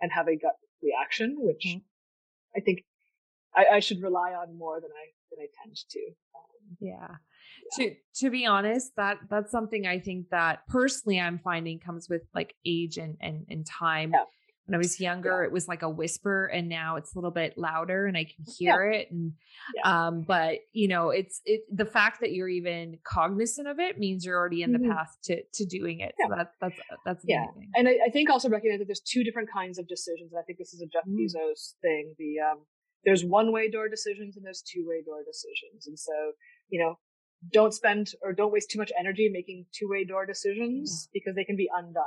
and 0.02 0.12
have 0.12 0.28
a 0.28 0.36
gut 0.36 0.56
reaction, 0.82 1.36
which 1.40 1.66
mm-hmm. 1.68 1.80
I 2.56 2.62
think 2.62 2.84
I, 3.56 3.78
I, 3.78 3.80
should 3.80 4.02
rely 4.02 4.32
on 4.34 4.58
more 4.58 4.80
than 4.80 4.90
I, 4.92 5.12
than 5.32 5.40
I 5.42 5.48
tend 5.64 5.76
to. 5.76 6.00
Um, 6.36 6.78
yeah 6.80 7.08
to 7.74 7.96
to 8.16 8.30
be 8.30 8.46
honest 8.46 8.92
that 8.98 9.18
that's 9.30 9.52
something 9.52 9.88
i 9.88 10.00
think 10.00 10.30
that 10.30 10.66
personally 10.68 11.20
i'm 11.20 11.40
finding 11.40 11.80
comes 11.80 12.08
with 12.10 12.22
like 12.34 12.56
age 12.66 12.98
and 12.98 13.18
and, 13.22 13.46
and 13.50 13.66
time 13.66 14.12
yeah. 14.14 14.24
when 14.66 14.76
i 14.76 14.78
was 14.78 15.00
younger 15.00 15.42
yeah. 15.42 15.48
it 15.48 15.52
was 15.52 15.68
like 15.68 15.82
a 15.82 15.90
whisper 15.90 16.46
and 16.48 16.68
now 16.68 16.96
it's 16.96 17.14
a 17.14 17.18
little 17.18 17.32
bit 17.32 17.58
louder 17.58 18.08
and 18.08 18.18
i 18.18 18.24
can 18.24 18.46
hear 18.58 18.92
yeah. 18.92 19.00
it 19.00 19.12
and 19.12 19.34
um 19.86 20.24
but 20.28 20.60
you 20.74 20.88
know 20.88 21.10
it's 21.10 21.42
it 21.46 21.62
the 21.74 21.86
fact 21.86 22.20
that 22.22 22.32
you're 22.32 22.50
even 22.50 22.98
cognizant 23.04 23.68
of 23.68 23.80
it 23.80 23.98
means 23.98 24.26
you're 24.26 24.38
already 24.38 24.64
in 24.64 24.72
the 24.72 24.80
mm-hmm. 24.80 24.92
path 24.92 25.16
to 25.24 25.42
to 25.54 25.66
doing 25.66 26.00
it 26.00 26.14
so 26.20 26.36
that, 26.36 26.52
that's 26.60 26.80
that's 27.06 27.24
yeah 27.28 27.46
amazing. 27.54 27.72
and 27.76 27.88
I, 27.88 27.92
I, 28.08 28.10
think 28.10 28.30
also 28.30 28.50
recognize 28.50 28.80
that 28.80 28.86
there's 28.86 29.02
two 29.02 29.24
different 29.24 29.50
kinds 29.54 29.78
of 29.78 29.88
decisions 29.88 30.32
and 30.32 30.40
i 30.40 30.44
think 30.44 30.58
this 30.60 30.74
is 30.74 30.82
a 30.82 30.88
jeff 30.88 31.06
mm. 31.08 31.16
bezos 31.16 31.76
thing 31.82 32.16
the 32.18 32.40
um 32.40 32.60
there's 33.06 33.26
one 33.26 33.52
way 33.52 33.70
door 33.70 33.90
decisions 33.90 34.38
and 34.38 34.46
there's 34.46 34.62
two 34.62 34.86
way 34.88 35.02
door 35.06 35.24
decisions 35.26 35.88
and 35.88 35.98
so 35.98 36.14
you 36.70 36.80
know 36.80 36.98
don't 37.50 37.74
spend 37.74 38.12
or 38.22 38.34
don't 38.34 38.52
waste 38.52 38.70
too 38.70 38.78
much 38.80 38.92
energy 39.00 39.30
making 39.32 39.66
two-way 39.74 40.06
door 40.06 40.26
decisions 40.26 41.10
because 41.14 41.36
they 41.36 41.44
can 41.44 41.56
be 41.56 41.70
undone. 41.76 42.04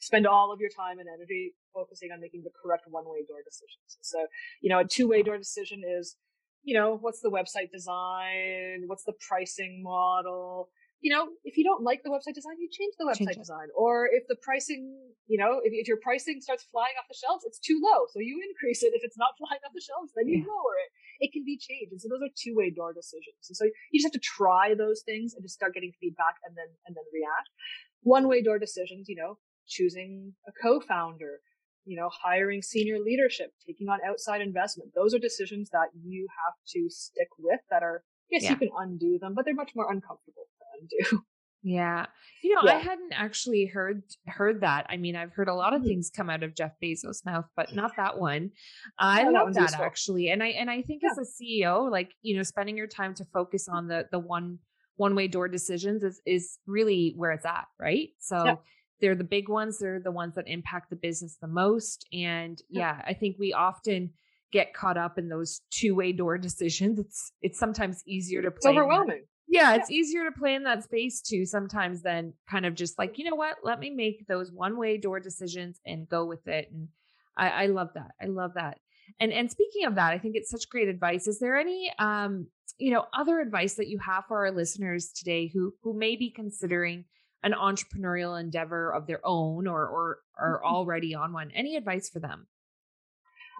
spend 0.00 0.26
all 0.26 0.52
of 0.52 0.60
your 0.60 0.68
time 0.68 0.98
and 0.98 1.08
energy 1.08 1.54
focusing 1.72 2.10
on 2.12 2.20
making 2.20 2.42
the 2.42 2.50
correct 2.62 2.84
one-way 2.90 3.24
door 3.26 3.38
decisions. 3.44 3.96
So, 4.02 4.26
you 4.60 4.68
know, 4.68 4.80
a 4.80 4.84
two-way 4.84 5.22
door 5.22 5.38
decision 5.38 5.82
is, 5.98 6.16
you 6.62 6.74
know, 6.74 6.98
what's 7.00 7.20
the 7.20 7.30
website 7.30 7.70
design? 7.72 8.82
What's 8.86 9.04
the 9.04 9.14
pricing 9.28 9.82
model? 9.82 10.68
You 11.00 11.12
know, 11.12 11.28
if 11.44 11.56
you 11.56 11.64
don't 11.64 11.84
like 11.84 12.00
the 12.02 12.08
website 12.08 12.32
design, 12.32 12.56
you 12.58 12.68
change 12.72 12.94
the 12.96 13.04
website 13.04 13.36
change 13.36 13.44
design. 13.44 13.68
Or 13.76 14.08
if 14.08 14.24
the 14.28 14.36
pricing, 14.40 14.96
you 15.28 15.36
know, 15.36 15.60
if, 15.62 15.72
if 15.76 15.86
your 15.86 16.00
pricing 16.00 16.40
starts 16.40 16.64
flying 16.72 16.96
off 16.96 17.04
the 17.12 17.18
shelves, 17.18 17.44
it's 17.44 17.60
too 17.60 17.76
low. 17.76 18.08
So 18.08 18.24
you 18.24 18.40
increase 18.40 18.82
it. 18.82 18.96
If 18.96 19.04
it's 19.04 19.18
not 19.18 19.36
flying 19.40 19.60
off 19.66 19.76
the 19.76 19.84
shelves, 19.84 20.16
then 20.16 20.28
you 20.28 20.40
yeah. 20.40 20.48
lower 20.48 20.76
it. 20.80 20.90
It 21.20 21.30
can 21.32 21.44
be 21.44 21.60
changed. 21.60 21.92
And 21.92 22.00
so 22.00 22.08
those 22.08 22.24
are 22.24 22.32
two 22.32 22.56
way 22.56 22.72
door 22.72 22.96
decisions. 22.96 23.52
And 23.52 23.56
so 23.56 23.68
you 23.92 24.00
just 24.00 24.08
have 24.08 24.16
to 24.16 24.24
try 24.24 24.72
those 24.72 25.04
things 25.04 25.36
and 25.36 25.44
just 25.44 25.54
start 25.54 25.76
getting 25.76 25.92
feedback 26.00 26.40
and 26.40 26.56
then, 26.56 26.72
and 26.88 26.96
then 26.96 27.04
react. 27.12 27.52
One 28.00 28.24
way 28.24 28.40
door 28.40 28.58
decisions, 28.58 29.04
you 29.08 29.16
know, 29.16 29.36
choosing 29.68 30.32
a 30.48 30.52
co-founder, 30.56 31.44
you 31.84 32.00
know, 32.00 32.08
hiring 32.08 32.62
senior 32.64 32.96
leadership, 32.96 33.52
taking 33.60 33.88
on 33.88 34.00
outside 34.08 34.40
investment. 34.40 34.96
Those 34.96 35.12
are 35.12 35.20
decisions 35.20 35.68
that 35.76 35.92
you 35.92 36.28
have 36.32 36.56
to 36.72 36.88
stick 36.88 37.28
with 37.38 37.60
that 37.68 37.82
are, 37.82 38.04
yes, 38.30 38.44
yeah. 38.44 38.50
you 38.50 38.56
can 38.56 38.70
undo 38.72 39.18
them, 39.20 39.34
but 39.36 39.44
they're 39.44 39.54
much 39.54 39.76
more 39.76 39.92
uncomfortable 39.92 40.48
do. 40.88 41.20
Yeah. 41.64 42.06
You 42.42 42.54
know, 42.56 42.60
yeah. 42.66 42.74
I 42.74 42.78
hadn't 42.78 43.14
actually 43.14 43.64
heard 43.64 44.02
heard 44.26 44.60
that. 44.60 44.84
I 44.90 44.98
mean, 44.98 45.16
I've 45.16 45.32
heard 45.32 45.48
a 45.48 45.54
lot 45.54 45.72
of 45.72 45.80
mm-hmm. 45.80 45.88
things 45.88 46.10
come 46.14 46.28
out 46.28 46.42
of 46.42 46.54
Jeff 46.54 46.72
Bezos' 46.80 47.24
mouth, 47.24 47.46
but 47.56 47.74
not 47.74 47.92
that 47.96 48.18
one. 48.18 48.50
I 48.98 49.22
yeah, 49.22 49.30
love 49.30 49.54
that, 49.54 49.70
that 49.70 49.80
actually. 49.80 50.28
And 50.28 50.42
I 50.42 50.48
and 50.48 50.70
I 50.70 50.82
think 50.82 51.02
yeah. 51.02 51.08
as 51.10 51.18
a 51.18 51.42
CEO, 51.42 51.90
like, 51.90 52.10
you 52.20 52.36
know, 52.36 52.42
spending 52.42 52.76
your 52.76 52.86
time 52.86 53.14
to 53.14 53.24
focus 53.32 53.66
on 53.66 53.88
the 53.88 54.06
the 54.12 54.18
one 54.18 54.58
one 54.96 55.14
way 55.14 55.26
door 55.26 55.48
decisions 55.48 56.04
is 56.04 56.20
is 56.26 56.58
really 56.66 57.14
where 57.16 57.32
it's 57.32 57.46
at, 57.46 57.64
right? 57.80 58.10
So 58.20 58.60
they're 59.00 59.16
the 59.16 59.24
big 59.24 59.48
ones, 59.48 59.78
they're 59.78 60.00
the 60.00 60.10
ones 60.10 60.34
that 60.34 60.46
impact 60.46 60.90
the 60.90 60.96
business 60.96 61.38
the 61.40 61.48
most. 61.48 62.06
And 62.12 62.60
yeah, 62.68 63.00
I 63.06 63.14
think 63.14 63.36
we 63.38 63.54
often 63.54 64.10
get 64.52 64.74
caught 64.74 64.98
up 64.98 65.18
in 65.18 65.30
those 65.30 65.62
two 65.70 65.94
way 65.94 66.12
door 66.12 66.36
decisions. 66.48 66.98
It's 66.98 67.32
it's 67.40 67.58
sometimes 67.58 68.02
easier 68.06 68.42
to 68.42 68.50
play. 68.50 68.72
It's 68.72 68.78
overwhelming 68.78 69.22
yeah, 69.46 69.74
it's 69.74 69.90
easier 69.90 70.24
to 70.24 70.32
play 70.32 70.54
in 70.54 70.64
that 70.64 70.84
space 70.84 71.20
too 71.20 71.46
sometimes 71.46 72.02
than 72.02 72.32
kind 72.50 72.66
of 72.66 72.74
just 72.74 72.98
like, 72.98 73.18
you 73.18 73.28
know 73.28 73.36
what, 73.36 73.56
let 73.62 73.78
me 73.78 73.90
make 73.90 74.26
those 74.26 74.50
one 74.50 74.76
way 74.76 74.96
door 74.98 75.20
decisions 75.20 75.80
and 75.86 76.08
go 76.08 76.24
with 76.24 76.46
it. 76.48 76.70
And 76.72 76.88
I, 77.36 77.48
I 77.48 77.66
love 77.66 77.90
that. 77.94 78.12
I 78.20 78.26
love 78.26 78.52
that. 78.54 78.78
And 79.20 79.32
and 79.32 79.50
speaking 79.50 79.84
of 79.84 79.96
that, 79.96 80.12
I 80.12 80.18
think 80.18 80.34
it's 80.34 80.50
such 80.50 80.68
great 80.68 80.88
advice. 80.88 81.28
Is 81.28 81.38
there 81.38 81.56
any 81.56 81.92
um, 81.98 82.46
you 82.78 82.92
know, 82.92 83.04
other 83.12 83.40
advice 83.40 83.74
that 83.74 83.88
you 83.88 83.98
have 83.98 84.24
for 84.26 84.46
our 84.46 84.50
listeners 84.50 85.12
today 85.12 85.50
who 85.52 85.74
who 85.82 85.96
may 85.96 86.16
be 86.16 86.30
considering 86.30 87.04
an 87.42 87.52
entrepreneurial 87.52 88.40
endeavor 88.40 88.90
of 88.92 89.06
their 89.06 89.20
own 89.24 89.66
or 89.66 89.86
or 89.86 90.18
are 90.38 90.60
mm-hmm. 90.64 90.74
already 90.74 91.14
on 91.14 91.32
one? 91.32 91.50
Any 91.54 91.76
advice 91.76 92.08
for 92.08 92.18
them? 92.18 92.46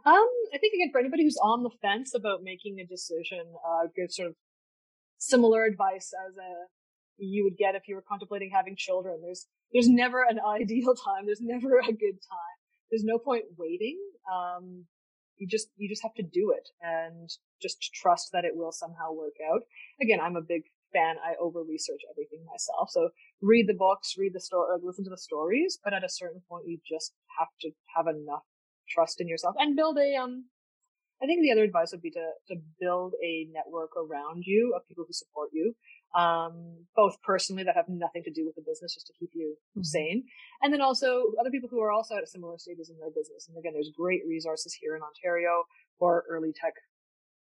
Um, 0.06 0.28
I 0.52 0.58
think 0.58 0.74
again 0.74 0.90
for 0.92 0.98
anybody 0.98 1.22
who's 1.22 1.38
on 1.42 1.62
the 1.62 1.70
fence 1.80 2.14
about 2.14 2.42
making 2.42 2.78
a 2.80 2.86
decision, 2.86 3.44
uh, 3.66 3.86
good 3.94 4.12
sort 4.12 4.28
of 4.28 4.34
similar 5.28 5.64
advice 5.64 6.12
as 6.28 6.36
a 6.36 6.52
you 7.16 7.44
would 7.44 7.56
get 7.56 7.74
if 7.74 7.86
you 7.86 7.94
were 7.94 8.04
contemplating 8.06 8.50
having 8.50 8.76
children. 8.76 9.20
There's 9.22 9.46
there's 9.72 9.88
never 9.88 10.22
an 10.22 10.40
ideal 10.46 10.94
time. 10.94 11.26
There's 11.26 11.40
never 11.40 11.78
a 11.78 11.92
good 11.92 12.18
time. 12.20 12.56
There's 12.90 13.04
no 13.04 13.18
point 13.18 13.44
waiting. 13.56 13.98
Um, 14.32 14.84
you 15.36 15.48
just 15.48 15.68
you 15.76 15.88
just 15.88 16.02
have 16.02 16.14
to 16.14 16.22
do 16.22 16.54
it 16.56 16.68
and 16.80 17.28
just 17.60 17.92
trust 17.94 18.30
that 18.32 18.44
it 18.44 18.56
will 18.56 18.72
somehow 18.72 19.12
work 19.12 19.34
out. 19.52 19.62
Again, 20.00 20.20
I'm 20.20 20.36
a 20.36 20.42
big 20.42 20.62
fan. 20.92 21.16
I 21.24 21.34
over 21.40 21.62
research 21.62 22.02
everything 22.10 22.44
myself. 22.46 22.90
So 22.90 23.10
read 23.42 23.68
the 23.68 23.74
books, 23.74 24.14
read 24.16 24.32
the 24.32 24.40
story, 24.40 24.78
listen 24.82 25.04
to 25.04 25.10
the 25.10 25.18
stories. 25.18 25.78
But 25.82 25.94
at 25.94 26.04
a 26.04 26.08
certain 26.08 26.42
point, 26.48 26.66
you 26.66 26.78
just 26.88 27.12
have 27.38 27.48
to 27.62 27.70
have 27.96 28.06
enough 28.06 28.44
trust 28.88 29.20
in 29.20 29.28
yourself 29.28 29.54
and 29.58 29.76
build 29.76 29.98
a 29.98 30.14
um 30.16 30.44
I 31.22 31.26
think 31.26 31.42
the 31.42 31.52
other 31.52 31.62
advice 31.62 31.92
would 31.92 32.02
be 32.02 32.10
to, 32.10 32.26
to 32.48 32.56
build 32.80 33.14
a 33.22 33.46
network 33.52 33.90
around 33.96 34.44
you 34.46 34.74
of 34.76 34.86
people 34.86 35.04
who 35.06 35.12
support 35.12 35.50
you, 35.52 35.74
um, 36.14 36.84
both 36.96 37.16
personally 37.22 37.64
that 37.64 37.76
have 37.76 37.88
nothing 37.88 38.22
to 38.24 38.32
do 38.32 38.44
with 38.44 38.56
the 38.56 38.62
business, 38.66 38.94
just 38.94 39.06
to 39.06 39.12
keep 39.18 39.30
you 39.32 39.56
mm-hmm. 39.70 39.82
sane, 39.82 40.24
and 40.62 40.72
then 40.72 40.80
also 40.80 41.32
other 41.40 41.50
people 41.50 41.68
who 41.70 41.80
are 41.80 41.92
also 41.92 42.16
at 42.16 42.28
similar 42.28 42.58
stages 42.58 42.90
in 42.90 42.98
their 42.98 43.10
business. 43.10 43.48
And 43.48 43.56
again, 43.56 43.72
there's 43.74 43.90
great 43.96 44.22
resources 44.28 44.74
here 44.74 44.96
in 44.96 45.02
Ontario 45.02 45.64
for 45.98 46.24
early 46.28 46.52
tech, 46.52 46.74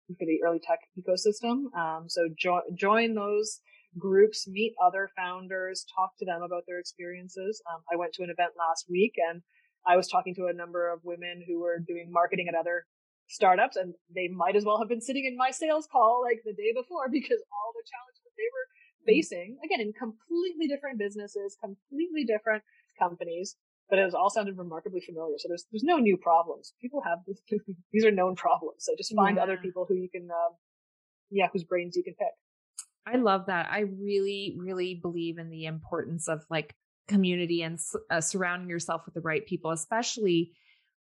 for 0.08 0.26
the 0.26 0.39
early 0.45 0.60
tech 0.60 0.80
ecosystem. 0.97 1.74
Um, 1.78 2.05
so 2.08 2.30
jo- 2.38 2.68
join 2.76 3.16
those 3.16 3.60
groups, 3.97 4.47
meet 4.47 4.76
other 4.84 5.10
founders, 5.16 5.86
talk 5.93 6.12
to 6.20 6.26
them 6.26 6.41
about 6.41 6.64
their 6.68 6.80
experiences. 6.80 7.62
Um, 7.72 7.82
I 7.91 7.95
went 7.95 8.14
to 8.14 8.24
an 8.24 8.30
event 8.30 8.51
last 8.58 8.86
week 8.89 9.14
and 9.30 9.41
I 9.88 9.95
was 9.95 10.08
talking 10.08 10.36
to 10.36 10.47
a 10.47 10.53
number 10.53 10.91
of 10.91 10.99
women 11.03 11.43
who 11.47 11.60
were 11.60 11.80
doing 11.80 12.12
marketing 12.12 12.47
at 12.49 12.55
other 12.55 12.86
startups 13.28 13.76
and 13.76 13.94
they 14.14 14.28
might 14.28 14.56
as 14.56 14.66
well 14.66 14.80
have 14.80 14.88
been 14.88 15.02
sitting 15.02 15.26
in 15.26 15.36
my 15.38 15.52
sales 15.52 15.88
call 15.92 16.24
like 16.24 16.42
the 16.46 16.54
day 16.54 16.72
before 16.74 17.10
because 17.12 17.42
all 17.52 17.72
the 17.76 17.86
challenges 17.88 18.24
that 18.24 18.36
they 18.38 18.50
were 18.52 18.68
mm-hmm. 18.68 19.12
facing 19.12 19.58
again 19.64 19.82
in 19.82 19.94
completely 19.94 20.68
different 20.68 20.98
businesses 20.98 21.58
completely 21.62 22.24
different 22.24 22.64
companies 23.00 23.56
but 23.90 24.00
it 24.00 24.04
was 24.04 24.14
all 24.14 24.30
sounded 24.30 24.58
remarkably 24.58 25.02
familiar. 25.02 25.38
So 25.38 25.48
there's 25.48 25.66
there's 25.72 25.84
no 25.84 25.98
new 25.98 26.18
problems. 26.18 26.74
People 26.82 27.02
have 27.06 27.20
these 27.94 28.06
are 28.06 28.12
known 28.12 28.36
problems. 28.36 28.80
So 28.80 28.94
just 28.98 29.16
find 29.16 29.38
yeah. 29.38 29.44
other 29.44 29.58
people 29.58 29.86
who 29.88 29.96
you 29.96 30.10
can 30.10 30.24
um, 30.24 30.56
yeah 31.30 31.48
whose 31.52 31.64
brains 31.64 31.96
you 31.96 32.04
can 32.04 32.14
pick. 32.14 32.28
I 33.06 33.18
love 33.18 33.46
that. 33.48 33.70
I 33.72 33.82
really 33.82 34.58
really 34.58 34.96
believe 34.96 35.38
in 35.38 35.50
the 35.50 35.66
importance 35.66 36.28
of 36.28 36.44
like 36.50 36.76
community 37.08 37.62
and 37.62 37.80
uh, 38.12 38.20
surrounding 38.20 38.70
yourself 38.70 39.04
with 39.06 39.14
the 39.14 39.22
right 39.22 39.46
people 39.46 39.72
especially 39.72 40.52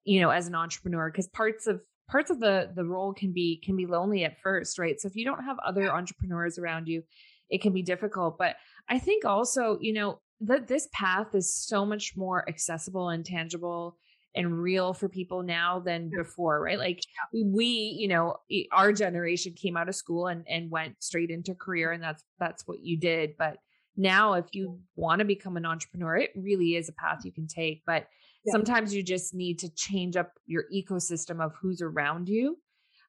you 0.04 0.20
know 0.20 0.30
as 0.30 0.46
an 0.46 0.54
entrepreneur 0.54 1.10
because 1.10 1.26
parts 1.26 1.66
of 1.66 1.80
parts 2.08 2.30
of 2.30 2.40
the 2.40 2.70
the 2.74 2.84
role 2.84 3.12
can 3.12 3.32
be 3.32 3.60
can 3.64 3.76
be 3.76 3.86
lonely 3.86 4.24
at 4.24 4.40
first 4.40 4.78
right? 4.78 5.00
So 5.00 5.08
if 5.08 5.16
you 5.16 5.24
don't 5.24 5.44
have 5.44 5.58
other 5.64 5.90
entrepreneurs 5.92 6.58
around 6.58 6.88
you 6.88 7.02
it 7.48 7.62
can 7.62 7.72
be 7.72 7.82
difficult. 7.82 8.38
But 8.38 8.56
i 8.88 8.98
think 8.98 9.24
also 9.24 9.78
you 9.80 9.92
know 9.92 10.20
that 10.40 10.68
this 10.68 10.88
path 10.92 11.34
is 11.34 11.54
so 11.54 11.84
much 11.86 12.12
more 12.16 12.48
accessible 12.48 13.08
and 13.08 13.24
tangible 13.24 13.96
and 14.34 14.62
real 14.62 14.92
for 14.92 15.08
people 15.08 15.42
now 15.42 15.80
than 15.80 16.10
before 16.10 16.60
right? 16.60 16.78
Like 16.78 17.00
we 17.32 17.64
you 17.66 18.08
know 18.08 18.36
our 18.70 18.92
generation 18.92 19.54
came 19.54 19.76
out 19.76 19.88
of 19.88 19.94
school 19.94 20.26
and 20.26 20.44
and 20.48 20.70
went 20.70 21.02
straight 21.02 21.30
into 21.30 21.54
career 21.54 21.92
and 21.92 22.02
that's 22.02 22.22
that's 22.38 22.66
what 22.66 22.80
you 22.82 22.98
did. 22.98 23.34
But 23.38 23.56
now 23.96 24.34
if 24.34 24.46
you 24.52 24.68
mm-hmm. 24.68 25.00
want 25.00 25.20
to 25.20 25.24
become 25.24 25.56
an 25.56 25.66
entrepreneur 25.66 26.16
it 26.16 26.30
really 26.36 26.76
is 26.76 26.88
a 26.88 26.92
path 26.92 27.24
you 27.24 27.32
can 27.32 27.46
take. 27.46 27.82
But 27.86 28.06
yeah. 28.46 28.52
sometimes 28.52 28.94
you 28.94 29.02
just 29.02 29.34
need 29.34 29.58
to 29.58 29.68
change 29.74 30.16
up 30.16 30.32
your 30.46 30.64
ecosystem 30.74 31.44
of 31.44 31.52
who's 31.60 31.82
around 31.82 32.28
you 32.28 32.56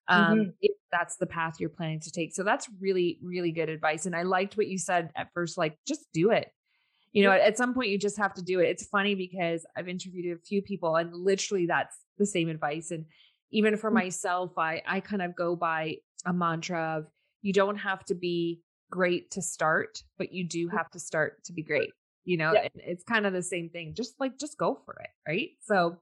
um, 0.09 0.39
mm-hmm. 0.39 0.49
if 0.61 0.75
that's 0.91 1.17
the 1.17 1.25
path 1.25 1.55
you're 1.59 1.69
planning 1.69 1.99
to 1.99 2.11
take 2.11 2.33
so 2.33 2.43
that's 2.43 2.67
really 2.79 3.19
really 3.21 3.51
good 3.51 3.69
advice 3.69 4.05
and 4.05 4.15
i 4.15 4.23
liked 4.23 4.57
what 4.57 4.67
you 4.67 4.77
said 4.77 5.09
at 5.15 5.27
first 5.33 5.57
like 5.57 5.77
just 5.88 6.07
do 6.13 6.31
it 6.31 6.51
you 7.11 7.23
know 7.23 7.33
yeah. 7.33 7.43
at, 7.43 7.57
some 7.57 7.73
point 7.73 7.89
you 7.89 7.97
just 7.97 8.17
have 8.17 8.33
to 8.33 8.41
do 8.41 8.59
it 8.59 8.69
it's 8.69 8.88
funny 8.88 9.15
because 9.15 9.65
i've 9.75 9.88
interviewed 9.88 10.38
a 10.38 10.41
few 10.41 10.61
people 10.61 10.95
and 10.95 11.13
literally 11.13 11.65
that's 11.65 11.97
the 12.17 12.25
same 12.25 12.49
advice 12.49 12.91
and 12.91 13.05
even 13.51 13.77
for 13.77 13.89
mm-hmm. 13.89 14.05
myself 14.05 14.57
i 14.57 14.81
i 14.88 14.99
kind 14.99 15.21
of 15.21 15.35
go 15.35 15.55
by 15.55 15.95
a 16.25 16.33
mantra 16.33 16.97
of 16.97 17.07
you 17.41 17.53
don't 17.53 17.77
have 17.77 18.03
to 18.03 18.15
be 18.15 18.61
great 18.89 19.29
to 19.31 19.41
start 19.41 20.01
but 20.17 20.31
you 20.31 20.47
do 20.47 20.69
have 20.69 20.89
to 20.89 20.99
start 20.99 21.43
to 21.43 21.53
be 21.53 21.61
great 21.61 21.91
you 22.28 22.38
know 22.38 22.51
yeah. 22.53 22.67
it's 22.75 23.03
kind 23.03 23.25
of 23.25 23.34
the 23.34 23.41
same 23.41 23.69
thing 23.69 23.93
just 23.95 24.13
like 24.19 24.38
just 24.38 24.57
go 24.57 24.80
for 24.86 24.95
it 24.99 25.09
right 25.28 25.51
so 25.63 25.97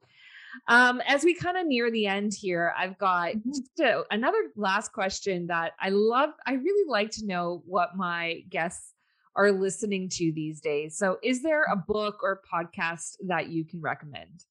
um 0.68 1.02
as 1.08 1.24
we 1.24 1.36
kind 1.36 1.56
of 1.56 1.68
near 1.68 1.92
the 1.92 2.08
end 2.08 2.34
here 2.34 2.74
i've 2.78 2.98
got 2.98 3.34
mm-hmm. 3.34 4.02
another 4.12 4.40
last 4.56 4.92
question 4.92 5.48
that 5.48 5.74
i 5.80 5.90
love 5.90 6.32
i 6.46 6.54
really 6.54 6.90
like 6.90 7.12
to 7.12 7.26
know 7.26 7.62
what 7.66 7.96
my 7.96 8.42
guests 8.50 8.94
are 9.36 9.52
listening 9.52 10.10
to 10.10 10.32
these 10.34 10.60
days 10.62 10.98
so 10.98 11.18
is 11.22 11.44
there 11.44 11.64
a 11.64 11.76
book 11.76 12.20
or 12.24 12.42
podcast 12.52 13.18
that 13.28 13.50
you 13.50 13.64
can 13.64 13.80
recommend 13.80 14.46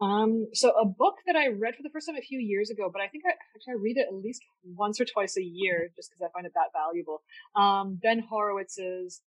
um, 0.00 0.48
so 0.52 0.70
a 0.70 0.84
book 0.84 1.14
that 1.26 1.36
I 1.36 1.48
read 1.48 1.76
for 1.76 1.82
the 1.82 1.88
first 1.88 2.08
time 2.08 2.16
a 2.16 2.20
few 2.20 2.40
years 2.40 2.68
ago, 2.68 2.90
but 2.92 3.00
I 3.00 3.06
think 3.06 3.24
I 3.26 3.30
actually 3.54 3.74
I 3.74 3.76
read 3.80 3.96
it 3.96 4.08
at 4.08 4.14
least 4.14 4.42
once 4.64 5.00
or 5.00 5.04
twice 5.04 5.36
a 5.36 5.42
year 5.42 5.88
just 5.94 6.10
because 6.10 6.28
I 6.28 6.32
find 6.34 6.46
it 6.46 6.52
that 6.54 6.76
valuable. 6.76 7.22
Um, 7.54 7.98
ben 8.02 8.20
Horowitz's 8.20 9.22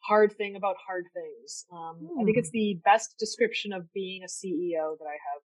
hard 0.00 0.32
thing 0.36 0.56
about 0.56 0.76
hard 0.84 1.04
things. 1.14 1.66
Um, 1.72 1.96
hmm. 2.00 2.20
I 2.20 2.24
think 2.24 2.36
it's 2.36 2.50
hmm. 2.50 2.58
the 2.58 2.80
best 2.84 3.16
description 3.18 3.72
of 3.72 3.92
being 3.92 4.22
a 4.22 4.26
CEO 4.26 4.98
that 4.98 5.06
I 5.06 5.18
have 5.28 5.42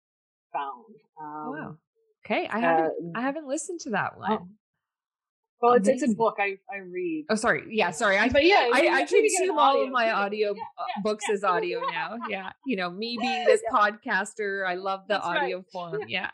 found. 0.53 0.95
Um, 1.19 1.51
wow. 1.51 1.77
Okay, 2.25 2.47
I 2.47 2.59
haven't 2.59 2.85
uh, 2.85 3.19
I 3.19 3.21
haven't 3.21 3.47
listened 3.47 3.79
to 3.81 3.91
that 3.91 4.17
one. 4.17 4.31
Oh. 4.31 4.47
Well, 5.61 5.73
it's, 5.73 5.87
it's 5.87 6.03
a 6.03 6.15
book 6.15 6.37
I, 6.39 6.57
I 6.73 6.79
read. 6.79 7.25
Oh, 7.29 7.35
sorry. 7.35 7.65
Yeah, 7.69 7.91
sorry. 7.91 8.17
I, 8.17 8.29
but 8.29 8.43
yeah, 8.43 8.69
I, 8.73 8.87
I 8.91 9.05
consume 9.05 9.59
all 9.59 9.83
of 9.83 9.91
my 9.91 10.11
audio 10.11 10.55
yeah, 10.55 10.63
uh, 10.77 10.85
yeah, 10.87 11.01
books 11.03 11.25
yeah, 11.29 11.35
as 11.35 11.43
audio 11.43 11.81
now. 11.91 12.17
Yeah, 12.27 12.49
you 12.65 12.75
know, 12.75 12.89
me 12.89 13.15
being 13.21 13.45
this 13.45 13.61
podcaster, 13.71 14.67
I 14.67 14.73
love 14.73 15.01
the 15.07 15.15
That's 15.15 15.25
audio 15.25 15.57
right. 15.57 15.65
form. 15.71 16.01
Yeah. 16.07 16.31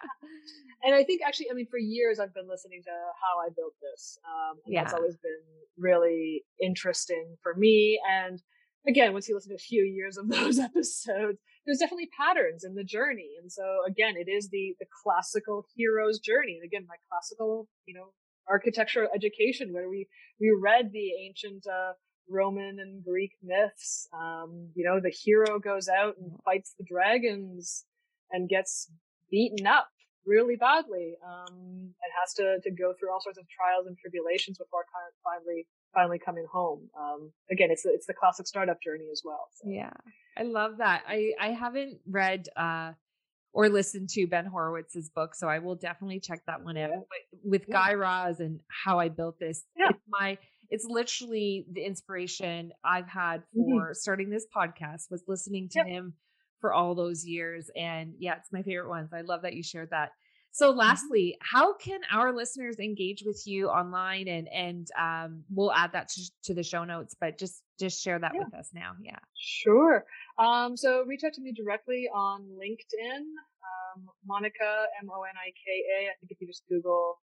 And 0.83 0.93
I 0.93 1.03
think 1.03 1.21
actually, 1.25 1.47
I 1.51 1.53
mean, 1.53 1.67
for 1.69 1.79
years 1.79 2.19
I've 2.19 2.33
been 2.33 2.47
listening 2.49 2.81
to 2.83 2.91
how 2.91 3.39
I 3.45 3.49
built 3.55 3.73
this. 3.81 4.17
Um, 4.25 4.57
and 4.65 4.73
yeah. 4.73 4.83
that's 4.83 4.93
always 4.93 5.17
been 5.17 5.43
really 5.77 6.43
interesting 6.61 7.35
for 7.41 7.55
me. 7.55 7.99
And 8.09 8.41
again, 8.87 9.13
once 9.13 9.27
you 9.27 9.35
listen 9.35 9.49
to 9.49 9.55
a 9.55 9.59
few 9.59 9.83
years 9.83 10.17
of 10.17 10.29
those 10.29 10.59
episodes, 10.59 11.39
there's 11.65 11.79
definitely 11.79 12.09
patterns 12.17 12.63
in 12.63 12.75
the 12.75 12.83
journey. 12.83 13.31
And 13.41 13.51
so 13.51 13.63
again, 13.87 14.15
it 14.17 14.29
is 14.29 14.49
the, 14.49 14.75
the 14.79 14.85
classical 15.03 15.65
hero's 15.75 16.19
journey. 16.19 16.59
And 16.61 16.65
again, 16.65 16.85
my 16.87 16.95
classical, 17.09 17.67
you 17.85 17.93
know, 17.93 18.13
architectural 18.49 19.09
education 19.13 19.73
where 19.73 19.89
we, 19.89 20.07
we 20.39 20.55
read 20.61 20.91
the 20.93 21.11
ancient, 21.25 21.65
uh, 21.67 21.93
Roman 22.29 22.77
and 22.79 23.03
Greek 23.03 23.31
myths. 23.41 24.07
Um, 24.13 24.69
you 24.75 24.83
know, 24.83 24.99
the 24.99 25.09
hero 25.09 25.59
goes 25.59 25.87
out 25.87 26.15
and 26.19 26.31
fights 26.43 26.75
the 26.77 26.85
dragons 26.85 27.85
and 28.31 28.49
gets 28.49 28.91
beaten 29.31 29.65
up 29.65 29.87
really 30.27 30.55
badly, 30.55 31.15
um, 31.25 31.55
and 31.55 32.11
has 32.21 32.33
to, 32.33 32.59
to 32.61 32.71
go 32.71 32.93
through 32.99 33.11
all 33.11 33.21
sorts 33.21 33.39
of 33.39 33.45
trials 33.49 33.87
and 33.87 33.97
tribulations 33.97 34.57
before 34.57 34.83
finally 35.23 35.65
finally 35.93 36.19
coming 36.19 36.45
home. 36.51 36.89
Um, 36.99 37.31
again, 37.49 37.69
it's 37.71 37.83
the, 37.83 37.89
it's 37.89 38.05
the 38.05 38.13
classic 38.13 38.45
startup 38.45 38.81
journey 38.81 39.05
as 39.11 39.21
well. 39.23 39.47
So. 39.55 39.69
Yeah, 39.69 39.93
I 40.37 40.43
love 40.43 40.77
that. 40.77 41.03
I 41.07 41.31
I 41.39 41.49
haven't 41.51 41.99
read 42.07 42.47
uh, 42.55 42.91
or 43.53 43.69
listened 43.69 44.09
to 44.09 44.27
Ben 44.27 44.45
Horowitz's 44.45 45.09
book, 45.09 45.33
so 45.33 45.47
I 45.47 45.59
will 45.59 45.75
definitely 45.75 46.19
check 46.19 46.41
that 46.45 46.63
one 46.63 46.77
out. 46.77 46.91
But 46.91 47.39
with 47.43 47.63
yeah. 47.67 47.73
Guy 47.73 47.93
Raz 47.93 48.39
and 48.39 48.59
how 48.67 48.99
I 48.99 49.09
built 49.09 49.39
this, 49.39 49.63
yeah. 49.75 49.89
it's 49.89 50.03
my 50.09 50.37
it's 50.69 50.85
literally 50.85 51.65
the 51.71 51.81
inspiration 51.81 52.71
I've 52.83 53.07
had 53.07 53.41
mm-hmm. 53.55 53.71
for 53.71 53.83
mm-hmm. 53.85 53.93
starting 53.93 54.29
this 54.29 54.45
podcast 54.55 55.09
was 55.09 55.23
listening 55.27 55.69
to 55.71 55.83
him 55.83 56.13
for 56.59 56.73
all 56.73 56.95
those 56.95 57.25
years. 57.25 57.69
And 57.75 58.13
yeah, 58.19 58.35
it's 58.37 58.51
my 58.51 58.61
favorite 58.61 58.89
ones. 58.89 59.09
I 59.13 59.21
love 59.21 59.41
that 59.43 59.53
you 59.53 59.63
shared 59.63 59.89
that. 59.91 60.11
So, 60.51 60.69
mm-hmm. 60.69 60.79
lastly, 60.79 61.37
how 61.41 61.75
can 61.75 61.99
our 62.11 62.33
listeners 62.35 62.79
engage 62.79 63.23
with 63.25 63.43
you 63.45 63.67
online? 63.67 64.27
And 64.27 64.47
and 64.47 64.87
um, 64.99 65.43
we'll 65.49 65.71
add 65.71 65.91
that 65.93 66.09
to, 66.09 66.21
to, 66.45 66.53
the 66.53 66.63
show 66.63 66.83
notes, 66.83 67.15
but 67.19 67.37
just 67.37 67.61
just 67.79 68.01
share 68.03 68.17
that 68.17 68.31
yeah. 68.33 68.43
with 68.43 68.53
us 68.55 68.69
now. 68.73 68.93
Yeah, 69.01 69.19
sure. 69.37 70.05
Um, 70.39 70.75
so 70.75 71.03
reach 71.05 71.23
out 71.23 71.33
to 71.33 71.41
me 71.41 71.53
directly 71.53 72.09
on 72.13 72.41
LinkedIn, 72.41 73.19
um, 73.19 74.07
Monika 74.27 74.85
M 75.01 75.09
O 75.13 75.23
N 75.23 75.35
I 75.37 75.51
K 75.51 75.83
A. 75.99 76.09
I 76.09 76.13
think 76.19 76.31
if 76.31 76.41
you 76.41 76.47
just 76.47 76.63
Google 76.67 77.19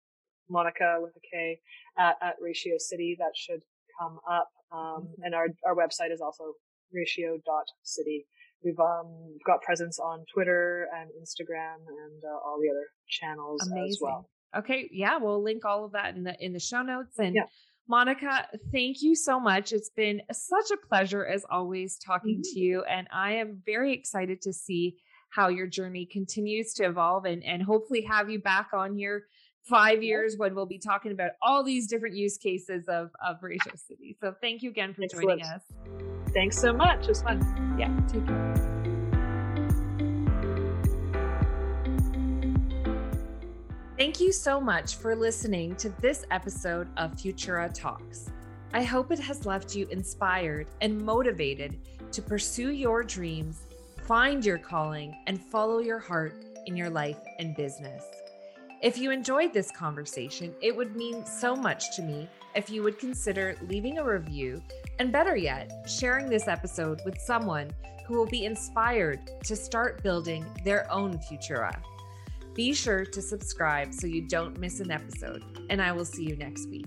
Monika 0.50 1.02
with 1.02 1.14
a 1.16 1.20
K 1.28 1.58
at, 1.98 2.16
at 2.22 2.36
Ratio 2.40 2.74
City, 2.78 3.16
that 3.18 3.32
should 3.34 3.62
come 3.98 4.18
up. 4.30 4.50
Um, 4.70 4.78
mm-hmm. 4.78 5.22
And 5.24 5.34
our 5.34 5.48
our 5.66 5.74
website 5.74 6.12
is 6.12 6.20
also 6.20 6.54
ratio.city. 6.92 8.26
We've 8.64 8.78
um, 8.78 9.36
got 9.46 9.62
presence 9.62 9.98
on 9.98 10.24
Twitter 10.32 10.86
and 10.96 11.10
Instagram 11.10 11.76
and 11.86 12.22
uh, 12.24 12.38
all 12.44 12.58
the 12.60 12.70
other 12.70 12.86
channels 13.08 13.60
Amazing. 13.66 13.88
as 13.88 13.98
well. 14.00 14.28
Okay, 14.56 14.88
yeah, 14.92 15.18
we'll 15.18 15.42
link 15.42 15.64
all 15.64 15.84
of 15.84 15.92
that 15.92 16.16
in 16.16 16.24
the 16.24 16.34
in 16.38 16.52
the 16.52 16.60
show 16.60 16.82
notes. 16.82 17.18
And 17.18 17.34
yeah. 17.34 17.42
Monika, 17.90 18.46
thank 18.72 19.02
you 19.02 19.14
so 19.14 19.38
much. 19.38 19.72
It's 19.72 19.90
been 19.90 20.22
such 20.32 20.70
a 20.72 20.86
pleasure 20.86 21.26
as 21.26 21.44
always 21.50 21.98
talking 21.98 22.36
mm-hmm. 22.36 22.54
to 22.54 22.60
you, 22.60 22.84
and 22.84 23.06
I 23.12 23.32
am 23.34 23.62
very 23.66 23.92
excited 23.92 24.40
to 24.42 24.52
see 24.52 24.96
how 25.30 25.48
your 25.48 25.66
journey 25.66 26.06
continues 26.10 26.72
to 26.74 26.84
evolve 26.84 27.24
and 27.24 27.42
and 27.44 27.62
hopefully 27.62 28.02
have 28.02 28.30
you 28.30 28.40
back 28.40 28.68
on 28.72 28.94
here 28.94 29.24
five 29.64 30.02
years 30.02 30.36
when 30.36 30.54
we'll 30.54 30.66
be 30.66 30.78
talking 30.78 31.12
about 31.12 31.32
all 31.42 31.62
these 31.62 31.86
different 31.86 32.14
use 32.14 32.36
cases 32.36 32.86
of 32.88 33.10
of 33.26 33.42
Ratio 33.42 33.72
City. 33.76 34.16
So 34.20 34.34
thank 34.40 34.62
you 34.62 34.70
again 34.70 34.94
for 34.94 35.02
Excellent. 35.02 35.40
joining 35.40 35.46
us. 35.46 35.62
Thanks 36.32 36.58
so 36.58 36.72
much. 36.72 37.04
It 37.04 37.08
was 37.08 37.22
fun. 37.22 37.76
Yeah, 37.78 37.94
take 38.08 38.26
care. 38.26 38.74
Thank 43.96 44.20
you 44.20 44.32
so 44.32 44.60
much 44.60 44.96
for 44.96 45.14
listening 45.14 45.76
to 45.76 45.88
this 46.00 46.24
episode 46.30 46.88
of 46.96 47.12
Futura 47.12 47.72
Talks. 47.72 48.30
I 48.72 48.82
hope 48.82 49.12
it 49.12 49.20
has 49.20 49.46
left 49.46 49.76
you 49.76 49.86
inspired 49.86 50.66
and 50.80 51.00
motivated 51.00 51.78
to 52.10 52.20
pursue 52.20 52.72
your 52.72 53.04
dreams, 53.04 53.62
find 54.04 54.44
your 54.44 54.58
calling, 54.58 55.16
and 55.28 55.40
follow 55.40 55.78
your 55.78 56.00
heart 56.00 56.44
in 56.66 56.76
your 56.76 56.90
life 56.90 57.20
and 57.38 57.54
business. 57.54 58.04
If 58.84 58.98
you 58.98 59.12
enjoyed 59.12 59.54
this 59.54 59.70
conversation, 59.70 60.54
it 60.60 60.76
would 60.76 60.94
mean 60.94 61.24
so 61.24 61.56
much 61.56 61.96
to 61.96 62.02
me 62.02 62.28
if 62.54 62.68
you 62.68 62.82
would 62.82 62.98
consider 62.98 63.56
leaving 63.62 63.96
a 63.96 64.04
review 64.04 64.60
and 64.98 65.10
better 65.10 65.34
yet, 65.34 65.88
sharing 65.88 66.28
this 66.28 66.48
episode 66.48 67.00
with 67.06 67.18
someone 67.18 67.70
who 68.06 68.12
will 68.12 68.26
be 68.26 68.44
inspired 68.44 69.20
to 69.44 69.56
start 69.56 70.02
building 70.02 70.44
their 70.66 70.86
own 70.92 71.16
Futura. 71.16 71.74
Be 72.52 72.74
sure 72.74 73.06
to 73.06 73.22
subscribe 73.22 73.94
so 73.94 74.06
you 74.06 74.28
don't 74.28 74.60
miss 74.60 74.80
an 74.80 74.90
episode, 74.90 75.42
and 75.70 75.80
I 75.80 75.90
will 75.92 76.04
see 76.04 76.24
you 76.24 76.36
next 76.36 76.68
week. 76.68 76.84